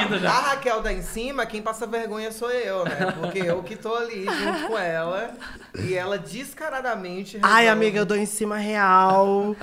[0.04, 0.28] Indo Não, já.
[0.30, 3.14] a Raquel da em cima, quem passa vergonha sou eu, né?
[3.20, 5.30] Porque eu que tô ali junto com ela.
[5.78, 7.38] E ela descaradamente.
[7.42, 9.54] Ai, resolve- amiga, eu dou em cima real.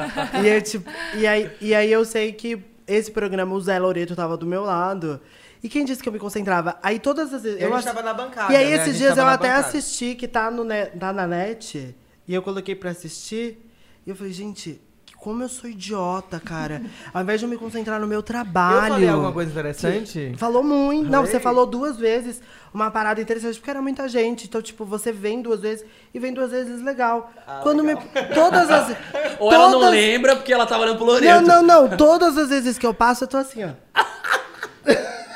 [0.43, 4.15] e, é, tipo, e, aí, e aí eu sei que esse programa, o Zé Loreto
[4.15, 5.19] tava do meu lado.
[5.63, 6.77] E quem disse que eu me concentrava?
[6.83, 7.59] Aí todas as vezes.
[7.61, 8.53] Eu gente ass- tava na bancada.
[8.53, 8.75] E aí né?
[8.77, 9.67] Esses dias eu até bancada.
[9.67, 11.95] assisti, que tá, no net, tá na net.
[12.27, 13.57] E eu coloquei pra assistir.
[14.05, 14.79] E eu falei, gente,
[15.17, 16.81] como eu sou idiota, cara.
[17.13, 18.93] Ao invés de eu me concentrar no meu Eu trabalho.
[18.93, 20.33] falei alguma coisa interessante?
[20.37, 21.05] Falou muito.
[21.09, 21.31] Não, Falei?
[21.31, 22.39] você falou duas vezes
[22.73, 24.45] uma parada interessante, porque era muita gente.
[24.45, 25.83] Então, tipo, você vem duas vezes
[26.13, 27.31] e vem duas vezes legal.
[27.63, 27.95] Quando me.
[28.35, 28.95] Todas as.
[29.39, 31.41] Ou ela não todas- lembra porque ela tava olhando pro Não, Loreto.
[31.47, 31.97] não, não.
[31.97, 33.69] Todas as vezes que eu passo, eu tô assim, ó.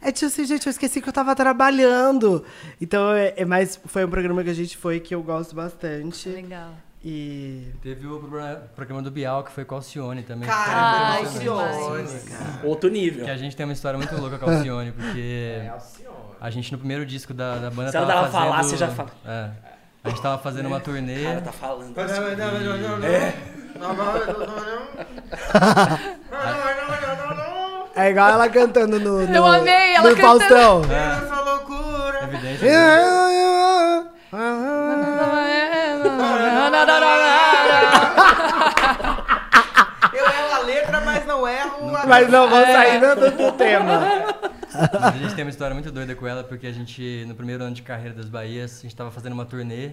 [0.00, 2.44] É tipo assim, gente, eu esqueci que eu tava trabalhando.
[2.80, 3.78] Então, é, é mais.
[3.86, 6.28] Foi um programa que a gente foi que eu gosto bastante.
[6.28, 6.70] Legal.
[7.04, 7.66] E.
[7.82, 8.40] Teve o pro-
[8.76, 10.48] programa do Bial, que foi com a Alcione também.
[10.48, 12.08] Cara, Ai, Alcione.
[12.62, 13.24] Outro nível.
[13.24, 16.16] Que a gente tem uma história muito louca com a Alcione, porque É, Alcione.
[16.40, 18.32] a gente no primeiro disco da, da banda Se ela tava fazendo...
[18.50, 19.10] falar, você já fala.
[19.26, 19.50] É.
[20.04, 21.22] A gente tava fazendo uma turnê...
[21.22, 21.94] Cara, tá falando.
[23.04, 23.32] É
[28.10, 29.26] igual ela cantando no.
[29.26, 30.48] no Eu amei ela no cantando.
[30.48, 30.82] Faustão.
[30.84, 32.24] Essa loucura.
[32.24, 32.64] Evidente.
[40.12, 44.00] Eu erro a letra, mas não erro a Mas não vou sair do, do tema.
[44.72, 47.62] Mas a gente tem uma história muito doida com ela, porque a gente, no primeiro
[47.62, 49.92] ano de carreira das Bahias, a gente tava fazendo uma turnê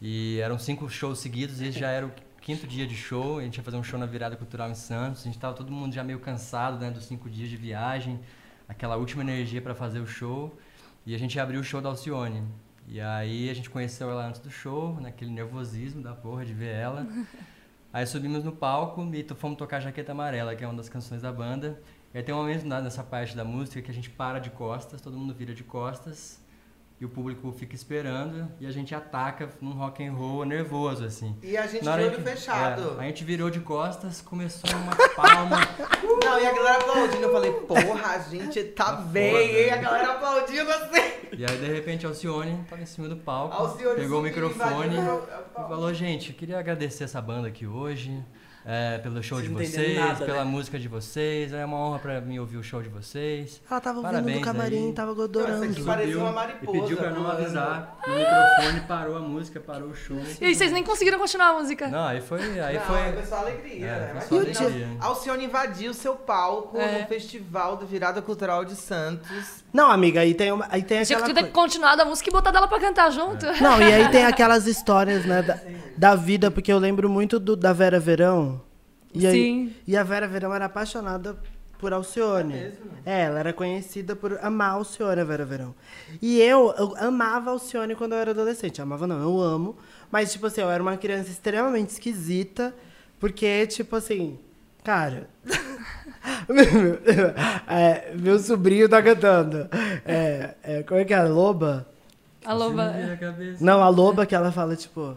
[0.00, 2.10] e eram cinco shows seguidos e já era o
[2.44, 3.38] quinto dia de show.
[3.38, 5.22] A gente ia fazer um show na virada cultural em Santos.
[5.22, 8.20] A gente tava todo mundo já meio cansado, né, dos cinco dias de viagem,
[8.68, 10.56] aquela última energia para fazer o show.
[11.06, 12.44] E a gente abriu o show da Alcione.
[12.86, 16.74] E aí a gente conheceu ela antes do show, naquele nervosismo da porra de ver
[16.74, 17.06] ela.
[17.90, 21.32] Aí subimos no palco e fomos tocar Jaqueta Amarela, que é uma das canções da
[21.32, 21.80] banda.
[22.12, 25.00] E aí tem um momento nessa parte da música que a gente para de costas,
[25.00, 26.43] todo mundo vira de costas
[27.00, 31.36] e o público fica esperando e a gente ataca num rock and roll nervoso assim.
[31.42, 32.96] E a gente de olho fechado.
[32.98, 35.58] é, a gente virou de costas, começou uma palma.
[36.24, 37.22] Não, e a galera aplaudindo.
[37.24, 39.72] Eu falei, porra, a gente tá bem, foda?
[39.72, 39.82] A né?
[39.82, 41.36] galera aplaudindo assim.
[41.36, 44.96] e aí de repente a Alcione tava em cima do palco, Alcione pegou o microfone
[44.96, 48.24] e falou: "Gente, eu queria agradecer essa banda aqui hoje."
[48.66, 50.50] É, pelo show Vocês de não vocês, nada, pela né?
[50.50, 53.60] música de vocês, é uma honra pra mim ouvir o show de vocês.
[53.70, 54.92] Ela tava ouvindo Parabéns no camarim, aí.
[54.94, 55.74] tava Nossa, godorando.
[55.74, 56.76] que parecia uma mariposa.
[56.76, 57.38] E pediu pra não pulando.
[57.42, 60.16] avisar no microfone, parou a música, parou o show.
[60.40, 61.88] E aí, vocês nem conseguiram continuar a música.
[61.88, 62.40] Não, aí foi.
[62.60, 63.12] Aí não, foi.
[63.12, 64.06] foi só alegria, É, né?
[64.06, 64.88] foi Mas só foi- alegria.
[65.00, 67.00] Alcione invadiu seu palco É.
[67.02, 69.62] no Festival do Virada Cultural de Santos.
[69.72, 71.52] Não, amiga, aí tem, uma, aí tem Tinha aquela que ter coisa.
[71.54, 73.44] continuado a música e botar ela pra cantar junto.
[73.60, 75.58] Não, e aí tem aquelas histórias, né, da,
[75.96, 78.60] da vida, porque eu lembro muito do, da Vera Verão.
[79.12, 79.74] E aí, Sim.
[79.86, 81.36] E a Vera Verão era apaixonada
[81.78, 82.54] por Alcione.
[82.54, 82.90] É mesmo?
[83.04, 85.74] É, ela era conhecida por amar Alcione, a Vera Verão.
[86.20, 88.80] E eu, eu amava Alcione quando eu era adolescente.
[88.82, 89.76] Amava não, eu amo.
[90.10, 92.74] Mas, tipo assim, eu era uma criança extremamente esquisita.
[93.20, 94.38] Porque, tipo assim,
[94.82, 95.28] cara...
[97.68, 99.68] É, meu sobrinho tá cantando.
[100.06, 101.18] É, é, como é que é?
[101.18, 101.86] A loba?
[102.44, 102.94] A loba.
[103.20, 103.64] Cabeça.
[103.64, 105.16] Não, a loba que ela fala, tipo.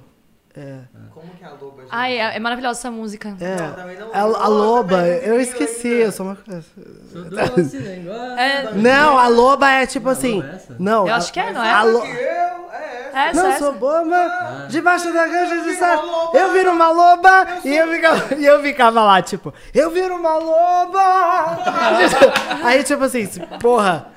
[0.59, 0.79] É.
[1.13, 1.89] Como que é a Loba, gente?
[1.91, 3.35] Ai, é, é maravilhosa essa música.
[3.39, 3.55] É.
[3.57, 6.63] Não, não a, a loba, eu esqueci, eu sou uma coisa.
[7.11, 7.77] Sou doce.
[8.37, 10.35] É, Não, a loba é tipo A assim.
[10.41, 10.61] loba é?
[10.79, 11.83] Não, eu a- acho que é, não a é?
[11.83, 13.41] lo- Que eu, é essa.
[13.43, 13.59] Não, essa.
[13.59, 16.35] sou boba, debaixo da caixa de saco.
[16.37, 20.37] Eu viro uma loba e eu, ficava, e eu ficava lá, tipo, eu viro uma
[20.37, 21.59] loba.
[22.63, 23.27] Aí, tipo assim,
[23.61, 24.07] porra,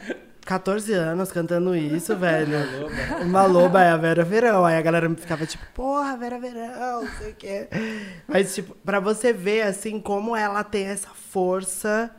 [0.54, 2.56] 14 anos cantando isso, velho.
[3.22, 4.64] Uma loba é a Vera Verão.
[4.64, 7.68] Aí a galera ficava tipo, porra, Vera Verão, não sei o quê.
[8.26, 12.10] Mas, tipo, pra você ver, assim, como ela tem essa força.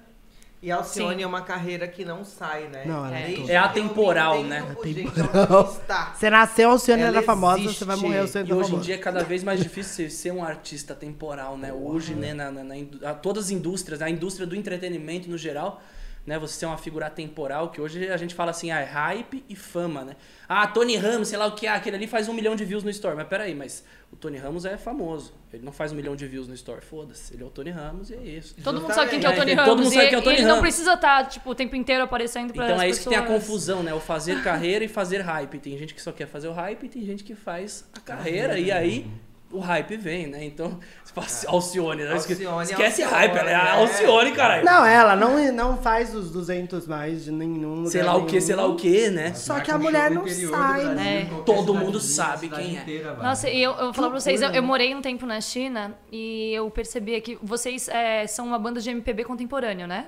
[0.62, 1.24] E a Alcione Sim.
[1.24, 2.84] é uma carreira que não sai, né?
[2.86, 4.60] Não, ela é É eu atemporal, né?
[4.72, 5.64] Atemporal.
[5.70, 6.14] está.
[6.16, 7.80] Você nasceu, Alcione Ela era famosa, existe.
[7.80, 8.86] você vai morrer, o Alcione E tá hoje em famosa.
[8.86, 11.74] dia é cada vez mais difícil ser- um artista temporal, né?
[11.74, 15.82] Hoje, né, na, na- na todas as indústrias, a indústria do entretenimento no geral,
[16.26, 16.38] né?
[16.40, 19.56] Você ser uma figura temporal, que hoje a gente fala assim, ah, é hype e
[19.56, 20.16] fama, né?
[20.48, 22.84] Ah, Tony Ramos, sei lá o que, ah, aquele ali faz um milhão de views
[22.84, 23.16] no Store.
[23.16, 25.34] Mas peraí, mas o Tony Ramos é famoso.
[25.52, 27.34] Ele não faz um milhão de views no Store, foda-se.
[27.34, 28.56] Ele é o Tony Ramos e é isso.
[28.64, 29.36] Todo mundo sabe quem que é o.
[29.36, 29.70] Tony É, Ramos.
[29.70, 31.76] todo mundo sabe quem é o Tony e ele não precisa estar, tipo, o tempo
[31.76, 33.42] inteiro aparecendo pra Então é isso que tem a pessoas.
[33.42, 33.94] confusão, né?
[33.94, 35.58] O fazer carreira e fazer hype.
[35.60, 38.60] Tem gente que só quer fazer o hype e tem gente que faz a carreira.
[38.60, 39.10] E aí
[39.52, 40.44] o hype vem, né?
[40.44, 42.14] Então, você fala assim, Alcione, né?
[42.14, 43.80] Alcione, Esquece Alcione, hype, ela é a é.
[43.80, 44.66] Alcione, caralho.
[44.66, 48.42] Não, ela não, não faz os 200 mais de nenhum lugar sei lá o que,
[48.42, 49.34] sei lá o que, né?
[49.34, 51.30] Só que a mulher não sai, né?
[51.46, 52.82] Todo mundo sabe quem é.
[52.82, 53.26] inteira vai.
[53.26, 55.96] Nossa, e eu, eu vou falar pra vocês, eu, eu morei um tempo na China
[56.12, 60.08] e eu percebi que vocês é, são uma banda de MPB contemporâneo, né?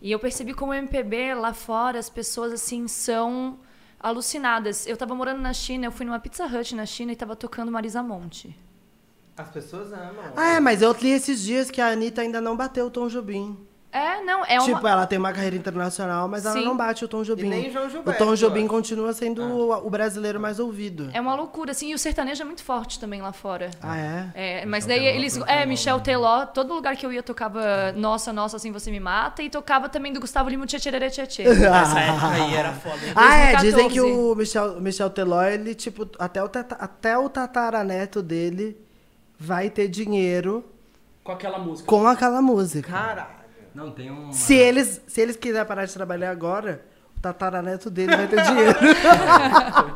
[0.00, 3.58] E eu percebi como o MPB lá fora, as pessoas assim são
[4.00, 4.86] alucinadas.
[4.86, 7.70] Eu tava morando na China, eu fui numa Pizza Hut na China e tava tocando
[7.70, 8.56] Marisa Monte.
[9.36, 10.32] As pessoas amam.
[10.36, 13.08] Ah, é, mas eu li esses dias que a Anitta ainda não bateu o Tom
[13.08, 13.67] Jobim.
[13.90, 14.90] É, não, é Tipo, uma.
[14.90, 16.64] ela tem uma carreira internacional, mas ela Sim.
[16.64, 17.46] não bate o Tom Jobim.
[17.46, 21.08] E nem João o Gilberto, Tom Jobim continua sendo o- o brasileiro mais ouvido.
[21.14, 23.70] É uma loucura, assim, e o sertanejo é muito forte também lá fora.
[23.82, 24.30] Ah, é?
[24.34, 25.36] É, mas Michel daí Teló eles.
[25.46, 25.64] É.
[25.66, 29.48] Michel Teló, todo lugar que eu ia tocava Nossa, Nossa, Assim Você Me Mata, e
[29.48, 31.42] tocava também do Gustavo Lima Tchê Tchê Tchê Tchê.
[31.48, 32.96] Essa época aí era foda.
[33.16, 33.70] Ah, é, 2014.
[33.70, 38.76] dizem que o Michel, Michel Teló, ele, tipo, até o, tata- até o tataraneto dele
[39.38, 40.62] vai ter dinheiro
[41.24, 41.88] Com aquela música.
[41.88, 42.92] com aquela música.
[42.92, 43.37] Caralho.
[43.74, 44.32] Não, tem um.
[44.32, 46.82] Se eles, se eles quiserem parar de trabalhar agora,
[47.16, 48.78] o tataraneto dele vai ter dinheiro.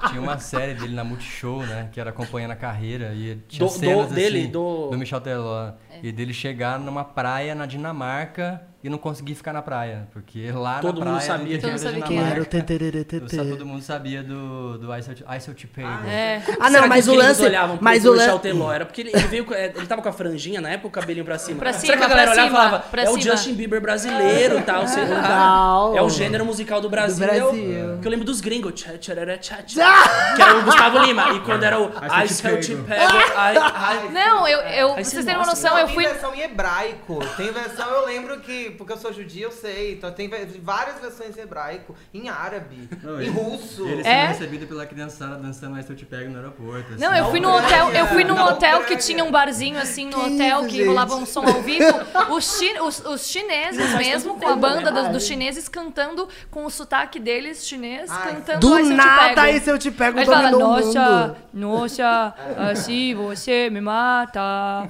[0.08, 1.88] Tinha uma série dele na Multishow, né?
[1.92, 3.12] Que era acompanhando a carreira.
[3.14, 5.72] E tinha Do- do- cenas dele, assim, do- Michel Teló.
[6.02, 10.08] E dele chegar numa praia na Dinamarca e não conseguir ficar na praia.
[10.12, 11.32] Porque lá Todo na mundo praia.
[11.38, 13.50] sabia no Todo mundo sabia Quem era o eu só- tetê?
[13.50, 15.84] todo mundo sabia do, do I Shall- I Shall Te Pay.
[15.84, 16.02] né?
[16.06, 16.42] É.
[16.60, 17.42] Ah, Será não, mas que o lance.
[17.42, 18.38] olhavam pro- Mas o lance.
[18.40, 20.88] Teló era porque ele, ele veio, com- é, ele tava com a franjinha na época,
[20.88, 21.58] o cabelinho pra cima.
[21.60, 23.54] Pra Será cima, que a galera pra olhava e cima, falava, é o cima." Justin
[23.54, 25.92] Bieber brasileiro e tal, sei lá.
[25.96, 27.26] É o gênero musical do Brasil.
[27.26, 27.98] Do Eu- Brasil.
[28.00, 28.72] que eu lembro dos gringos.
[28.74, 31.30] Tchá, tcharará, tchá, tchá, que era o Gustavo Lima.
[31.34, 34.12] E quando era o Ai, I se eu Still te Te pego.
[34.12, 36.04] Não, eu, vocês terem uma noção, eu tem fui.
[36.06, 37.18] versão em hebraico.
[37.36, 39.94] Tem versão, eu lembro que, porque eu sou judia, eu sei.
[39.94, 40.30] Então tem
[40.62, 43.86] várias versões em hebraico, em árabe, Não, em ele- russo.
[43.88, 44.26] Ele É?
[44.28, 46.92] sendo recebido pela criançada dançando I Shall Te Pego no aeroporto.
[46.98, 47.18] Não, assim.
[47.18, 50.34] eu fui no hotel, eu fui num hotel que tinha um barzinho assim no Que
[50.34, 50.86] hotel isso, que gente?
[50.88, 51.84] rolava um som ao vivo.
[52.32, 56.70] Os, chi- os- os chineses mesmo, com a banda dos, dos chineses cantando com o
[56.70, 60.24] sotaque deles, chinês, Ai, cantando Do Se Eu nada, aí se eu te pego, Aí
[60.26, 62.34] fala, nossa, nossa,
[62.70, 64.40] assim você me mata.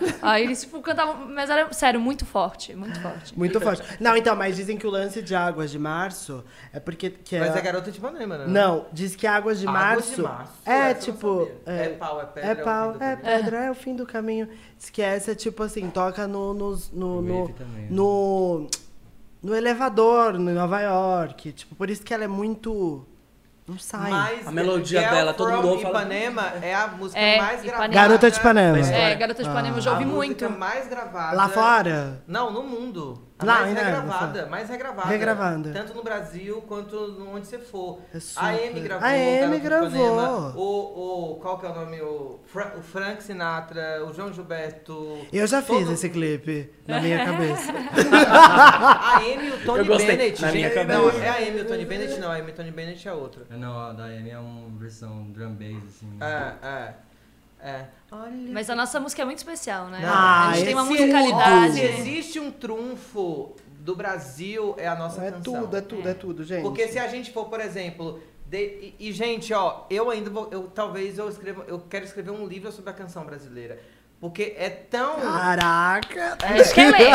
[0.23, 3.37] Aí eles tipo, cantavam, mas era, sério, muito forte, muito forte.
[3.39, 3.72] Muito forte.
[4.01, 7.11] Não, então, mas dizem que o lance de Águas de Março é porque...
[7.11, 7.59] Que Mas é...
[7.59, 8.45] é garota de Ipanema, né?
[8.47, 10.15] Não, diz que Águas de Águas Março...
[10.17, 11.39] de Março, É, não tipo...
[11.47, 11.55] sabia.
[11.67, 13.97] É pau, é pedra, É é o fim pau, do é pedra, é o fim
[13.97, 14.49] do caminho.
[14.79, 16.53] Diz que essa, tipo assim, toca no...
[16.55, 17.89] no, no, Wave também, né?
[17.91, 18.67] no,
[19.43, 21.53] no elevador, no Nova York.
[21.53, 23.07] Tipo, por isso que ela é muito...
[23.65, 24.11] Não sai.
[24.11, 27.87] Mas A melodia Girl dela, todo mundo fala- Ipanema é a música É, mais Ipanema.
[27.89, 27.95] gravada.
[27.95, 28.79] Garota de Ipanema.
[28.79, 30.59] É, Garota de Ipanema eu já A ouvi música muito.
[30.59, 31.37] mais gravada.
[31.37, 32.23] Lá fora?
[32.27, 33.23] Não, no mundo.
[33.43, 35.09] A Lá, mais né, regravada, mais regravada.
[35.09, 35.73] Regravada.
[35.73, 36.97] Tanto no Brasil quanto
[37.33, 38.01] onde você for.
[38.15, 38.83] É a Amy super.
[38.83, 39.07] gravou.
[39.09, 40.53] A Garota de gravou.
[40.57, 42.01] O, o, qual que é o nome?
[42.01, 45.19] O, Fra- o Frank Sinatra, o João Gilberto.
[45.33, 47.73] Eu já fiz esse clipe na minha cabeça.
[47.73, 50.43] A Amy e o Tony Eu gostei, Bennett.
[50.43, 50.99] na minha cabeça.
[50.99, 52.31] Não, é a Amy e o Tony Bennett, não.
[52.31, 53.43] A Amy e o Tony Bennett é outra.
[53.51, 56.17] É, Não, a da Amy é uma versão drum bass, assim.
[56.21, 56.95] É, é.
[57.63, 57.85] É.
[58.11, 58.33] Olha.
[58.53, 60.01] Mas a nossa música é muito especial, né?
[60.05, 61.75] Ah, a gente tem uma musicalidade.
[61.75, 65.61] Se existe um trunfo do Brasil, é a nossa É canção.
[65.63, 66.63] tudo, é tudo, é tudo, gente.
[66.63, 68.21] Porque se a gente for, por exemplo.
[68.47, 70.49] de- e, e, gente, ó, eu ainda vou.
[70.51, 71.65] Eu, talvez eu escreva.
[71.69, 73.79] Eu quero escrever um livro sobre a canção brasileira.
[74.21, 75.21] Porque é tão.
[75.21, 76.37] Caraca!
[76.43, 77.11] A gente quer ler.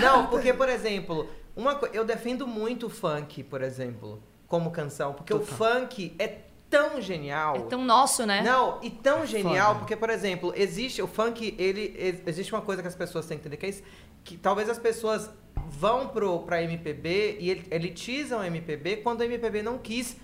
[0.00, 5.12] Não, porque, por exemplo, uma, eu defendo muito o funk, por exemplo, como canção.
[5.12, 6.38] Porque o funk é
[6.70, 7.56] tão genial.
[7.56, 8.42] É tão nosso, né?
[8.42, 9.78] Não, e tão genial, Foda.
[9.80, 11.94] porque, por exemplo, existe o funk, ele.
[11.98, 13.82] ex- Existe uma coisa que as pessoas têm que entender, que é isso,
[14.24, 15.28] que talvez as pessoas
[15.68, 20.16] vão pro, pra MPB e el- elitizam a MPB quando a MPB não quis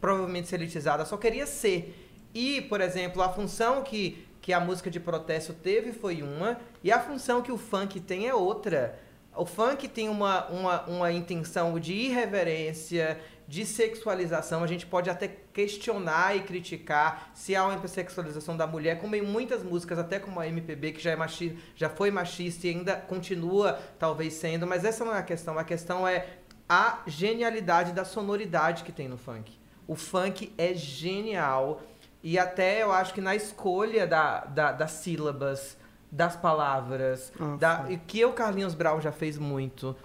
[0.00, 1.96] provavelmente ser elitizada, só queria ser.
[2.34, 6.90] E, por exemplo, a função que, que a música de protesto teve foi uma, e
[6.92, 8.98] a função que o funk tem é outra.
[9.36, 13.18] O funk tem uma, uma, uma intenção de irreverência,
[13.50, 14.62] de sexualização.
[14.62, 19.22] A gente pode até questionar e criticar se há uma hipersexualização da mulher, como em
[19.22, 22.94] muitas músicas, até como a MPB, que já, é machi já foi machista e ainda
[22.96, 25.58] continua talvez sendo, mas essa não é a questão.
[25.58, 26.26] A questão é
[26.68, 29.58] a genialidade da sonoridade que tem no funk.
[29.88, 31.82] O funk é genial.
[32.22, 35.76] E até eu acho que na escolha da, da- das sílabas,
[36.12, 39.96] das palavras, Ah, da, que o Carlinhos Brown já fez muito.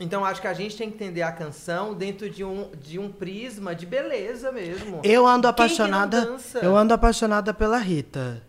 [0.00, 3.10] Então acho que a gente tem que entender a canção dentro de um, de um
[3.10, 5.00] prisma de beleza mesmo.
[5.02, 6.36] Eu ando apaixonada.
[6.62, 8.42] Eu ando apaixonada pela Rita.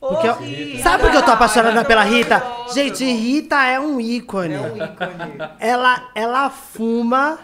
[0.00, 0.82] Porque eu- Rita!
[0.82, 2.42] Sabe por que eu tô apaixonada pela Rita?
[2.74, 4.54] Gente, Rita é um ícone.
[4.54, 5.38] É um ícone.
[5.60, 7.38] Ela, ela fuma,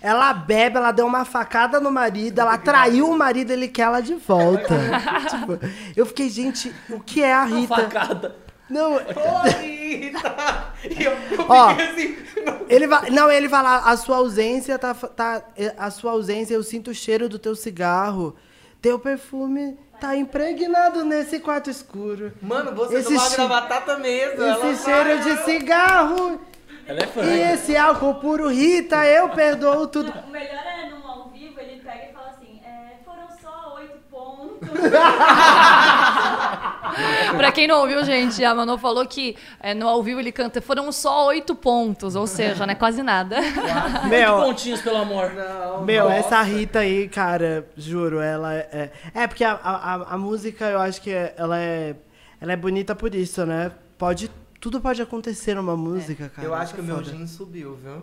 [0.00, 4.00] ela bebe, ela deu uma facada no marido, ela traiu o marido, ele quer ela
[4.00, 4.74] de volta.
[5.28, 5.58] Tipo,
[5.94, 7.74] eu fiquei, gente, o que é a Rita?
[7.76, 8.36] Facada.
[8.70, 10.68] Não, Rita!
[10.84, 11.70] E eu, eu Ó.
[11.70, 12.16] assim.
[12.68, 15.42] ele vai, não, ele vai lá, a sua ausência tá, tá,
[15.76, 18.36] a sua ausência, eu sinto o cheiro do teu cigarro,
[18.80, 22.32] teu perfume tá impregnado nesse quarto escuro.
[22.40, 24.40] Mano, você Esse não che- batata mesmo.
[24.40, 26.40] ela Esse cheiro vai- de cigarro
[26.86, 27.22] Ela é fã.
[27.24, 30.12] e esse álcool puro, Rita, eu perdoo tudo.
[30.12, 33.98] O melhor é num ao vivo, ele pega e fala assim, é, foram só oito
[34.08, 34.68] pontos.
[37.36, 40.60] pra quem não ouviu, gente, a Manu falou que é, no ao vivo ele canta,
[40.60, 43.38] foram só oito pontos, ou seja, não é quase nada.
[44.08, 45.32] Meu, Pontinhos, pelo amor.
[45.32, 46.16] Não, Meu, nossa.
[46.16, 48.90] essa Rita aí, cara, juro, ela é.
[49.14, 51.94] É, porque a, a, a música, eu acho que ela é.
[52.40, 53.72] Ela é bonita por isso, né?
[53.96, 54.30] Pode.
[54.60, 56.46] Tudo pode acontecer numa música, cara.
[56.48, 57.10] Eu acho que é o meu foda.
[57.10, 58.02] gin subiu, viu?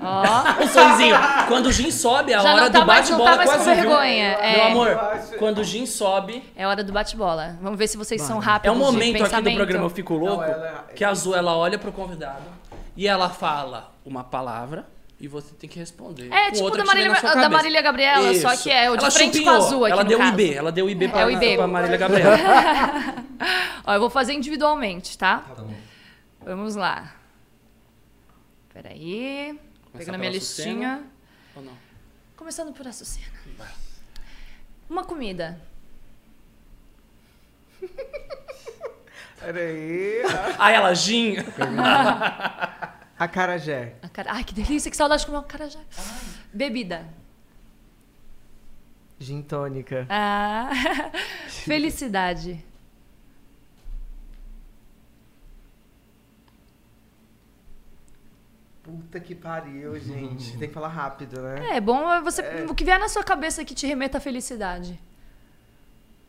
[0.00, 0.22] Ó,
[0.62, 1.16] O sonzinho.
[1.48, 3.90] Quando o gin sobe, a Já hora tá do bate-bola tá mais com quase viu?
[3.90, 4.52] vergonha, é.
[4.58, 4.96] Meu amor,
[5.40, 7.58] quando o gin sobe, é hora do bate-bola.
[7.60, 10.14] Vamos ver se vocês são é rápidos um de momento aqui do programa Eu Fico
[10.14, 12.42] Louco, Não, ela- que a Azul, ela olha pro convidado
[12.96, 14.86] e ela fala uma palavra
[15.20, 16.32] e você tem que responder.
[16.32, 17.48] É, com tipo outra da Marília, da.
[17.48, 18.62] Marília Gabriela, só Isso.
[18.62, 20.20] que é o de Ela frente com chupinhou, a azul aqui Ela no deu o
[20.20, 20.32] caso.
[20.32, 21.56] IB, ela deu o IB pra, o IB.
[21.56, 22.36] pra Marília Gabriela.
[23.84, 25.38] Ó, eu vou fazer individualmente, tá?
[25.38, 25.87] Tá bom.
[26.40, 27.14] Vamos lá.
[28.72, 29.58] Peraí.
[29.92, 31.04] Pegando a minha listinha.
[31.56, 31.76] Ou não?
[32.36, 33.26] Começando por Açucena.
[34.88, 35.60] Uma comida.
[39.40, 40.22] Peraí.
[40.58, 41.36] Aí ela, gin.
[43.18, 43.96] Acarajé.
[44.02, 44.32] A cara...
[44.32, 45.80] Ai, que delícia, que saudade de comer um cara já.
[46.52, 47.06] Bebida.
[49.18, 50.06] Gin tônica.
[50.08, 50.70] Ah,
[51.48, 52.64] felicidade.
[58.88, 60.56] Puta que pariu, gente.
[60.56, 61.76] Tem que falar rápido, né?
[61.76, 64.98] É bom é você o que vier na sua cabeça que te remeta à felicidade.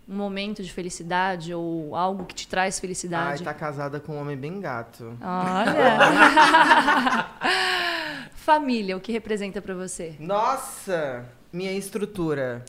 [0.05, 3.43] Um momento de felicidade ou algo que te traz Ai, felicidade.
[3.45, 5.17] tá casada com um homem bem gato.
[5.21, 7.29] Olha.
[8.35, 10.17] Família, o que representa pra você?
[10.19, 11.25] Nossa!
[11.53, 12.65] Minha estrutura.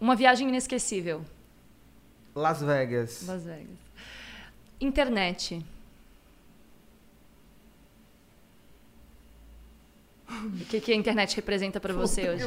[0.00, 1.24] Uma viagem inesquecível.
[2.36, 3.26] Las Vegas.
[3.26, 3.66] Las Vegas.
[4.80, 5.66] Internet.
[10.44, 12.44] O que, que a internet representa pra você hoje?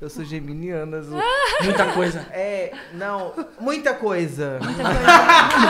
[0.00, 1.20] Eu sou geminiana, Azul.
[1.62, 2.20] Muita coisa.
[2.32, 4.58] É, não, muita coisa.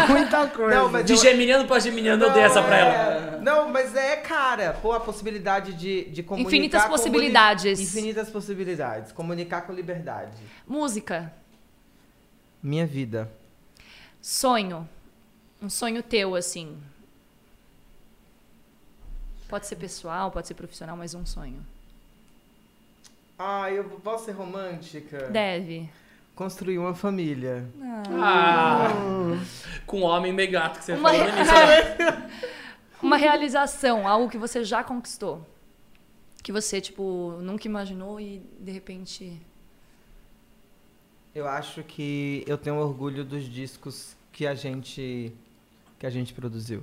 [0.08, 0.74] Muita coisa.
[0.74, 2.92] Não, mas De eu- geminiano pra geminiano, eu dei essa pra ela.
[2.92, 6.48] é, Não, mas é, cara, pô, a possibilidade de, de comunicar...
[6.48, 7.80] Infinitas comuni- possibilidades.
[7.80, 9.12] Infinitas possibilidades.
[9.12, 10.36] Comunicar com liberdade.
[10.66, 11.32] Música.
[12.62, 13.30] Minha vida.
[14.20, 14.88] Sonho.
[15.62, 16.76] Um sonho teu, assim.
[19.48, 21.64] Pode ser pessoal, pode ser profissional, mas um sonho.
[23.38, 25.28] Ah, eu posso ser romântica?
[25.28, 25.88] Deve.
[26.34, 27.64] Construir uma família.
[28.20, 28.88] Ah,
[29.86, 31.54] com o homem meio gato que você Uma, falou no início.
[31.54, 32.30] né?
[33.02, 35.46] uma realização, algo que você já conquistou.
[36.42, 39.40] Que você, tipo, nunca imaginou e de repente.
[41.34, 45.32] Eu acho que eu tenho orgulho dos discos que a gente
[45.98, 46.82] que a gente produziu.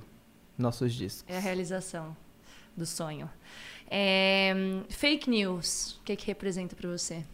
[0.56, 1.24] Nossos discos.
[1.28, 2.16] É a realização
[2.76, 3.30] do sonho.
[3.90, 4.54] É,
[4.88, 7.24] fake news, o que, que representa pra você?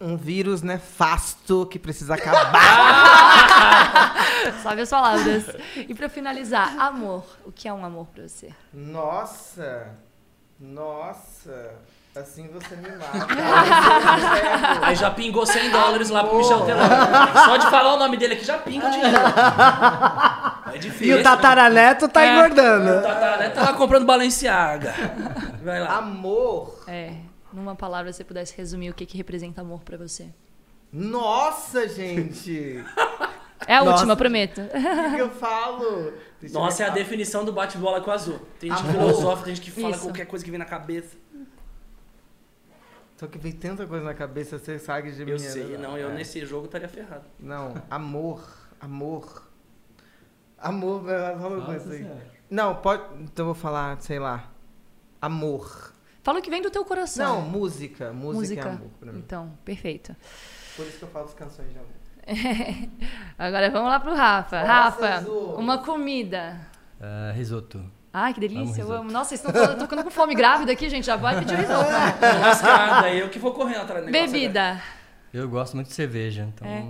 [0.00, 2.54] Um vírus nefasto que precisa acabar.
[4.62, 5.44] Sabe as palavras.
[5.76, 7.26] E pra finalizar, amor.
[7.44, 8.54] O que é um amor pra você?
[8.72, 9.94] Nossa!
[10.58, 11.74] Nossa!
[12.20, 13.26] Assim você me mata.
[14.82, 16.80] Aí já pingou 100 dólares lá pro Michel Teló.
[17.46, 19.16] Só de falar o nome dele aqui já pinga o dinheiro.
[20.72, 21.16] É difícil.
[21.16, 22.32] E o tataraneto tá É.
[22.32, 22.98] engordando.
[23.00, 24.94] O Tataré tá lá comprando Balenciaga.
[25.64, 25.96] Vai lá.
[25.96, 26.84] Amor!
[26.86, 27.14] É,
[27.52, 30.28] numa palavra, se você pudesse resumir o que, que representa amor pra você.
[30.92, 32.84] Nossa, gente!
[33.66, 33.96] É a Nossa.
[33.96, 34.60] última, prometo.
[34.60, 36.12] O que, eu falo?
[36.40, 38.40] Deixa eu Nossa, é a definição do bate-bola com o azul.
[38.60, 39.10] Tem gente que Amor.
[39.12, 40.02] filosofa, tem gente que fala Isso.
[40.04, 41.16] qualquer coisa que vem na cabeça.
[43.20, 46.14] Só que vem tanta coisa na cabeça, você sabe de Eu sei, não, eu é.
[46.14, 47.26] nesse jogo estaria ferrado.
[47.38, 48.42] Não, amor,
[48.80, 49.46] amor.
[50.56, 52.10] Amor, fala uma coisa aí.
[52.48, 53.02] Não, pode.
[53.24, 54.50] Então eu vou falar, sei lá.
[55.20, 55.92] Amor.
[56.22, 57.42] Fala o que vem do teu coração.
[57.42, 58.10] Não, música.
[58.10, 59.18] Música, é amor pra mim.
[59.18, 60.16] Então, perfeito.
[60.74, 61.90] Por isso que eu falo as canções de amor.
[63.36, 64.62] Agora vamos lá pro Rafa.
[64.62, 66.58] Nossa, Rafa, uma comida.
[66.98, 67.84] Ah, risoto.
[68.12, 69.10] Ai, que delícia, eu amo.
[69.10, 71.04] Nossa, vocês estão falando, eu tô ficando com fome grávida aqui, gente.
[71.04, 71.88] Já vai pedir risoto.
[73.02, 74.32] Daí eu que vou correndo atrás do negócio.
[74.32, 74.82] Bebida.
[75.32, 76.66] Eu gosto muito de cerveja, então.
[76.66, 76.84] É.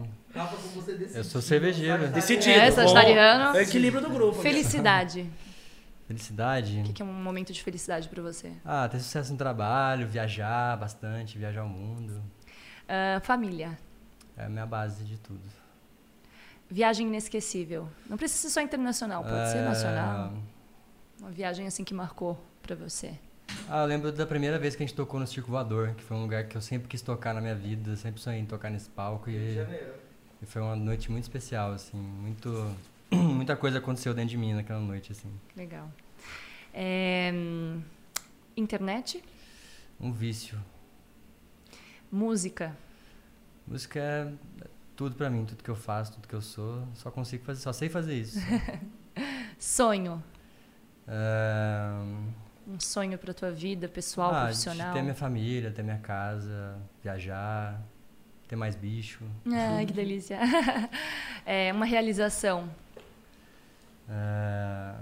[1.15, 2.09] Eu sou cervejeiro.
[2.09, 2.59] Decidido.
[2.59, 3.57] É, sagitariano.
[3.57, 4.41] É o equilíbrio do grupo.
[4.41, 5.29] Felicidade.
[6.07, 6.81] Felicidade.
[6.81, 8.51] O que que é um momento de felicidade pra você?
[8.65, 12.23] Ah, ter sucesso no trabalho, viajar bastante, viajar o mundo.
[12.89, 13.79] Ah, família.
[14.37, 15.43] É a minha base de tudo.
[16.69, 17.89] Viagem inesquecível.
[18.09, 20.33] Não precisa ser só internacional, pode ser É, nacional.
[21.21, 23.15] Uma viagem assim que marcou pra você.
[23.69, 26.17] Ah, eu lembro da primeira vez que a gente tocou no Circo Voador, que foi
[26.17, 28.89] um lugar que eu sempre quis tocar na minha vida, sempre sonhei em tocar nesse
[28.89, 29.95] palco e, Janeiro.
[30.41, 32.75] e foi uma noite muito especial, assim, muito
[33.13, 35.31] muita coisa aconteceu dentro de mim naquela noite, assim.
[35.57, 35.93] Legal.
[36.73, 37.33] É,
[38.57, 39.23] internet.
[40.01, 40.59] Um vício.
[42.11, 42.77] Música.
[43.67, 44.33] Música é
[44.97, 46.87] tudo pra mim, tudo que eu faço, tudo que eu sou.
[46.95, 48.39] Só consigo fazer, só sei fazer isso.
[49.59, 50.23] Sonho.
[52.67, 54.93] Um sonho pra tua vida, pessoal, ah, profissional.
[54.95, 57.81] ter minha família, ter minha casa, viajar,
[58.47, 59.25] ter mais bicho.
[59.47, 60.39] Ah, que delícia.
[61.47, 62.69] É uma realização.
[64.09, 64.95] É,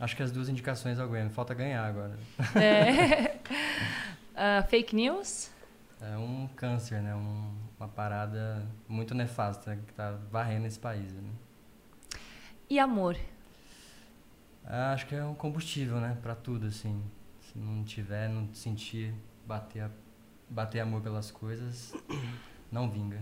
[0.00, 1.30] acho que as duas indicações ao Grammy.
[1.30, 2.16] Falta ganhar agora.
[2.56, 3.36] É.
[4.34, 5.50] Ah, fake news?
[6.00, 7.14] É um câncer, né?
[7.14, 11.12] Um- uma parada muito nefasta que tá varrendo esse país.
[11.12, 11.28] Né?
[12.70, 13.14] E amor?
[14.64, 16.16] Ah, Acho que é um combustível, né?
[16.22, 17.02] Pra tudo, assim.
[17.40, 19.12] Se não tiver, não sentir,
[19.46, 19.90] bater, a-
[20.48, 21.92] bater amor pelas coisas,
[22.70, 23.20] não vinga.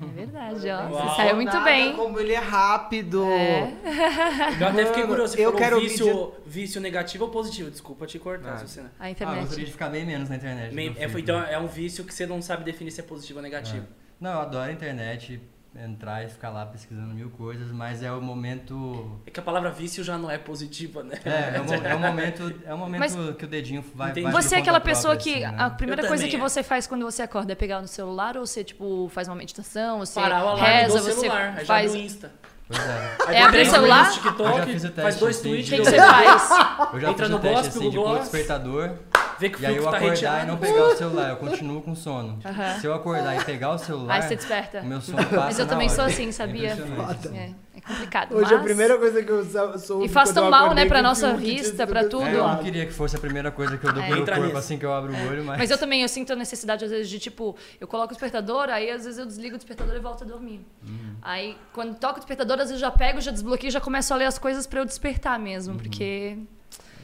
[0.00, 0.88] É verdade, ó.
[0.90, 1.08] Uau.
[1.08, 1.96] Você saiu muito Nada bem.
[1.96, 3.24] Como ele é rápido.
[3.24, 3.72] É.
[4.60, 5.34] Eu até fiquei curioso.
[5.34, 7.68] Você eu quero vício, vício negativo ou positivo?
[7.70, 8.58] Desculpa te cortar, Ah.
[8.58, 8.92] Sucena.
[8.98, 9.40] A Ah, eu internet.
[9.40, 10.98] gostaria de ficar bem menos na internet.
[10.98, 13.86] É, então é um vício que você não sabe definir se é positivo ou negativo.
[14.20, 15.40] Não, eu adoro a internet,
[15.74, 19.18] entrar e ficar lá pesquisando mil coisas, mas é o momento.
[19.26, 21.18] É que a palavra vício já não é positiva, né?
[21.24, 24.10] É, é o, é o momento, é o momento Mas- que o dedinho vai.
[24.10, 24.30] Entendi.
[24.30, 25.62] vai Você é aquela própria, pessoa que assim, né?
[25.62, 26.38] a primeira Eu coisa que é.
[26.38, 29.98] você faz quando você acorda é pegar no celular ou você tipo faz uma meditação,
[30.00, 32.32] você Parar o alarme reza, do você celular, aí faz já do Insta.
[32.68, 33.16] Pois é.
[33.26, 34.06] Aí É abrir o celular?
[34.06, 35.68] no TikTok, Eu já fiz o teste, faz dois assim, tweets.
[35.68, 36.50] o que, você faz?
[36.94, 38.20] Eu já Entra fiz no o teste gospel, assim, no de pôr o gloss.
[38.22, 38.90] despertador
[39.38, 40.44] Vê que o e aí eu tá acordar reteado.
[40.44, 42.38] e não pegar o celular, eu continuo com sono.
[42.44, 42.78] Aham.
[42.80, 44.80] Se eu acordar e pegar o celular, Aí você desperta.
[44.80, 45.96] o meu sono passa Mas eu na também hora.
[45.96, 46.72] sou assim, É sabia?
[46.74, 47.28] impressionante.
[47.28, 48.34] É, é complicado.
[48.36, 50.04] Hoje a mas- primeira coisa que eu sou.
[50.04, 52.26] E faz quando tão eu mal, acordei né, pra nossa vista, tinha pra sido tudo.
[52.26, 54.06] É, eu não queria que fosse a primeira coisa que eu dou É.
[54.08, 54.58] pelo Entra corpo nisso.
[54.58, 55.58] assim que eu abro o olho, mas...
[55.58, 58.68] Mas eu também eu sinto a necessidade, às vezes, de tipo, eu coloco o despertador,
[58.68, 60.64] aí às vezes eu desligo o despertador e volto a dormir.
[60.86, 61.14] Uhum.
[61.22, 64.12] Aí, quando toco o despertador, às vezes eu já pego, já desbloqueio e já começo
[64.12, 66.36] a ler as coisas pra eu despertar mesmo, porque.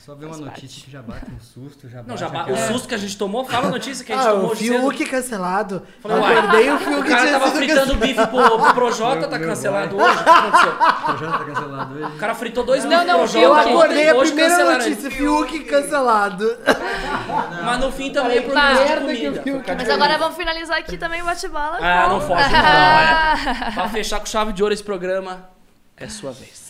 [0.08, 0.84] Só ver uma Faz notícia parte.
[0.86, 3.18] que já bate um susto, já Não, bate já ba- o susto que a gente
[3.18, 4.78] tomou, fala a notícia que a gente Ah, tomou o cedo.
[4.78, 5.82] Fiuk cancelado.
[6.00, 9.28] Falei, uai, acordei o O Fiuk cara tinha tava fritando bife pro, pro Projota, Meu-
[9.28, 10.06] tá meu cancelado pai.
[10.06, 10.18] hoje.
[10.18, 10.72] O que aconteceu?
[10.88, 12.04] O projeto tá cancelado hoje.
[12.04, 13.38] O cara fritou dois Não, não, eu Projota.
[13.44, 16.56] Eu ontem, acordei a hoje primeira notícia, Fiuk cancelado.
[17.66, 19.72] Mas no fim também é por causa de Merda que comida.
[19.74, 21.76] o Mas agora vamos finalizar aqui também o bate-bala.
[21.82, 23.72] Ah, não foge não, é.
[23.76, 25.50] Pra fechar com chave de ouro esse programa,
[25.98, 26.67] é sua vez.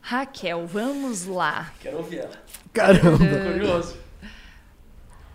[0.00, 1.72] Raquel, vamos lá.
[1.80, 2.42] Quero ouvir ela.
[2.72, 3.18] Caramba.
[3.18, 3.96] Tô curioso.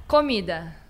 [0.07, 0.83] Comida.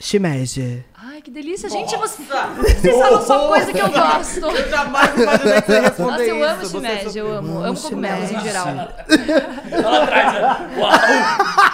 [0.00, 0.84] Shimeji.
[0.96, 1.68] Ai, que delícia.
[1.68, 4.46] Gente, você, vocês falam só coisa que eu gosto.
[4.46, 7.64] Eu jamais imaginei que você responder Nossa, eu amo shimeji, eu amo.
[7.64, 8.68] Amo cogumelos em geral.
[8.68, 10.40] Ela atrás, né?
[10.78, 10.92] Uau!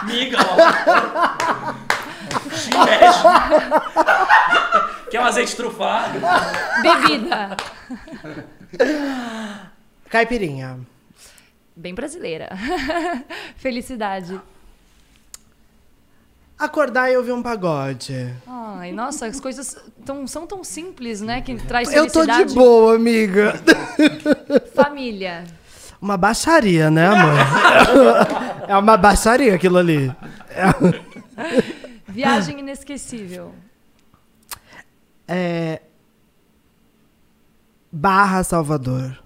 [0.07, 0.57] Miga, ó.
[2.57, 3.25] Shimeji.
[5.15, 6.19] Quer um azeite trufado?
[6.83, 7.57] Bebida.
[10.11, 10.81] Caipirinha.
[11.77, 12.49] Bem brasileira.
[13.55, 14.41] Felicidade.
[16.59, 18.35] Acordar e ouvir um pagode.
[18.45, 21.41] Ai, nossa, as coisas tão, são tão simples, né?
[21.43, 22.49] Que traz Eu tô felicidade.
[22.49, 23.55] de boa, amiga.
[24.75, 25.45] Família.
[26.03, 27.39] Uma baixaria, né, amor?
[28.67, 30.13] é uma baixaria aquilo ali.
[32.09, 33.55] Viagem inesquecível.
[35.29, 35.81] É...
[37.91, 39.23] Barra Salvador.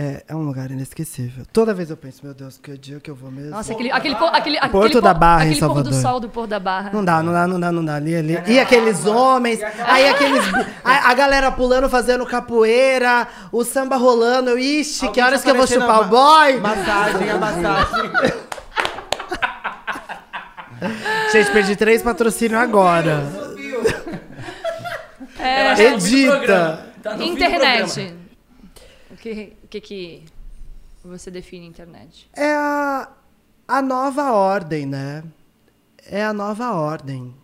[0.00, 1.44] É, é um lugar inesquecível.
[1.52, 3.50] Toda vez eu penso, meu Deus, que dia que eu vou mesmo.
[3.50, 6.02] Nossa, aquele, aquele, pôr- aquele, Porto aquele, da Barra, em aquele pôr do Salvador.
[6.02, 6.90] sol do pôr da barra.
[6.92, 7.94] Não dá, não dá, não dá, não dá.
[7.96, 8.38] Ali, ali.
[8.46, 10.44] E aqueles homens, aí aqueles.
[10.84, 14.50] A, a galera pulando, fazendo capoeira, o samba rolando.
[14.50, 16.60] Eu, Ixi, que Alguém horas tá que eu vou chupar o boy?
[16.60, 18.10] Massagem, a massagem.
[21.32, 23.47] Gente, perdi três patrocínios agora.
[25.38, 26.92] Tá do Edita.
[27.02, 28.14] Tá no fim do Internet.
[29.10, 30.24] O que, o que que
[31.02, 32.28] você define internet?
[32.34, 33.08] É a,
[33.66, 35.24] a nova ordem, né?
[36.04, 37.34] É a nova ordem.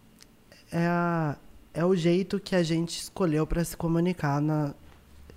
[0.73, 1.37] É, a,
[1.73, 4.75] é o jeito que a gente escolheu pra se comunicar na,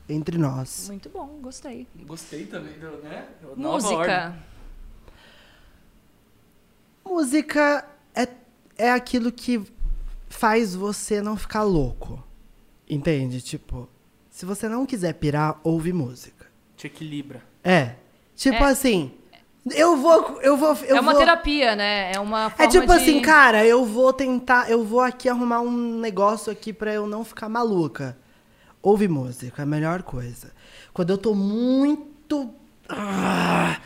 [0.10, 0.88] entre nós.
[0.88, 1.88] Muito bom, gostei.
[2.06, 3.28] Gostei também, do- né?
[3.56, 4.16] Nova ordem.
[4.18, 4.36] Música.
[7.06, 7.86] Música
[8.16, 8.28] é,
[8.78, 9.64] é aquilo que
[10.28, 12.24] faz você não ficar louco.
[12.90, 13.42] Entende?
[13.42, 13.88] Tipo,
[14.30, 16.46] se você não quiser pirar, ouve música.
[16.76, 17.42] Te equilibra.
[17.64, 17.96] É.
[18.36, 18.70] Tipo É.
[18.70, 19.12] assim,
[19.76, 20.40] eu vou.
[20.42, 22.12] Eu vou eu é uma vou- terapia, né?
[22.14, 22.94] É uma forma É tipo de...
[22.94, 27.24] assim, cara, eu vou tentar, eu vou aqui arrumar um negócio aqui pra eu não
[27.26, 28.18] ficar maluca.
[28.82, 30.52] Ouve música, é a melhor coisa.
[30.94, 32.50] Quando eu tô muito.
[32.88, 33.80] Ah,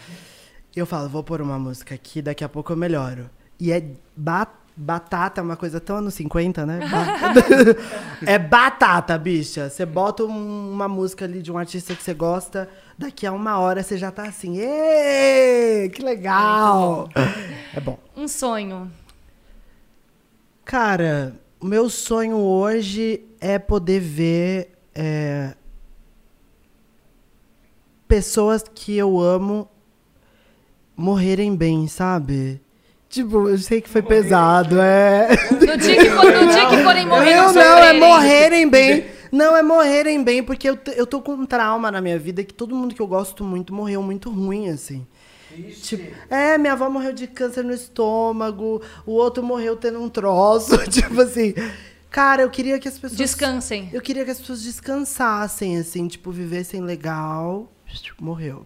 [0.76, 3.30] eu falo, vou pôr uma música aqui, daqui a pouco eu melhoro.
[3.60, 3.84] E é
[4.16, 6.80] ba- batata, uma coisa tão anos 50, né?
[8.26, 9.70] É batata, bicha.
[9.70, 13.60] Você bota um- uma música ali de um artista que você gosta, daqui a uma
[13.60, 17.10] hora você já tá assim, ê, que legal!
[17.76, 17.98] É bom.
[18.16, 18.92] Um sonho.
[20.64, 25.54] Cara, o meu sonho hoje é poder ver é,
[28.08, 29.68] pessoas que eu amo
[30.96, 32.62] morrerem bem, sabe?
[33.12, 35.28] Tipo, eu sei que foi pesado, é.
[35.52, 39.06] No dia que, for, no dia que forem morrer, não, não não, é morrerem bem.
[39.30, 42.54] Não, é morrerem bem, porque eu, eu tô com um trauma na minha vida que
[42.54, 45.06] todo mundo que eu gosto muito morreu muito ruim, assim.
[45.82, 50.78] Tipo, é, minha avó morreu de câncer no estômago, o outro morreu tendo um troço,
[50.90, 51.54] tipo assim.
[52.10, 53.18] Cara, eu queria que as pessoas.
[53.18, 53.90] Descansem.
[53.92, 57.70] Eu queria que as pessoas descansassem, assim, tipo, vivessem legal.
[58.22, 58.66] Morreu.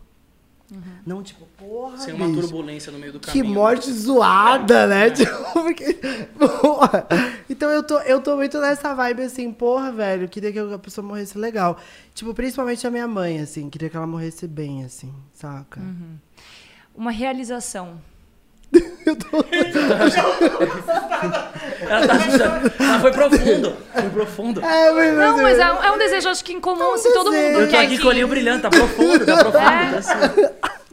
[1.05, 1.97] Não, tipo, porra.
[1.97, 2.41] Sem uma bicho.
[2.41, 3.53] turbulência no meio do Que caminho.
[3.53, 5.09] morte zoada, né?
[5.15, 5.93] Tipo, porque-
[6.37, 7.07] porra.
[7.49, 10.27] Então eu tô, eu tô muito nessa vibe assim, porra, velho.
[10.27, 11.77] Queria que a pessoa morresse legal.
[12.13, 13.69] Tipo, principalmente a minha mãe, assim.
[13.69, 15.81] Queria que ela morresse bem, assim, saca?
[16.95, 17.99] Uma realização.
[21.87, 22.15] Ela, tá,
[22.79, 23.77] ela foi profundo.
[23.93, 24.61] Foi profundo.
[24.65, 27.31] É, mas, Não, mas é, um- é um desejo, acho que em comum, assim, todo
[27.31, 27.35] mundo.
[27.59, 29.57] Eu tô quer aqui que- com o olhinho brilhante, tá profundo, tá profundo.
[29.63, 29.91] É.
[29.91, 30.15] tá assim.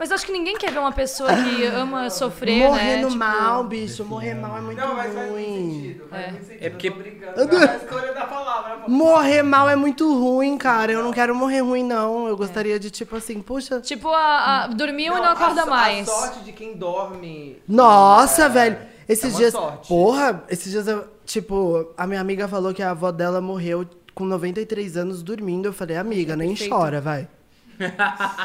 [0.02, 3.06] Mas acho que ninguém quer ver uma pessoa que ama sofrer, Morrendo né?
[3.06, 4.04] Tipo, mal, bicho.
[4.04, 5.72] Morrer mal é muito Não, mas faz muito ruim.
[5.80, 6.04] sentido.
[6.10, 6.30] Faz É.
[6.32, 6.64] muito sentido.
[6.64, 7.56] É porque- Eu tô brincando.
[7.56, 8.78] É a escolha da palavra.
[8.88, 10.90] Morrer mal é muito ruim, cara.
[10.90, 12.26] Eu não quero morrer ruim, não.
[12.26, 13.80] Eu gostaria de, tipo assim, puxa.
[13.80, 16.08] Tipo, a, a- dormiu e não a acorda so- mais.
[16.08, 17.62] A sorte de quem dorme.
[17.68, 18.78] Nossa, é, velho.
[19.08, 19.52] Esses é uma dias.
[19.52, 19.86] sorte.
[19.88, 24.24] Porra, esses dias, eu, tipo, a minha amiga falou que a avó dela morreu com
[24.24, 25.66] 93 anos dormindo.
[25.68, 26.74] Eu falei, amiga, nem Perfeito.
[26.74, 27.28] chora, vai.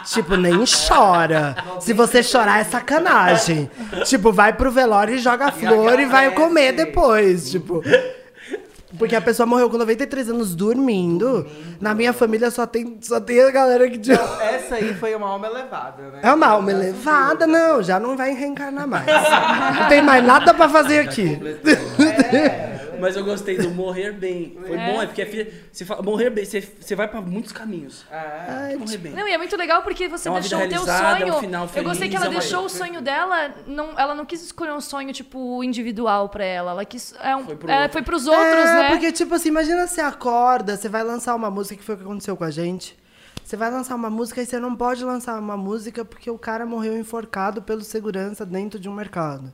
[0.06, 1.56] Tipo, nem chora.
[1.80, 3.70] Se você chorar é sacanagem.
[4.06, 7.52] tipo, vai pro velório e joga flor e vai comer depois.
[7.52, 7.84] Tipo.
[8.98, 11.46] Porque a pessoa morreu com 93 anos dormindo.
[11.80, 14.00] Na minha família só tem, só tem a galera que.
[14.12, 16.20] Essa aí foi uma alma elevada, né?
[16.24, 19.06] É uma alma elevada, não, já não vai reencarnar mais.
[19.06, 21.40] Não tem mais nada pra fazer aqui.
[23.00, 24.58] Mas eu gostei do morrer bem.
[24.66, 27.52] Foi bom, é porque é fi- você fala, morrer bem, você, você vai pra muitos
[27.52, 28.06] caminhos.
[28.12, 28.76] É.
[28.76, 29.14] Morrer bem.
[29.14, 31.34] Não, e é muito legal porque você É uma deixou vida o teu realizada, sonho.
[31.34, 34.16] é um final eu gostei que ela é uma- deixou o sonho dela, não, ela
[34.16, 36.72] não quis escolher um sonho, tipo, individual pra ela.
[36.72, 37.14] Ela quis.
[37.22, 37.92] É um, Foi pro é, outro.
[37.94, 38.90] foi pros outros, é, né?
[38.90, 42.04] porque, tipo assim, imagina você acorda, você vai lançar uma música, que foi o que
[42.04, 42.98] aconteceu com a gente.
[43.44, 46.66] Você vai lançar uma música e você não pode lançar uma música porque o cara
[46.66, 49.54] morreu enforcado pelo segurança dentro de um mercado.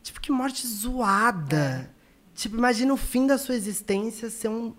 [0.00, 1.90] Tipo, que morte zoada.
[2.36, 4.72] Tipo, imagina o fim da sua existência ser um,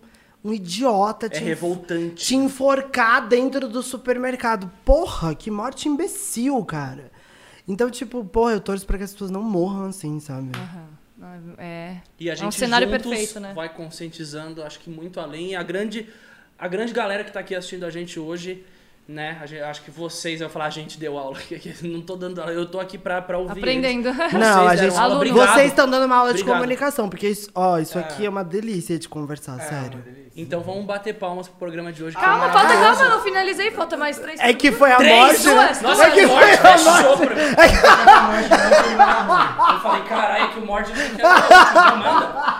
[0.43, 2.25] um idiota É te, revoltante.
[2.25, 4.71] te enforcar dentro do supermercado.
[4.85, 7.11] Porra, que morte imbecil, cara.
[7.67, 10.51] Então, tipo, porra, eu torço pra que as pessoas não morram assim, sabe?
[10.55, 10.97] Aham.
[11.57, 11.97] É.
[12.19, 13.51] E a É gente um cenário perfeito, né?
[13.53, 15.51] vai conscientizando, acho que muito além.
[15.51, 16.07] E a grande,
[16.59, 18.63] a grande galera que tá aqui assistindo a gente hoje,
[19.07, 19.38] né?
[19.41, 21.38] a gente- acho que vocês, eu falar, a gente deu aula.
[21.81, 23.59] não tô dando aula, eu tô aqui pra, pra ouvir.
[23.59, 24.09] Aprendendo.
[24.09, 24.34] eles.
[24.34, 24.99] Não, a Vocês gente.
[24.99, 25.53] aula, obrigado.
[25.53, 26.55] Vocês estão dando uma aula de Obrigado.
[26.57, 30.03] comunicação, porque isso, ó, isso aqui é uma delícia de conversar, sério.
[30.39, 32.15] Então vamos bater palmas pro programa de hoje.
[32.15, 34.39] que Calma, é falta, calma, não finalizei, falta mais três.
[34.39, 35.38] É que foi a Três morte.
[35.39, 37.41] suas, Nossa, é que morte foi a pra mim.
[39.73, 41.23] Eu falei, caralho, que o morte não quer.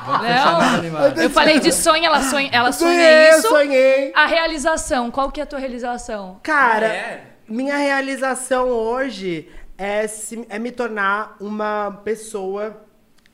[0.08, 0.92] Não.
[0.92, 3.48] Não, eu falei de sonho, ela sonha, ela sonha Sonhei, isso.
[3.50, 4.12] sonhei.
[4.16, 6.37] A realização, qual que é a tua realização?
[6.44, 7.24] Cara, É.
[7.48, 12.82] minha realização hoje é, se- é me tornar uma pessoa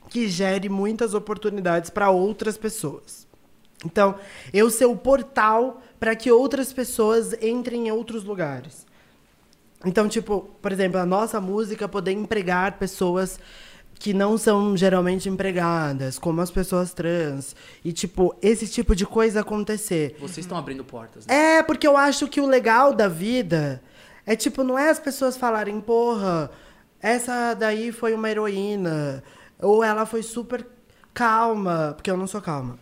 [0.08, 3.26] que gere muitas oportunidades para outras pessoas.
[3.84, 4.14] Então,
[4.52, 8.86] eu ser o portal para que outras pessoas entrem em outros lugares.
[9.84, 13.38] Então, tipo, por exemplo, a nossa música poder empregar pessoas
[13.98, 17.54] que não são geralmente empregadas, como as pessoas trans.
[17.84, 20.16] E, tipo, esse tipo de coisa acontecer.
[20.20, 21.58] Vocês estão abrindo portas, né?
[21.58, 23.80] É, porque eu acho que o legal da vida
[24.26, 26.50] é, tipo, não é as pessoas falarem, porra,
[27.00, 29.22] essa daí foi uma heroína.
[29.60, 30.66] Ou ela foi super
[31.12, 32.78] calma, porque eu não sou calma.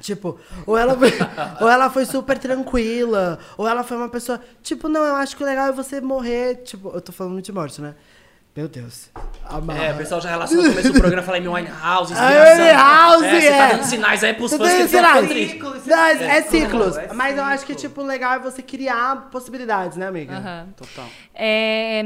[0.00, 1.10] Tipo, ou ela, foi,
[1.60, 4.40] ou ela foi super tranquila, ou ela foi uma pessoa.
[4.62, 6.56] Tipo, não, eu acho que o legal é você morrer.
[6.62, 7.94] Tipo, eu tô falando de morte, né?
[8.56, 9.10] Meu Deus.
[9.78, 12.64] É, o pessoal já relaciona no começo do programa, fala em Winehouse, Ah, inspiração.
[12.64, 13.72] Winehouse, é, você tá é.
[13.76, 15.14] dando sinais aí pros Você fãs que estão sinais.
[15.14, 15.52] ficando tristes.
[15.52, 16.96] Ciclo, isso Não, é, é ciclo, ciclos.
[16.96, 20.66] é Mas eu acho que, tipo, o legal é você criar possibilidades, né, amiga?
[20.74, 21.06] Total.
[21.34, 22.02] É,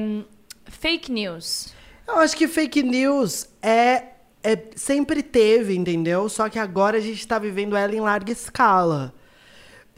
[0.66, 1.72] fake news.
[2.06, 4.02] Eu acho que fake news é,
[4.43, 6.28] é sempre teve, entendeu?
[6.28, 9.14] Só que agora a gente tá vivendo ela em larga escala.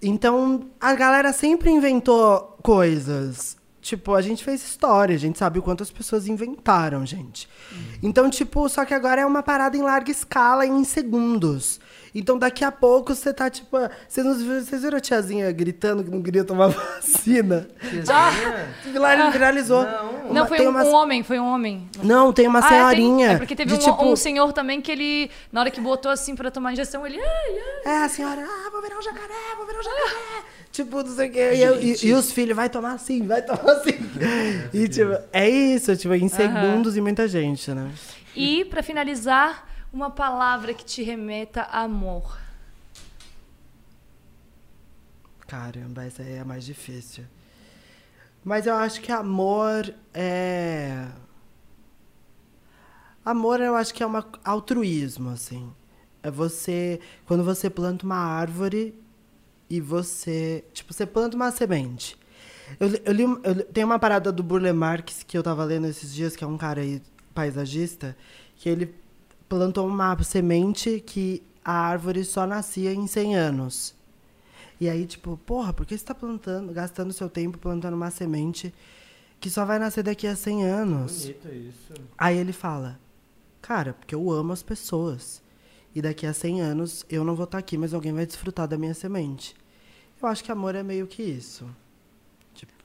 [0.03, 3.57] Então, a galera sempre inventou coisas.
[3.83, 7.49] Tipo, a gente fez história, a gente sabe o quanto as pessoas inventaram, gente.
[8.01, 11.81] Então, tipo, só que agora é uma parada em larga escala, em segundos.
[12.15, 13.77] Então, daqui a pouco você tá, tipo.
[14.07, 16.69] Vocês, não viram- vocês viram a tiazinha gritando que não queria tomar
[17.03, 17.67] vacina?
[17.81, 18.69] Tiazinha?
[18.85, 19.83] Vira- Viralizou.
[19.83, 20.13] Não.
[20.25, 20.33] não?
[20.35, 21.89] Não, foi um, umas- um homem, foi um homem.
[22.03, 23.31] Não, tem uma Ah, é, tem- senhorinha.
[23.33, 26.11] É, porque teve de, um, tipo, um senhor também que ele, na hora que botou
[26.13, 27.19] assim pra tomar injeção, ele.
[27.19, 27.27] Ai,
[27.87, 27.93] ai.
[27.95, 30.45] É, a senhora, ah, vou virar um jacaré, vou virar um jacaré.
[30.73, 31.53] Tipo, não sei o quê.
[31.55, 33.93] E, eu- e- e os filhos, vai tomar assim, vai tomar assim.
[34.73, 37.93] e, tipo, é isso, tipo, em segundos e muita gente, né?
[38.35, 42.39] E, pra finalizar, uma palavra que te remeta a amor.
[45.47, 47.25] Caramba, essa aí é a mais difícil.
[48.45, 51.07] Mas eu acho que amor é.
[53.25, 54.13] Amor, eu acho que é um
[54.45, 55.71] altruísmo, assim.
[56.23, 56.99] É você.
[57.27, 58.95] Quando você planta uma árvore
[59.73, 60.63] e você.
[60.75, 62.19] Tipo, você planta uma semente.
[62.79, 63.23] Eu, eu li.
[63.23, 66.47] eu tem uma parada do Burle Marx que eu tava lendo esses dias, que é
[66.47, 67.01] um cara aí,
[67.33, 68.15] paisagista,
[68.55, 68.95] que ele
[69.49, 73.95] plantou uma semente que a árvore só nascia em 100 anos.
[74.79, 78.75] E aí, tipo, porra, por que você tá plantando, gastando seu tempo plantando uma semente
[79.41, 81.23] que só vai nascer daqui a 100 anos?
[81.23, 81.95] Bonito isso.
[82.19, 83.01] Aí ele fala,
[83.63, 85.41] cara, porque eu amo as pessoas.
[85.95, 88.77] E daqui a 100 anos eu não vou estar aqui, mas alguém vai desfrutar da
[88.77, 89.62] minha semente.
[90.23, 91.69] Eu acho que amor é meio que isso.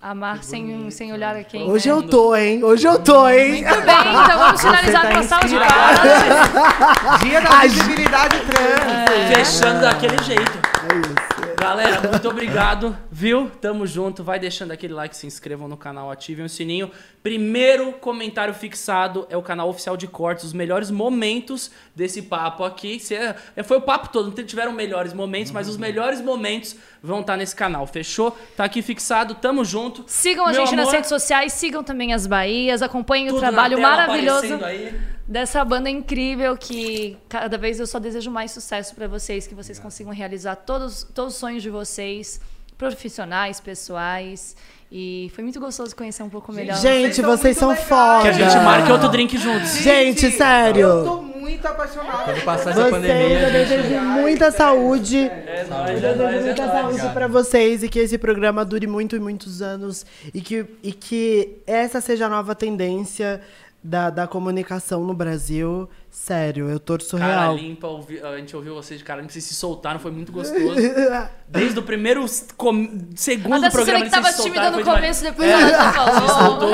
[0.02, 1.70] Amar sem, sem olhar a quem.
[1.70, 1.96] Hoje né?
[1.96, 2.64] eu tô, hein?
[2.64, 3.64] Hoje eu tô, hein?
[3.64, 7.20] Muito bem, então vamos finalizar tá com a salva de palmas.
[7.22, 9.36] Dia da visibilidade trans.
[9.36, 10.60] Fechando daquele jeito.
[10.92, 11.27] É isso.
[11.60, 13.50] Galera, muito obrigado, viu?
[13.60, 14.24] Tamo junto.
[14.24, 16.92] Vai deixando aquele like, se inscrevam no canal, ativem o sininho.
[17.24, 23.00] Primeiro comentário fixado é o canal oficial de cortes, os melhores momentos desse papo aqui.
[23.00, 27.22] Se é- foi o papo todo, não tiveram melhores momentos, mas os melhores momentos vão
[27.22, 28.38] estar nesse canal, fechou?
[28.56, 30.04] Tá aqui fixado, tamo junto.
[30.08, 33.82] Sigam a Meu gente nas amor, redes sociais, sigam também as Bahias, acompanhem o trabalho
[33.82, 35.17] maravilhoso aí.
[35.28, 39.78] Dessa banda incrível que cada vez eu só desejo mais sucesso pra vocês, que vocês
[39.80, 42.40] consigam realizar todos, todos os sonhos de vocês,
[42.78, 44.56] profissionais, pessoais.
[44.90, 46.78] E foi muito gostoso conhecer um pouco melhor.
[46.78, 47.88] Gente, são vocês são legais.
[47.90, 48.22] foda.
[48.22, 49.72] Que a gente marque outro drink juntos.
[49.80, 50.82] Gente, sério.
[50.88, 52.24] Eu tô muito apaixonado.
[52.24, 53.82] Quando passar essa Vocês, pandemia, eu gente...
[53.82, 55.18] desejo muita saúde.
[55.18, 56.72] É nóis, Eu é desejo nóis, é muita nóis.
[56.72, 57.14] saúde Obrigado.
[57.14, 61.58] pra vocês e que esse programa dure muito e muitos anos e que, e que
[61.68, 63.42] essa seja a nova tendência
[63.88, 65.90] da, da comunicação no Brasil.
[66.12, 67.56] Sério, eu torço Cara real.
[67.56, 70.76] limpa, ouvi- a gente ouviu vocês de cara limpa, vocês se soltaram, foi muito gostoso.
[71.48, 72.26] Desde o primeiro
[72.58, 76.70] com- segundo Mas programa que tava se tímida no começo, depois ela já falou.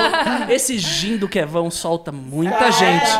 [0.49, 3.11] Esse gin do Kevão solta muita gente.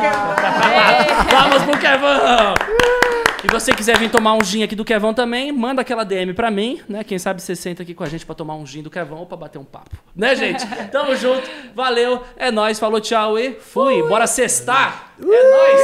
[1.31, 3.02] Vamos pro Kevão!
[3.43, 6.49] E você quiser vir tomar um gin aqui do Kevão também, manda aquela DM pra
[6.49, 7.03] mim, né?
[7.03, 9.25] Quem sabe você senta aqui com a gente pra tomar um gin do Kevão ou
[9.25, 9.97] pra bater um papo.
[10.15, 10.65] Né, gente?
[10.91, 14.01] Tamo junto, valeu, é nóis, falou tchau e fui.
[14.03, 15.13] Bora sextar!
[15.19, 15.81] É nóis!